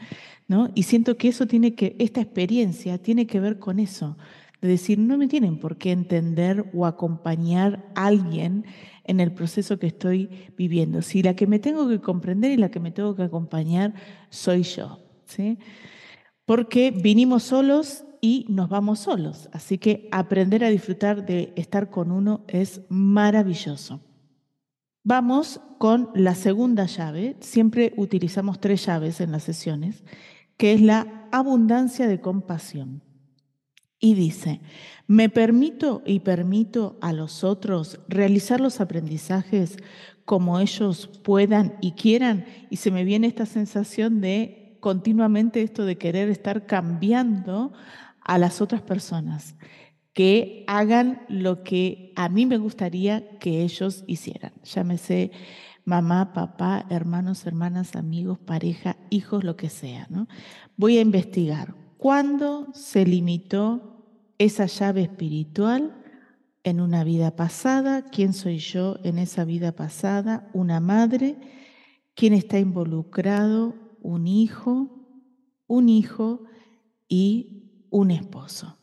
¿no? 0.48 0.70
Y 0.74 0.84
siento 0.84 1.18
que 1.18 1.28
eso 1.28 1.48
tiene 1.48 1.76
que, 1.76 1.98
esta 2.00 2.22
experiencia 2.22 2.98
tiene 2.98 3.28
que 3.28 3.42
ver 3.42 3.60
con 3.60 3.80
eso, 3.80 4.18
de 4.62 4.70
decir, 4.70 5.00
no 5.00 5.18
me 5.18 5.28
tienen 5.28 5.60
por 5.60 5.78
qué 5.78 5.92
entender 5.92 6.70
o 6.74 6.86
acompañar 6.86 7.86
a 7.94 8.08
alguien 8.08 8.66
en 9.04 9.20
el 9.20 9.34
proceso 9.34 9.78
que 9.78 9.88
estoy 9.88 10.30
viviendo. 10.58 11.02
Si 11.02 11.22
la 11.22 11.36
que 11.36 11.46
me 11.46 11.60
tengo 11.60 11.90
que 11.90 12.00
comprender 12.00 12.52
y 12.52 12.58
la 12.58 12.72
que 12.72 12.80
me 12.80 12.92
tengo 12.92 13.16
que 13.16 13.24
acompañar 13.24 13.94
soy 14.30 14.64
yo, 14.64 15.00
¿sí? 15.26 15.60
Porque 16.46 16.92
vinimos 16.92 17.44
solos 17.44 18.06
y 18.22 18.46
nos 18.50 18.70
vamos 18.70 19.00
solos. 19.00 19.50
Así 19.52 19.78
que 19.78 20.08
aprender 20.12 20.64
a 20.64 20.70
disfrutar 20.70 21.26
de 21.26 21.54
estar 21.56 21.90
con 21.90 22.12
uno 22.12 22.44
es 22.48 22.82
maravilloso. 22.90 24.02
Vamos 25.04 25.62
con 25.78 26.10
la 26.16 26.36
segunda 26.36 26.86
llave. 26.86 27.38
Siempre 27.40 27.94
utilizamos 27.96 28.60
tres 28.60 28.86
llaves 28.86 29.22
en 29.22 29.32
las 29.32 29.44
sesiones, 29.44 30.04
que 30.58 30.74
es 30.74 30.82
la 30.82 31.28
abundancia 31.32 32.08
de 32.08 32.20
compasión. 32.20 33.04
Y 34.00 34.14
dice, 34.14 34.62
me 35.08 35.30
permito 35.30 36.04
y 36.06 36.20
permito 36.20 36.98
a 37.02 37.14
los 37.14 37.44
otros 37.44 38.00
realizar 38.08 38.60
los 38.60 38.80
aprendizajes 38.80 39.78
como 40.26 40.60
ellos 40.60 41.08
puedan 41.24 41.78
y 41.80 41.94
quieran. 41.94 42.46
Y 42.70 42.76
se 42.76 42.92
me 42.92 43.06
viene 43.06 43.28
esta 43.28 43.46
sensación 43.46 44.20
de 44.20 44.78
continuamente 44.82 45.64
esto 45.64 45.86
de 45.86 45.98
querer 45.98 46.30
estar 46.30 46.66
cambiando 46.66 47.72
a 48.28 48.38
las 48.38 48.62
otras 48.62 48.82
personas 48.82 49.56
que 50.14 50.64
hagan 50.68 51.22
lo 51.30 51.64
que 51.64 52.12
a 52.16 52.30
mí 52.30 52.46
me 52.46 52.58
gustaría 52.58 53.38
que 53.40 53.64
ellos 53.64 54.04
hicieran. 54.08 54.54
Llámese 54.64 55.32
mamá, 55.86 56.34
papá, 56.34 56.86
hermanos, 56.90 57.46
hermanas, 57.46 57.96
amigos, 57.96 58.38
pareja, 58.40 58.98
hijos, 59.10 59.44
lo 59.44 59.56
que 59.56 59.70
sea. 59.70 60.08
¿no? 60.10 60.28
Voy 60.76 60.98
a 60.98 61.02
investigar 61.02 61.76
cuándo 61.98 62.68
se 62.74 63.06
limitó 63.06 64.04
esa 64.38 64.66
llave 64.66 65.04
espiritual 65.04 65.96
en 66.64 66.82
una 66.82 67.06
vida 67.06 67.36
pasada, 67.36 68.04
quién 68.04 68.34
soy 68.34 68.58
yo 68.58 68.98
en 69.04 69.20
esa 69.20 69.46
vida 69.46 69.72
pasada, 69.72 70.50
una 70.52 70.80
madre, 70.80 71.38
quién 72.14 72.34
está 72.34 72.60
involucrado, 72.60 73.76
un 74.02 74.28
hijo, 74.28 75.06
un 75.68 75.90
hijo 75.90 76.44
y 77.08 77.67
un 77.90 78.12
esposo. 78.12 78.78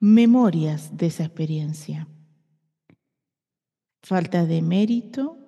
Memorias 0.00 0.96
de 0.96 1.06
esa 1.06 1.24
experiencia. 1.24 2.08
Falta 4.02 4.44
de 4.44 4.60
mérito, 4.60 5.38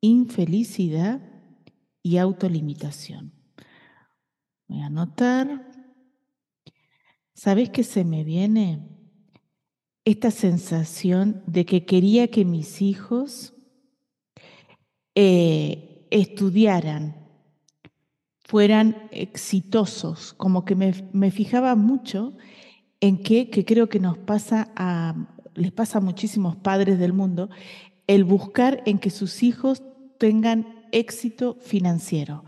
infelicidad 0.00 1.20
y 2.02 2.16
autolimitación. 2.16 3.32
Voy 4.66 4.80
a 4.80 4.86
anotar. 4.86 5.70
¿Sabes 7.34 7.70
qué 7.70 7.84
se 7.84 8.04
me 8.04 8.24
viene? 8.24 8.88
Esta 10.04 10.30
sensación 10.30 11.42
de 11.46 11.64
que 11.64 11.84
quería 11.84 12.28
que 12.28 12.44
mis 12.44 12.82
hijos 12.82 13.54
eh, 15.14 16.08
estudiaran 16.10 17.21
fueran 18.52 19.08
exitosos, 19.12 20.34
como 20.34 20.66
que 20.66 20.74
me, 20.74 21.30
fijaba 21.30 21.74
mucho 21.74 22.34
en 23.00 23.22
que, 23.22 23.48
que 23.48 23.64
creo 23.64 23.88
que 23.88 23.98
nos 23.98 24.18
pasa 24.18 24.70
a, 24.76 25.14
les 25.54 25.72
pasa 25.72 25.96
a 25.96 26.00
muchísimos 26.02 26.56
padres 26.56 26.98
del 26.98 27.14
mundo, 27.14 27.48
el 28.06 28.24
buscar 28.24 28.82
en 28.84 28.98
que 28.98 29.08
sus 29.08 29.42
hijos 29.42 29.82
tengan 30.18 30.84
éxito 30.92 31.56
financiero. 31.62 32.44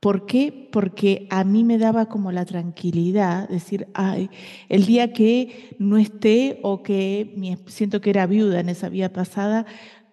¿Por 0.00 0.24
qué? 0.24 0.70
Porque 0.72 1.26
a 1.28 1.44
mí 1.44 1.64
me 1.64 1.76
daba 1.76 2.06
como 2.06 2.32
la 2.32 2.46
tranquilidad, 2.46 3.46
decir, 3.50 3.88
ay, 3.92 4.30
el 4.70 4.86
día 4.86 5.12
que 5.12 5.76
no 5.78 5.98
esté 5.98 6.60
o 6.62 6.82
que 6.82 7.58
siento 7.66 8.00
que 8.00 8.08
era 8.08 8.24
viuda 8.24 8.58
en 8.60 8.70
esa 8.70 8.88
vida 8.88 9.12
pasada, 9.12 9.66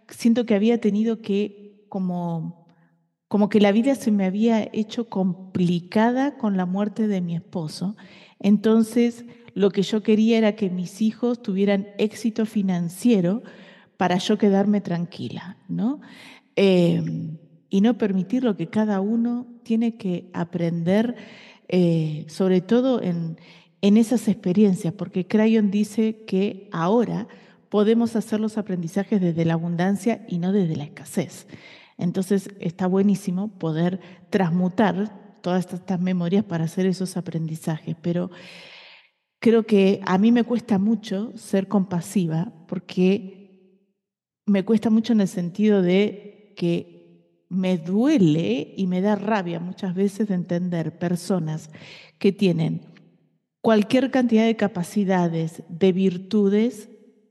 siento 0.10 0.46
que 0.46 0.56
había 0.56 0.82
tenido 0.82 1.22
que 1.22 1.86
como 1.88 2.59
como 3.30 3.48
que 3.48 3.62
la 3.62 3.72
vida 3.72 3.96
se 3.96 4.12
me 4.12 4.26
había 4.26 4.68
hecho 4.74 5.08
complicada 5.08 6.36
con 6.38 6.58
la 6.58 6.66
muerte 6.66 7.08
de 7.08 7.22
mi 7.22 7.36
esposo. 7.36 7.96
Entonces, 8.40 9.24
lo 9.54 9.70
que 9.70 9.84
yo 9.84 10.02
quería 10.02 10.40
era 10.40 10.56
que 10.56 10.72
mis 10.72 11.02
hijos 11.02 11.42
tuvieran 11.42 11.88
éxito 12.00 12.48
financiero 12.48 13.44
para 13.98 14.18
yo 14.18 14.40
quedarme 14.40 14.82
tranquila, 14.82 15.58
¿no? 15.68 16.02
Em, 16.56 17.38
y 17.70 17.82
no 17.82 18.00
permitir 18.00 18.44
lo 18.44 18.58
que 18.58 18.68
cada 18.68 19.00
uno 19.00 19.46
tiene 19.62 19.96
que 19.96 20.32
aprender, 20.34 21.16
eh, 21.68 22.26
sobre 22.28 22.62
todo 22.62 23.00
en, 23.00 23.38
en 23.82 23.98
esas 23.98 24.28
experiencias, 24.28 24.92
porque 24.94 25.28
Crayon 25.28 25.70
dice 25.70 26.24
que 26.26 26.68
ahora 26.72 27.28
podemos 27.70 28.16
hacer 28.16 28.40
los 28.40 28.58
aprendizajes 28.58 29.22
desde 29.22 29.46
la 29.46 29.54
abundancia 29.54 30.26
y 30.28 30.40
no 30.40 30.52
desde 30.52 30.76
la 30.76 30.86
escasez. 30.86 31.46
Entonces 32.00 32.50
está 32.60 32.88
buenísimo 32.88 33.60
poder 33.60 34.00
transmutar 34.30 35.40
todas 35.42 35.72
estas 35.72 36.00
memorias 36.00 36.44
para 36.44 36.64
hacer 36.64 36.86
esos 36.86 37.18
aprendizajes, 37.18 37.96
pero 38.02 38.32
creo 39.40 39.64
que 39.64 40.00
a 40.06 40.18
mí 40.18 40.32
me 40.32 40.44
cuesta 40.44 40.80
mucho 40.80 41.32
ser 41.36 41.68
compasiva 41.68 42.52
porque 42.68 43.40
me 44.46 44.66
cuesta 44.66 44.90
mucho 44.90 45.14
en 45.14 45.22
el 45.22 45.28
sentido 45.28 45.82
de 45.82 46.54
que 46.56 47.46
me 47.50 47.78
duele 47.78 48.74
y 48.78 48.88
me 48.88 49.02
da 49.02 49.16
rabia 49.16 49.60
muchas 49.60 49.94
veces 49.94 50.30
de 50.30 50.36
entender 50.36 50.98
personas 50.98 51.70
que 52.18 52.32
tienen 52.32 52.82
cualquier 53.62 54.10
cantidad 54.12 54.46
de 54.46 54.56
capacidades, 54.56 55.64
de 55.68 55.92
virtudes, 55.92 56.90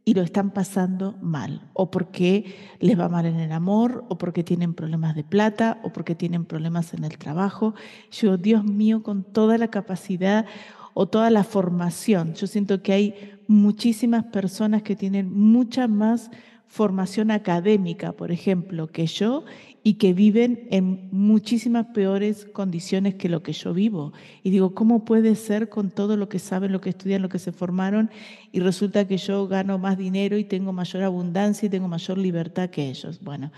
y 0.09 0.15
lo 0.15 0.23
están 0.23 0.53
pasando 0.53 1.19
mal, 1.21 1.69
o 1.75 1.91
porque 1.91 2.57
les 2.81 2.99
va 2.99 3.11
mal 3.11 3.27
en 3.27 3.39
el 3.41 3.53
amor, 3.53 4.07
o 4.09 4.17
porque 4.17 4.43
tienen 4.43 4.73
problemas 4.73 5.15
de 5.15 5.23
plata, 5.23 5.81
o 5.83 5.93
porque 5.93 6.15
tienen 6.15 6.47
problemas 6.47 6.95
en 6.95 7.05
el 7.05 7.19
trabajo. 7.19 7.75
Yo, 8.11 8.39
Dios 8.39 8.65
mío, 8.65 9.03
con 9.03 9.23
toda 9.23 9.59
la 9.59 9.69
capacidad 9.69 10.47
o 10.95 11.09
toda 11.09 11.29
la 11.29 11.45
formación, 11.45 12.33
yo 12.33 12.47
siento 12.47 12.83
que 12.83 12.95
hay 12.95 13.15
muchísimas 13.49 14.25
personas 14.25 14.83
que 14.83 14.97
tienen 14.97 15.31
mucha 15.31 15.89
más 15.89 16.31
formación 16.67 17.31
académica, 17.31 18.13
por 18.13 18.33
ejemplo, 18.33 18.87
que 18.87 19.07
yo 19.07 19.45
y 19.89 19.95
que 19.95 20.13
viven 20.13 20.69
en 20.71 21.09
muchísimas 21.13 21.87
peores 21.95 22.45
condiciones 22.53 23.15
que 23.15 23.31
lo 23.31 23.43
que 23.43 23.55
yo 23.55 23.73
vivo. 23.73 24.13
Y 24.43 24.51
digo, 24.51 24.75
¿cómo 24.75 25.07
puede 25.07 25.35
ser 25.35 25.71
con 25.71 25.91
todo 25.91 26.19
lo 26.19 26.29
que 26.29 26.39
saben, 26.39 26.73
lo 26.73 26.83
que 26.83 26.91
estudian, 26.91 27.23
lo 27.23 27.31
que 27.31 27.39
se 27.39 27.53
formaron 27.53 28.11
y 28.53 28.61
resulta 28.61 29.09
que 29.09 29.17
yo 29.17 29.49
gano 29.49 29.79
más 29.79 29.97
dinero 29.97 30.37
y 30.37 30.45
tengo 30.45 30.75
mayor 30.75 31.05
abundancia 31.05 31.65
y 31.65 31.71
tengo 31.71 31.89
mayor 31.89 32.19
libertad 32.19 32.69
que 32.69 32.91
ellos? 32.91 33.19
Bueno, 33.23 33.51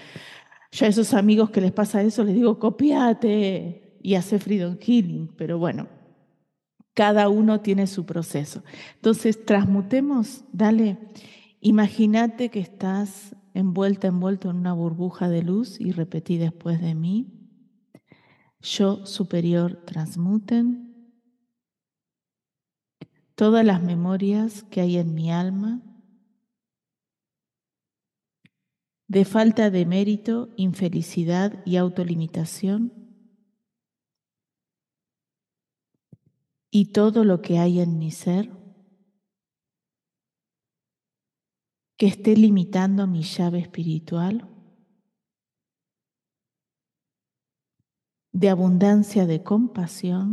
yo 0.70 0.86
a 0.86 0.88
esos 0.88 1.14
amigos 1.14 1.50
que 1.50 1.60
les 1.60 1.72
pasa 1.72 2.00
eso 2.00 2.22
les 2.22 2.36
digo, 2.36 2.60
copiate 2.60 3.98
y 4.00 4.14
hace 4.14 4.38
freedom 4.38 4.78
healing, 4.78 5.34
pero 5.36 5.58
bueno, 5.58 5.88
cada 6.94 7.28
uno 7.28 7.60
tiene 7.60 7.88
su 7.88 8.06
proceso. 8.06 8.62
Entonces, 8.94 9.44
transmutemos, 9.44 10.44
dale 10.52 10.96
Imagínate 11.60 12.48
que 12.48 12.60
estás 12.60 13.36
envuelta, 13.60 14.08
envuelto 14.08 14.50
en 14.50 14.56
una 14.56 14.72
burbuja 14.72 15.28
de 15.28 15.42
luz 15.42 15.80
y 15.80 15.92
repetí 15.92 16.36
después 16.36 16.80
de 16.80 16.94
mí. 16.94 17.28
Yo 18.60 19.06
superior 19.06 19.76
transmuten 19.86 20.90
todas 23.34 23.64
las 23.64 23.82
memorias 23.82 24.64
que 24.64 24.80
hay 24.80 24.98
en 24.98 25.14
mi 25.14 25.30
alma 25.30 25.80
de 29.06 29.24
falta 29.24 29.70
de 29.70 29.86
mérito, 29.86 30.50
infelicidad 30.56 31.62
y 31.64 31.76
autolimitación 31.76 32.92
y 36.70 36.92
todo 36.92 37.24
lo 37.24 37.42
que 37.42 37.58
hay 37.58 37.80
en 37.80 37.98
mi 37.98 38.12
ser 38.12 38.59
que 42.00 42.06
esté 42.06 42.34
limitando 42.34 43.06
mi 43.06 43.22
llave 43.22 43.58
espiritual 43.58 44.48
de 48.32 48.48
abundancia 48.48 49.26
de 49.26 49.42
compasión 49.42 50.26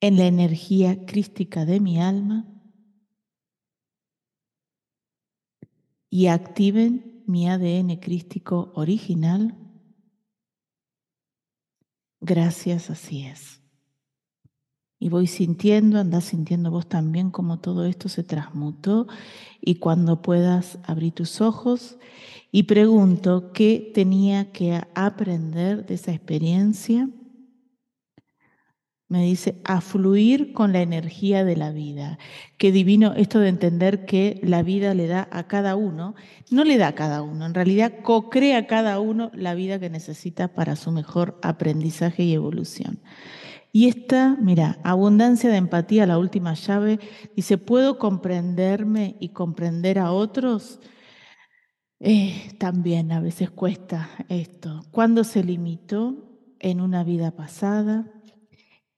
en 0.00 0.18
la 0.18 0.26
energía 0.26 1.06
crística 1.06 1.64
de 1.64 1.80
mi 1.80 1.98
alma 1.98 2.44
y 6.10 6.26
activen 6.26 7.24
mi 7.26 7.48
ADN 7.48 7.98
crístico 7.98 8.72
original. 8.74 9.56
Gracias, 12.20 12.90
así 12.90 13.24
es. 13.24 13.65
Y 14.98 15.08
voy 15.10 15.26
sintiendo, 15.26 15.98
andás 15.98 16.24
sintiendo 16.24 16.70
vos 16.70 16.88
también 16.88 17.30
cómo 17.30 17.58
todo 17.58 17.84
esto 17.84 18.08
se 18.08 18.22
transmutó 18.22 19.06
y 19.60 19.76
cuando 19.76 20.22
puedas 20.22 20.78
abrir 20.84 21.12
tus 21.12 21.40
ojos 21.40 21.98
y 22.50 22.62
pregunto 22.62 23.52
qué 23.52 23.90
tenía 23.94 24.52
que 24.52 24.80
aprender 24.94 25.84
de 25.84 25.94
esa 25.94 26.12
experiencia 26.12 27.10
me 29.08 29.22
dice, 29.22 29.60
a 29.64 29.80
fluir 29.80 30.52
con 30.52 30.72
la 30.72 30.80
energía 30.80 31.44
de 31.44 31.56
la 31.56 31.70
vida. 31.70 32.18
Qué 32.58 32.72
divino 32.72 33.14
esto 33.14 33.38
de 33.38 33.48
entender 33.48 34.04
que 34.04 34.40
la 34.42 34.62
vida 34.62 34.94
le 34.94 35.06
da 35.06 35.28
a 35.30 35.46
cada 35.46 35.76
uno, 35.76 36.16
no 36.50 36.64
le 36.64 36.76
da 36.76 36.88
a 36.88 36.94
cada 36.94 37.22
uno, 37.22 37.46
en 37.46 37.54
realidad 37.54 37.92
co-crea 38.02 38.58
a 38.58 38.66
cada 38.66 38.98
uno 38.98 39.30
la 39.32 39.54
vida 39.54 39.78
que 39.78 39.90
necesita 39.90 40.48
para 40.48 40.74
su 40.74 40.90
mejor 40.90 41.38
aprendizaje 41.42 42.24
y 42.24 42.34
evolución. 42.34 43.00
Y 43.76 43.88
esta, 43.88 44.38
mira, 44.40 44.78
abundancia 44.84 45.50
de 45.50 45.58
empatía, 45.58 46.06
la 46.06 46.16
última 46.16 46.54
llave, 46.54 46.98
dice, 47.36 47.58
¿puedo 47.58 47.98
comprenderme 47.98 49.16
y 49.20 49.34
comprender 49.34 49.98
a 49.98 50.12
otros? 50.12 50.80
Eh, 52.00 52.54
también 52.58 53.12
a 53.12 53.20
veces 53.20 53.50
cuesta 53.50 54.08
esto. 54.30 54.86
¿Cuándo 54.92 55.24
se 55.24 55.44
limitó? 55.44 56.40
En 56.58 56.80
una 56.80 57.04
vida 57.04 57.32
pasada, 57.32 58.10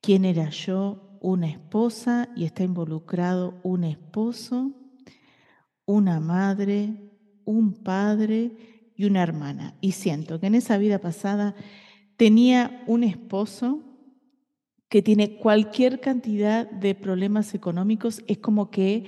quién 0.01 0.25
era 0.25 0.49
yo, 0.51 1.19
una 1.21 1.49
esposa, 1.49 2.29
y 2.37 2.45
está 2.45 2.63
involucrado 2.63 3.59
un 3.65 3.83
esposo, 3.83 4.71
una 5.87 6.21
madre, 6.21 6.95
un 7.45 7.83
padre 7.83 8.93
y 8.95 9.07
una 9.07 9.25
hermana. 9.25 9.75
Y 9.81 9.91
siento 9.91 10.39
que 10.39 10.47
en 10.47 10.55
esa 10.55 10.79
vida 10.79 11.01
pasada 11.01 11.57
tenía 12.17 12.85
un 12.87 13.03
esposo 13.03 13.88
que 14.89 15.03
tiene 15.03 15.37
cualquier 15.37 16.01
cantidad 16.01 16.71
de 16.71 16.95
problemas 16.95 17.55
económicos, 17.55 18.23
es 18.27 18.39
como 18.39 18.71
que 18.71 19.05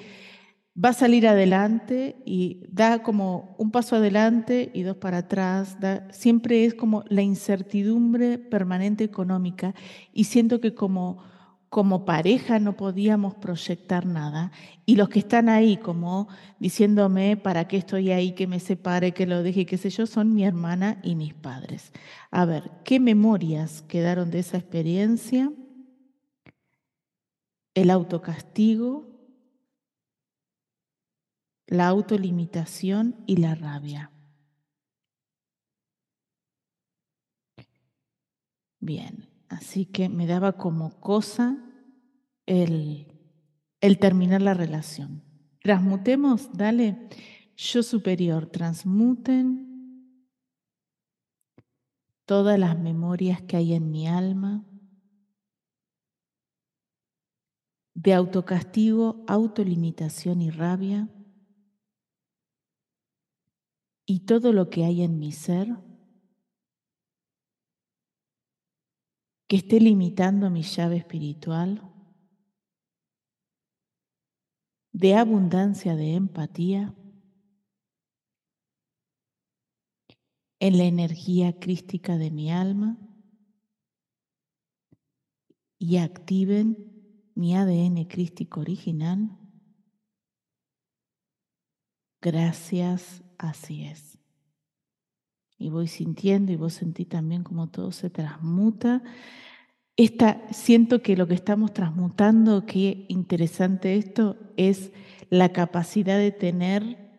va 0.82 0.90
a 0.90 0.94
salir 0.94 1.26
adelante 1.26 2.16
y 2.24 2.62
da 2.70 3.02
como 3.02 3.54
un 3.58 3.70
paso 3.70 3.96
adelante 3.96 4.70
y 4.72 4.82
dos 4.82 4.96
para 4.96 5.18
atrás. 5.18 5.76
siempre 6.10 6.64
es 6.64 6.74
como 6.74 7.04
la 7.08 7.22
incertidumbre 7.22 8.38
permanente 8.38 9.04
económica 9.04 9.74
y 10.12 10.24
siento 10.24 10.60
que 10.60 10.74
como, 10.74 11.22
como 11.68 12.04
pareja 12.04 12.58
no 12.60 12.76
podíamos 12.76 13.34
proyectar 13.34 14.06
nada 14.06 14.52
y 14.86 14.96
los 14.96 15.08
que 15.08 15.20
están 15.20 15.48
ahí 15.48 15.76
como 15.76 16.28
diciéndome 16.58 17.36
para 17.36 17.66
qué 17.66 17.76
estoy 17.78 18.10
ahí, 18.10 18.32
que 18.32 18.46
me 18.46 18.60
separe, 18.60 19.12
que 19.12 19.26
lo 19.26 19.42
deje, 19.42 19.66
qué 19.66 19.76
sé 19.76 19.90
yo, 19.90 20.06
son 20.06 20.34
mi 20.34 20.44
hermana 20.44 20.98
y 21.02 21.14
mis 21.14 21.34
padres. 21.34 21.92
A 22.30 22.44
ver, 22.44 22.70
¿qué 22.84 23.00
memorias 23.00 23.82
quedaron 23.82 24.30
de 24.30 24.40
esa 24.40 24.58
experiencia? 24.58 25.52
El 27.80 27.88
autocastigo, 27.88 29.08
la 31.66 31.88
autolimitación 31.88 33.24
y 33.26 33.38
la 33.38 33.54
rabia. 33.54 34.12
Bien, 38.80 39.30
así 39.48 39.86
que 39.86 40.10
me 40.10 40.26
daba 40.26 40.58
como 40.58 41.00
cosa 41.00 41.56
el, 42.44 43.18
el 43.80 43.98
terminar 43.98 44.42
la 44.42 44.52
relación. 44.52 45.24
Transmutemos, 45.62 46.52
dale, 46.52 47.08
yo 47.56 47.82
superior, 47.82 48.44
transmuten 48.44 50.28
todas 52.26 52.58
las 52.58 52.78
memorias 52.78 53.40
que 53.40 53.56
hay 53.56 53.72
en 53.72 53.90
mi 53.90 54.06
alma 54.06 54.66
de 58.02 58.14
autocastigo, 58.14 59.22
autolimitación 59.28 60.40
y 60.40 60.50
rabia. 60.50 61.10
Y 64.06 64.20
todo 64.20 64.54
lo 64.54 64.70
que 64.70 64.86
hay 64.86 65.02
en 65.02 65.18
mi 65.18 65.32
ser 65.32 65.68
que 69.46 69.56
esté 69.56 69.80
limitando 69.80 70.48
mi 70.48 70.62
llave 70.62 70.96
espiritual 70.96 71.82
de 74.92 75.14
abundancia 75.14 75.94
de 75.94 76.14
empatía 76.14 76.94
en 80.58 80.78
la 80.78 80.84
energía 80.84 81.58
crística 81.58 82.16
de 82.16 82.30
mi 82.30 82.50
alma 82.50 82.96
y 85.78 85.98
activen 85.98 86.89
mi 87.34 87.56
ADN 87.56 88.04
crístico 88.04 88.60
original. 88.60 89.30
Gracias 92.20 93.22
Así 93.40 93.84
es. 93.84 94.18
Y 95.58 95.70
voy 95.70 95.88
sintiendo 95.88 96.52
y 96.52 96.56
vos 96.56 96.74
sentí 96.74 97.06
también 97.06 97.42
como 97.42 97.70
todo 97.70 97.90
se 97.90 98.10
transmuta. 98.10 99.02
Esta, 99.96 100.42
siento 100.52 101.00
que 101.00 101.16
lo 101.16 101.26
que 101.26 101.34
estamos 101.34 101.72
transmutando, 101.72 102.66
qué 102.66 103.06
interesante 103.08 103.96
esto, 103.96 104.36
es 104.58 104.92
la 105.30 105.50
capacidad 105.50 106.18
de 106.18 106.32
tener 106.32 107.10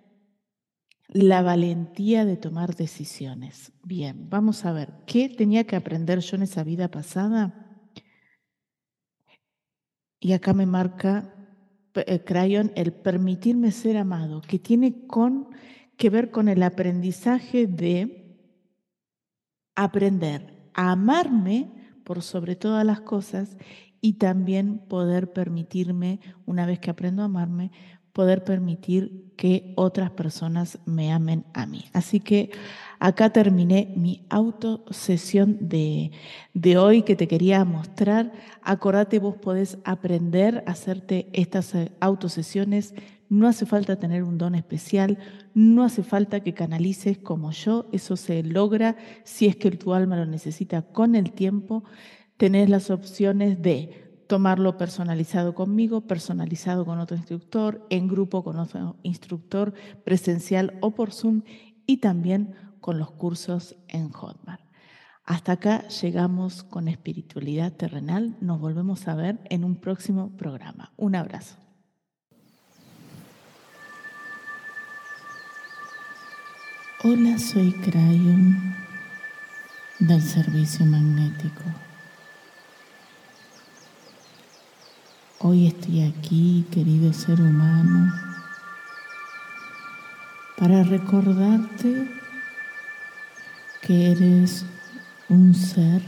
la 1.07 1.41
valentía 1.41 2.23
de 2.23 2.37
tomar 2.37 2.75
decisiones. 2.75 3.71
Bien, 3.83 4.29
vamos 4.29 4.63
a 4.65 4.73
ver, 4.73 4.93
¿qué 5.07 5.27
tenía 5.27 5.65
que 5.65 5.75
aprender 5.75 6.19
yo 6.19 6.35
en 6.37 6.43
esa 6.43 6.63
vida 6.63 6.89
pasada? 6.89 7.70
Y 10.21 10.33
acá 10.33 10.53
me 10.53 10.67
marca 10.67 11.33
eh, 11.95 12.23
Crayon 12.23 12.71
el 12.75 12.93
permitirme 12.93 13.71
ser 13.71 13.97
amado, 13.97 14.41
que 14.41 14.59
tiene 14.59 15.07
con 15.07 15.49
que 15.97 16.09
ver 16.09 16.31
con 16.31 16.47
el 16.47 16.63
aprendizaje 16.63 17.67
de 17.67 18.37
aprender 19.75 20.69
a 20.73 20.91
amarme 20.91 21.71
por 22.05 22.21
sobre 22.21 22.55
todas 22.55 22.85
las 22.85 23.01
cosas 23.01 23.57
y 23.99 24.13
también 24.13 24.79
poder 24.87 25.33
permitirme, 25.33 26.19
una 26.45 26.65
vez 26.65 26.79
que 26.79 26.91
aprendo 26.91 27.23
a 27.23 27.25
amarme, 27.25 27.71
poder 28.13 28.43
permitir 28.43 29.31
que 29.37 29.73
otras 29.75 30.11
personas 30.11 30.79
me 30.85 31.11
amen 31.11 31.45
a 31.53 31.65
mí. 31.65 31.85
Así 31.93 32.19
que 32.19 32.51
acá 32.99 33.31
terminé 33.31 33.93
mi 33.95 34.25
autosesión 34.29 35.57
de, 35.61 36.11
de 36.53 36.77
hoy 36.77 37.03
que 37.03 37.15
te 37.15 37.27
quería 37.27 37.65
mostrar. 37.65 38.31
Acordate, 38.61 39.19
vos 39.19 39.35
podés 39.35 39.77
aprender 39.83 40.63
a 40.67 40.71
hacerte 40.71 41.29
estas 41.33 41.73
eh, 41.73 41.91
autosesiones 41.99 42.93
no 43.31 43.47
hace 43.47 43.65
falta 43.65 43.95
tener 43.95 44.23
un 44.23 44.37
don 44.37 44.55
especial, 44.55 45.17
no 45.53 45.85
hace 45.85 46.03
falta 46.03 46.41
que 46.41 46.53
canalices 46.53 47.17
como 47.17 47.51
yo, 47.51 47.87
eso 47.93 48.17
se 48.17 48.43
logra 48.43 48.97
si 49.23 49.47
es 49.47 49.55
que 49.55 49.71
tu 49.71 49.93
alma 49.93 50.17
lo 50.17 50.25
necesita 50.25 50.81
con 50.81 51.15
el 51.15 51.31
tiempo. 51.31 51.85
Tenés 52.35 52.69
las 52.69 52.89
opciones 52.91 53.61
de 53.61 54.10
tomarlo 54.31 54.77
personalizado 54.77 55.53
conmigo, 55.53 56.07
personalizado 56.07 56.85
con 56.85 56.99
otro 56.99 57.17
instructor, 57.17 57.85
en 57.89 58.07
grupo 58.07 58.45
con 58.45 58.59
otro 58.59 58.95
instructor, 59.03 59.73
presencial 60.05 60.77
o 60.79 60.91
por 60.91 61.11
Zoom 61.11 61.41
y 61.85 61.97
también 61.97 62.55
con 62.79 62.97
los 62.97 63.11
cursos 63.11 63.75
en 63.89 64.09
Hotmart. 64.09 64.61
Hasta 65.25 65.51
acá 65.51 65.85
llegamos 65.89 66.63
con 66.63 66.87
espiritualidad 66.87 67.73
terrenal. 67.73 68.37
Nos 68.39 68.61
volvemos 68.61 69.05
a 69.09 69.15
ver 69.15 69.41
en 69.49 69.65
un 69.65 69.75
próximo 69.75 70.31
programa. 70.37 70.93
Un 70.95 71.17
abrazo. 71.17 71.57
Hola, 77.03 77.37
soy 77.37 77.73
Crayon 77.73 78.77
del 79.99 80.21
servicio 80.21 80.85
magnético. 80.85 81.63
Hoy 85.43 85.67
estoy 85.67 86.03
aquí, 86.03 86.65
querido 86.71 87.11
ser 87.13 87.41
humano, 87.41 88.13
para 90.55 90.83
recordarte 90.83 92.07
que 93.81 94.11
eres 94.11 94.65
un 95.29 95.55
ser 95.55 96.03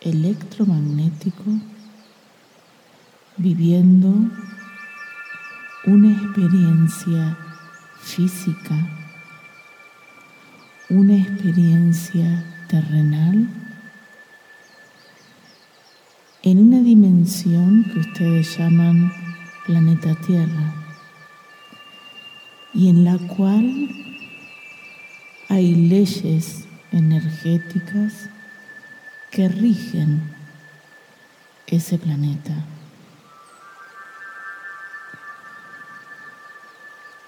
electromagnético 0.00 1.44
viviendo 3.36 4.08
una 5.86 6.12
experiencia 6.12 7.36
física 8.00 8.74
una 10.90 11.16
experiencia 11.16 12.44
terrenal 12.68 13.48
en 16.44 16.58
una 16.58 16.80
dimensión 16.80 17.84
que 17.84 17.98
ustedes 18.00 18.56
llaman 18.56 19.12
planeta 19.66 20.14
Tierra 20.26 20.74
y 22.72 22.88
en 22.90 23.04
la 23.04 23.18
cual 23.18 23.88
hay 25.48 25.74
leyes 25.74 26.66
energéticas 26.92 28.28
que 29.30 29.48
rigen 29.48 30.34
ese 31.74 31.98
planeta. 31.98 32.54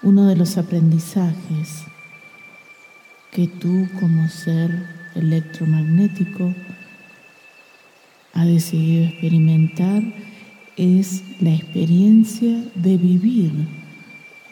Uno 0.01 0.25
de 0.25 0.35
los 0.35 0.57
aprendizajes 0.57 1.83
que 3.31 3.47
tú 3.47 3.89
como 3.99 4.29
ser 4.29 4.87
electromagnético 5.15 6.53
ha 8.37 8.45
decidido 8.45 9.05
experimentar 9.05 10.03
es 10.75 11.23
la 11.41 11.55
experiencia 11.55 12.63
de 12.75 12.95
vivir 12.95 13.51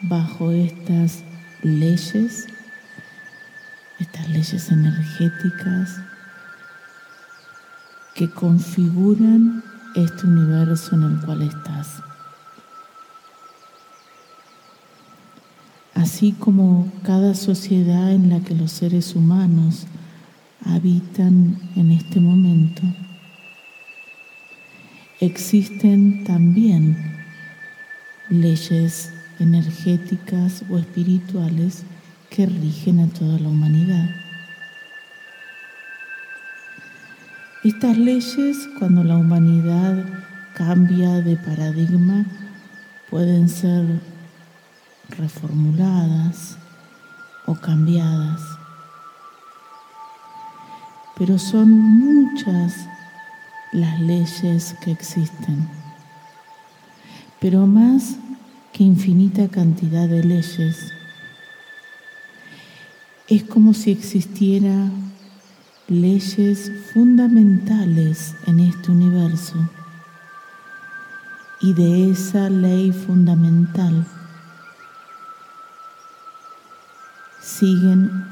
bajo 0.02 0.50
estas 0.50 1.22
leyes, 1.62 2.48
estas 4.00 4.28
leyes 4.28 4.72
energéticas 4.72 6.00
que 8.16 8.28
configuran 8.28 9.62
este 9.94 10.26
universo 10.26 10.96
en 10.96 11.02
el 11.04 11.20
cual 11.20 11.42
estás. 11.42 12.02
Así 15.94 16.32
como 16.32 16.92
cada 17.04 17.36
sociedad 17.36 18.10
en 18.10 18.30
la 18.30 18.40
que 18.40 18.56
los 18.56 18.72
seres 18.72 19.14
humanos 19.14 19.86
habitan 20.64 21.56
en 21.76 21.92
este 21.92 22.18
momento, 22.18 22.82
existen 25.20 26.24
también 26.24 26.96
leyes 28.28 29.12
energéticas 29.38 30.62
o 30.70 30.78
espirituales 30.78 31.84
que 32.28 32.46
rigen 32.46 33.00
a 33.00 33.08
toda 33.08 33.38
la 33.38 33.48
humanidad. 33.48 34.08
Estas 37.64 37.96
leyes, 37.96 38.68
cuando 38.78 39.02
la 39.04 39.16
humanidad 39.16 40.04
cambia 40.54 41.20
de 41.22 41.36
paradigma, 41.36 42.26
pueden 43.10 43.48
ser 43.48 44.00
reformuladas 45.16 46.58
o 47.46 47.54
cambiadas, 47.54 48.42
pero 51.16 51.38
son 51.38 51.70
muchas 51.70 52.86
las 53.72 54.00
leyes 54.00 54.74
que 54.82 54.92
existen, 54.92 55.68
pero 57.40 57.66
más 57.66 58.16
que 58.72 58.84
infinita 58.84 59.48
cantidad 59.48 60.08
de 60.08 60.22
leyes. 60.22 60.92
Es 63.28 63.42
como 63.44 63.74
si 63.74 63.90
existiera 63.90 64.90
leyes 65.88 66.70
fundamentales 66.92 68.34
en 68.46 68.60
este 68.60 68.90
universo 68.90 69.56
y 71.60 71.72
de 71.72 72.10
esa 72.10 72.50
ley 72.50 72.92
fundamental 72.92 74.06
siguen 77.40 78.26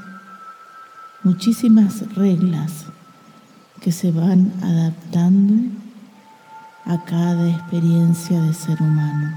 muchísimas 1.22 2.14
reglas 2.14 2.86
que 3.84 3.92
se 3.92 4.10
van 4.10 4.50
adaptando 4.62 5.70
a 6.86 7.04
cada 7.04 7.50
experiencia 7.50 8.40
de 8.40 8.54
ser 8.54 8.80
humano. 8.80 9.36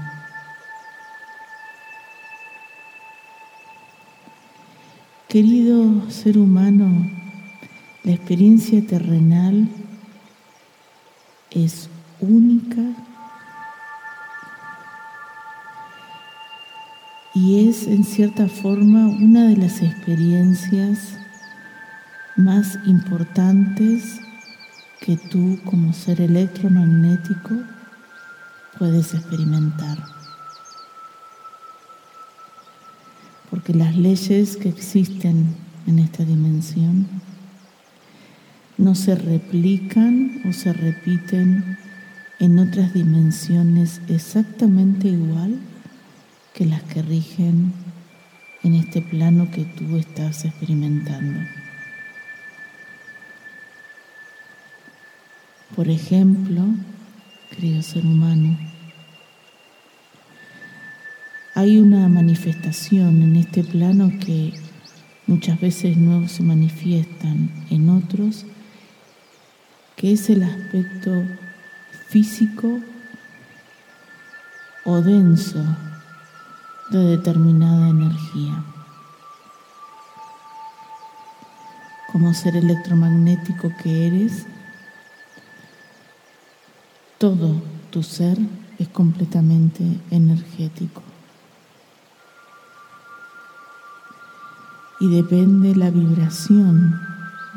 Querido 5.28 6.10
ser 6.10 6.38
humano, 6.38 7.10
la 8.04 8.12
experiencia 8.12 8.80
terrenal 8.86 9.68
es 11.50 11.90
única 12.18 12.80
y 17.34 17.68
es 17.68 17.86
en 17.86 18.02
cierta 18.02 18.48
forma 18.48 19.08
una 19.08 19.46
de 19.46 19.58
las 19.58 19.82
experiencias 19.82 21.18
más 22.36 22.78
importantes 22.86 24.22
que 25.00 25.16
tú 25.16 25.58
como 25.64 25.92
ser 25.92 26.20
electromagnético 26.20 27.54
puedes 28.78 29.14
experimentar. 29.14 29.98
Porque 33.50 33.74
las 33.74 33.96
leyes 33.96 34.56
que 34.56 34.68
existen 34.68 35.54
en 35.86 35.98
esta 35.98 36.24
dimensión 36.24 37.06
no 38.76 38.94
se 38.94 39.14
replican 39.14 40.42
o 40.48 40.52
se 40.52 40.72
repiten 40.72 41.78
en 42.38 42.58
otras 42.58 42.94
dimensiones 42.94 44.00
exactamente 44.08 45.08
igual 45.08 45.58
que 46.54 46.66
las 46.66 46.82
que 46.84 47.02
rigen 47.02 47.72
en 48.62 48.74
este 48.74 49.02
plano 49.02 49.50
que 49.50 49.64
tú 49.64 49.96
estás 49.96 50.44
experimentando. 50.44 51.40
Por 55.76 55.88
ejemplo, 55.88 56.64
querido 57.50 57.82
ser 57.82 58.04
humano, 58.04 58.58
hay 61.54 61.78
una 61.78 62.08
manifestación 62.08 63.22
en 63.22 63.36
este 63.36 63.62
plano 63.62 64.12
que 64.24 64.54
muchas 65.26 65.60
veces 65.60 65.96
no 65.96 66.26
se 66.26 66.42
manifiestan 66.42 67.50
en 67.70 67.90
otros, 67.90 68.46
que 69.94 70.12
es 70.12 70.30
el 70.30 70.42
aspecto 70.42 71.24
físico 72.08 72.80
o 74.84 75.02
denso 75.02 75.62
de 76.90 76.98
determinada 77.16 77.90
energía. 77.90 78.64
Como 82.10 82.32
ser 82.32 82.56
electromagnético 82.56 83.70
que 83.82 84.06
eres, 84.06 84.46
todo 87.18 87.60
tu 87.90 88.02
ser 88.04 88.38
es 88.78 88.88
completamente 88.88 89.82
energético. 90.10 91.02
Y 95.00 95.08
depende 95.08 95.74
la 95.74 95.90
vibración 95.90 97.00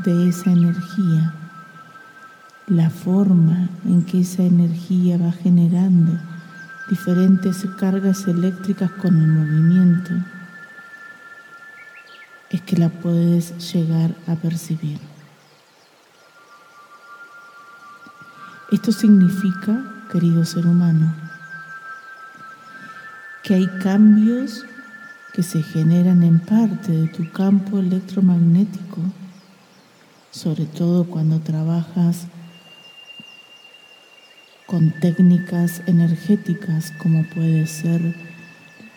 de 0.04 0.30
esa 0.30 0.52
energía, 0.52 1.34
la 2.68 2.90
forma 2.90 3.70
en 3.86 4.04
que 4.04 4.22
esa 4.22 4.44
energía 4.44 5.18
va 5.18 5.32
generando 5.32 6.20
diferentes 6.90 7.66
cargas 7.80 8.28
eléctricas 8.28 8.92
con 8.92 9.16
el 9.16 9.28
movimiento, 9.28 10.12
es 12.50 12.62
que 12.62 12.78
la 12.78 12.90
puedes 12.90 13.74
llegar 13.74 14.16
a 14.28 14.36
percibir. 14.36 15.11
Esto 18.72 18.94
significa, 18.94 19.84
querido 20.10 20.46
ser 20.46 20.66
humano, 20.66 21.14
que 23.44 23.56
hay 23.56 23.68
cambios 23.84 24.66
que 25.34 25.44
se 25.44 25.62
generan 25.62 26.24
en 26.24 26.40
parte 26.40 26.94
de 26.94 27.08
tu 27.10 27.30
campo 27.34 27.80
electromagnético, 27.80 29.02
sobre 30.32 30.64
todo 30.68 31.04
cuando 31.04 31.42
trabajas 31.42 32.28
con 34.68 34.98
técnicas 35.02 35.82
energéticas 35.86 36.94
como 37.04 37.26
puede 37.26 37.68
ser 37.68 38.16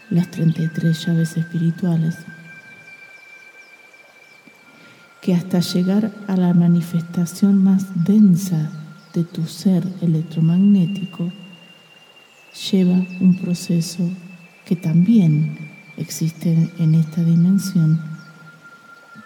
las 0.08 0.30
33 0.30 1.04
llaves 1.04 1.36
espirituales, 1.36 2.14
que 5.20 5.34
hasta 5.34 5.58
llegar 5.58 6.12
a 6.28 6.36
la 6.36 6.54
manifestación 6.54 7.64
más 7.64 8.04
densa 8.04 8.70
de 9.14 9.22
tu 9.22 9.46
ser 9.46 9.86
electromagnético 10.02 11.30
lleva 12.70 12.94
un 13.20 13.38
proceso 13.40 14.10
que 14.66 14.74
también 14.74 15.56
existe 15.96 16.72
en 16.78 16.94
esta 16.96 17.22
dimensión, 17.22 18.00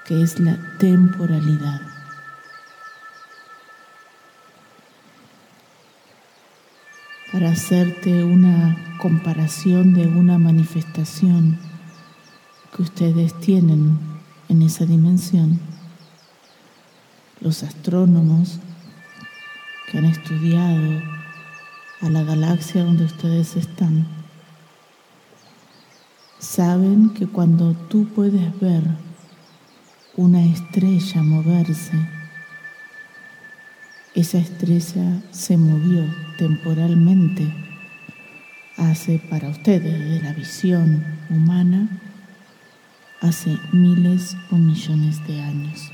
que 0.06 0.22
es 0.22 0.38
la 0.40 0.58
temporalidad. 0.78 1.80
Para 7.32 7.50
hacerte 7.50 8.24
una 8.24 8.98
comparación 9.00 9.94
de 9.94 10.06
una 10.06 10.38
manifestación 10.38 11.58
que 12.74 12.82
ustedes 12.82 13.38
tienen 13.40 13.98
en 14.48 14.62
esa 14.62 14.84
dimensión, 14.84 15.60
los 17.40 17.62
astrónomos 17.62 18.58
que 19.90 19.98
han 19.98 20.04
estudiado 20.04 21.02
a 22.00 22.10
la 22.10 22.22
galaxia 22.22 22.84
donde 22.84 23.04
ustedes 23.04 23.56
están, 23.56 24.06
saben 26.38 27.10
que 27.10 27.26
cuando 27.26 27.74
tú 27.74 28.08
puedes 28.14 28.58
ver 28.60 28.82
una 30.18 30.44
estrella 30.44 31.22
moverse. 31.22 31.92
Esa 34.16 34.38
estrella 34.38 35.22
se 35.30 35.56
movió 35.56 36.04
temporalmente 36.36 37.54
hace 38.76 39.20
para 39.30 39.48
ustedes 39.48 40.08
de 40.10 40.20
la 40.20 40.32
visión 40.32 41.04
humana 41.30 41.88
hace 43.20 43.56
miles 43.72 44.36
o 44.50 44.56
millones 44.56 45.24
de 45.28 45.40
años. 45.40 45.92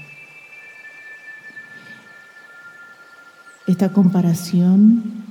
Esta 3.66 3.88
comparación, 3.88 5.24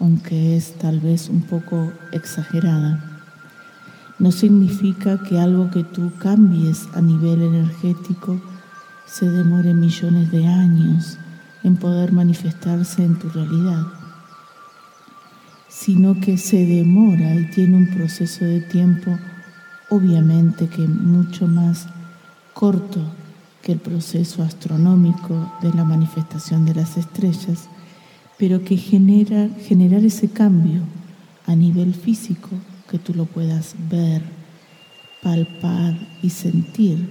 aunque 0.00 0.56
es 0.56 0.78
tal 0.78 0.98
vez 0.98 1.28
un 1.28 1.42
poco 1.42 1.92
exagerada, 2.10 3.20
no 4.18 4.32
significa 4.32 5.22
que 5.22 5.38
algo 5.38 5.70
que 5.70 5.84
tú 5.84 6.10
cambies 6.18 6.88
a 6.94 7.02
nivel 7.02 7.42
energético 7.42 8.40
se 9.04 9.28
demore 9.28 9.74
millones 9.74 10.30
de 10.30 10.46
años 10.46 11.18
en 11.64 11.76
poder 11.76 12.12
manifestarse 12.12 13.04
en 13.04 13.18
tu 13.18 13.28
realidad, 13.28 13.82
sino 15.68 16.18
que 16.18 16.38
se 16.38 16.64
demora 16.64 17.34
y 17.34 17.50
tiene 17.50 17.76
un 17.76 17.90
proceso 17.90 18.46
de 18.46 18.62
tiempo 18.62 19.18
obviamente 19.90 20.68
que 20.68 20.88
mucho 20.88 21.46
más 21.46 21.88
corto 22.54 23.02
que 23.66 23.72
el 23.72 23.80
proceso 23.80 24.44
astronómico 24.44 25.52
de 25.60 25.72
la 25.72 25.82
manifestación 25.82 26.64
de 26.64 26.76
las 26.76 26.96
estrellas, 26.96 27.68
pero 28.38 28.62
que 28.62 28.76
genera 28.76 29.48
generar 29.66 30.04
ese 30.04 30.28
cambio 30.28 30.82
a 31.46 31.56
nivel 31.56 31.92
físico, 31.92 32.50
que 32.88 33.00
tú 33.00 33.12
lo 33.12 33.24
puedas 33.24 33.74
ver, 33.90 34.22
palpar 35.20 35.98
y 36.22 36.30
sentir, 36.30 37.10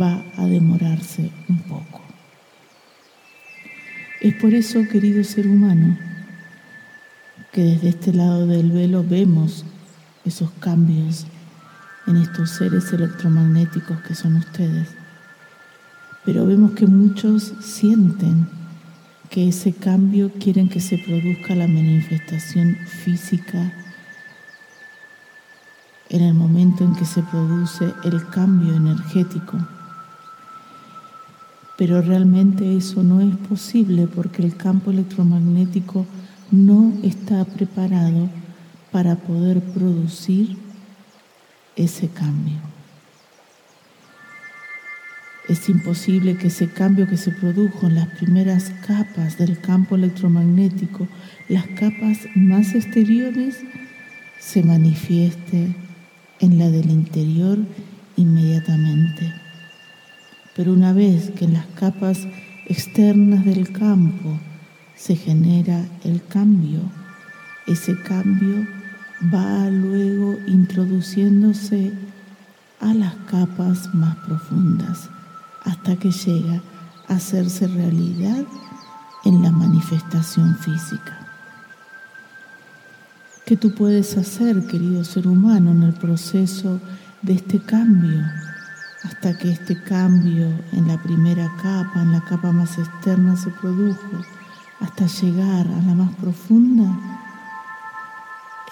va 0.00 0.24
a 0.38 0.46
demorarse 0.46 1.30
un 1.50 1.58
poco. 1.64 2.00
Es 4.22 4.34
por 4.36 4.54
eso, 4.54 4.88
querido 4.90 5.22
ser 5.22 5.48
humano, 5.48 5.98
que 7.52 7.60
desde 7.60 7.90
este 7.90 8.14
lado 8.14 8.46
del 8.46 8.70
velo 8.70 9.04
vemos 9.06 9.66
esos 10.24 10.50
cambios 10.52 11.26
en 12.06 12.16
estos 12.16 12.50
seres 12.50 12.92
electromagnéticos 12.92 14.00
que 14.00 14.14
son 14.14 14.36
ustedes. 14.36 14.88
Pero 16.24 16.46
vemos 16.46 16.72
que 16.72 16.86
muchos 16.86 17.52
sienten 17.60 18.48
que 19.30 19.48
ese 19.48 19.72
cambio 19.72 20.30
quieren 20.38 20.68
que 20.68 20.80
se 20.80 20.98
produzca 20.98 21.54
la 21.54 21.66
manifestación 21.66 22.76
física 22.86 23.72
en 26.10 26.22
el 26.22 26.34
momento 26.34 26.84
en 26.84 26.94
que 26.94 27.06
se 27.06 27.22
produce 27.22 27.92
el 28.04 28.28
cambio 28.28 28.74
energético. 28.74 29.56
Pero 31.78 32.02
realmente 32.02 32.76
eso 32.76 33.02
no 33.02 33.20
es 33.20 33.34
posible 33.48 34.06
porque 34.06 34.42
el 34.42 34.54
campo 34.56 34.90
electromagnético 34.90 36.06
no 36.50 36.92
está 37.02 37.44
preparado 37.46 38.28
para 38.92 39.16
poder 39.16 39.62
producir 39.62 40.58
ese 41.76 42.08
cambio. 42.08 42.58
Es 45.48 45.68
imposible 45.68 46.36
que 46.36 46.46
ese 46.46 46.68
cambio 46.68 47.08
que 47.08 47.16
se 47.16 47.32
produjo 47.32 47.88
en 47.88 47.96
las 47.96 48.08
primeras 48.16 48.70
capas 48.86 49.38
del 49.38 49.60
campo 49.60 49.96
electromagnético, 49.96 51.08
las 51.48 51.66
capas 51.66 52.18
más 52.36 52.74
exteriores, 52.74 53.58
se 54.38 54.62
manifieste 54.62 55.74
en 56.38 56.58
la 56.58 56.70
del 56.70 56.90
interior 56.90 57.58
inmediatamente. 58.16 59.32
Pero 60.54 60.72
una 60.72 60.92
vez 60.92 61.30
que 61.30 61.44
en 61.44 61.54
las 61.54 61.66
capas 61.74 62.26
externas 62.66 63.44
del 63.44 63.72
campo 63.72 64.38
se 64.94 65.16
genera 65.16 65.84
el 66.04 66.24
cambio, 66.24 66.80
ese 67.66 68.00
cambio 68.02 68.66
va 69.32 69.68
luego 69.70 70.21
introduciéndose 70.72 71.92
a 72.80 72.94
las 72.94 73.14
capas 73.30 73.94
más 73.94 74.16
profundas 74.16 75.10
hasta 75.64 75.96
que 75.96 76.10
llega 76.10 76.62
a 77.08 77.16
hacerse 77.16 77.68
realidad 77.68 78.42
en 79.24 79.42
la 79.42 79.52
manifestación 79.52 80.56
física. 80.56 81.28
¿Qué 83.44 83.58
tú 83.58 83.74
puedes 83.74 84.16
hacer, 84.16 84.66
querido 84.66 85.04
ser 85.04 85.28
humano, 85.28 85.72
en 85.72 85.82
el 85.82 85.92
proceso 85.92 86.80
de 87.20 87.34
este 87.34 87.58
cambio? 87.58 88.22
Hasta 89.04 89.36
que 89.36 89.50
este 89.50 89.82
cambio 89.82 90.48
en 90.72 90.88
la 90.88 90.96
primera 91.02 91.52
capa, 91.56 92.00
en 92.00 92.12
la 92.12 92.22
capa 92.22 92.50
más 92.50 92.78
externa, 92.78 93.36
se 93.36 93.50
produjo, 93.50 94.24
hasta 94.80 95.06
llegar 95.06 95.66
a 95.66 95.82
la 95.82 95.94
más 95.94 96.14
profunda, 96.14 96.98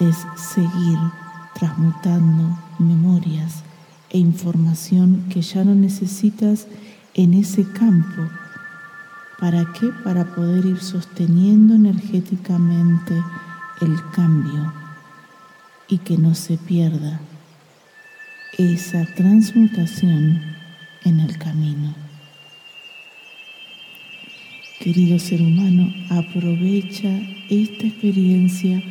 es 0.01 0.17
seguir 0.37 0.99
transmutando 1.61 2.59
memorias 2.79 3.63
e 4.09 4.19
información 4.19 5.27
que 5.29 5.43
ya 5.43 5.63
no 5.63 5.75
necesitas 5.75 6.67
en 7.15 7.35
ese 7.35 7.71
campo. 7.71 8.23
¿Para 9.39 9.71
qué? 9.75 9.91
Para 10.03 10.25
poder 10.35 10.65
ir 10.65 10.81
sosteniendo 10.81 11.75
energéticamente 11.75 13.15
el 13.83 13.97
cambio 14.13 14.73
y 15.87 15.99
que 15.99 16.17
no 16.17 16.35
se 16.35 16.57
pierda 16.57 17.21
esa 18.57 19.05
transmutación 19.15 20.41
en 21.05 21.21
el 21.21 21.37
camino. 21.39 21.95
Querido 24.81 25.19
ser 25.19 25.43
humano, 25.43 25.93
aprovecha 26.09 27.21
esta 27.51 27.87
experiencia 27.87 28.83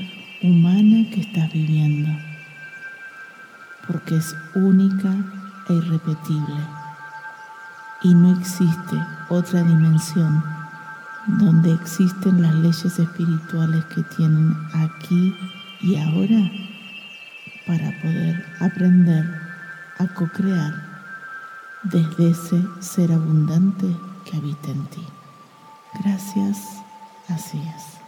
humana 0.43 1.09
que 1.09 1.21
estás 1.21 1.51
viviendo, 1.51 2.28
porque 3.89 4.17
es 4.17 4.35
única 4.53 5.09
e 5.67 5.73
irrepetible 5.73 6.79
y 8.03 8.13
no 8.13 8.37
existe 8.39 8.95
otra 9.29 9.63
dimensión 9.63 10.43
donde 11.27 11.73
existen 11.73 12.41
las 12.41 12.53
leyes 12.55 12.99
espirituales 12.99 13.83
que 13.85 14.03
tienen 14.03 14.55
aquí 14.73 15.35
y 15.81 15.97
ahora 15.97 16.51
para 17.67 17.91
poder 18.01 18.45
aprender 18.59 19.25
a 19.97 20.07
co-crear 20.07 20.73
desde 21.83 22.31
ese 22.31 22.63
ser 22.79 23.11
abundante 23.11 23.87
que 24.25 24.37
habita 24.37 24.69
en 24.71 24.85
ti. 24.87 25.05
Gracias, 26.01 26.57
así 27.27 27.59
es. 27.75 27.98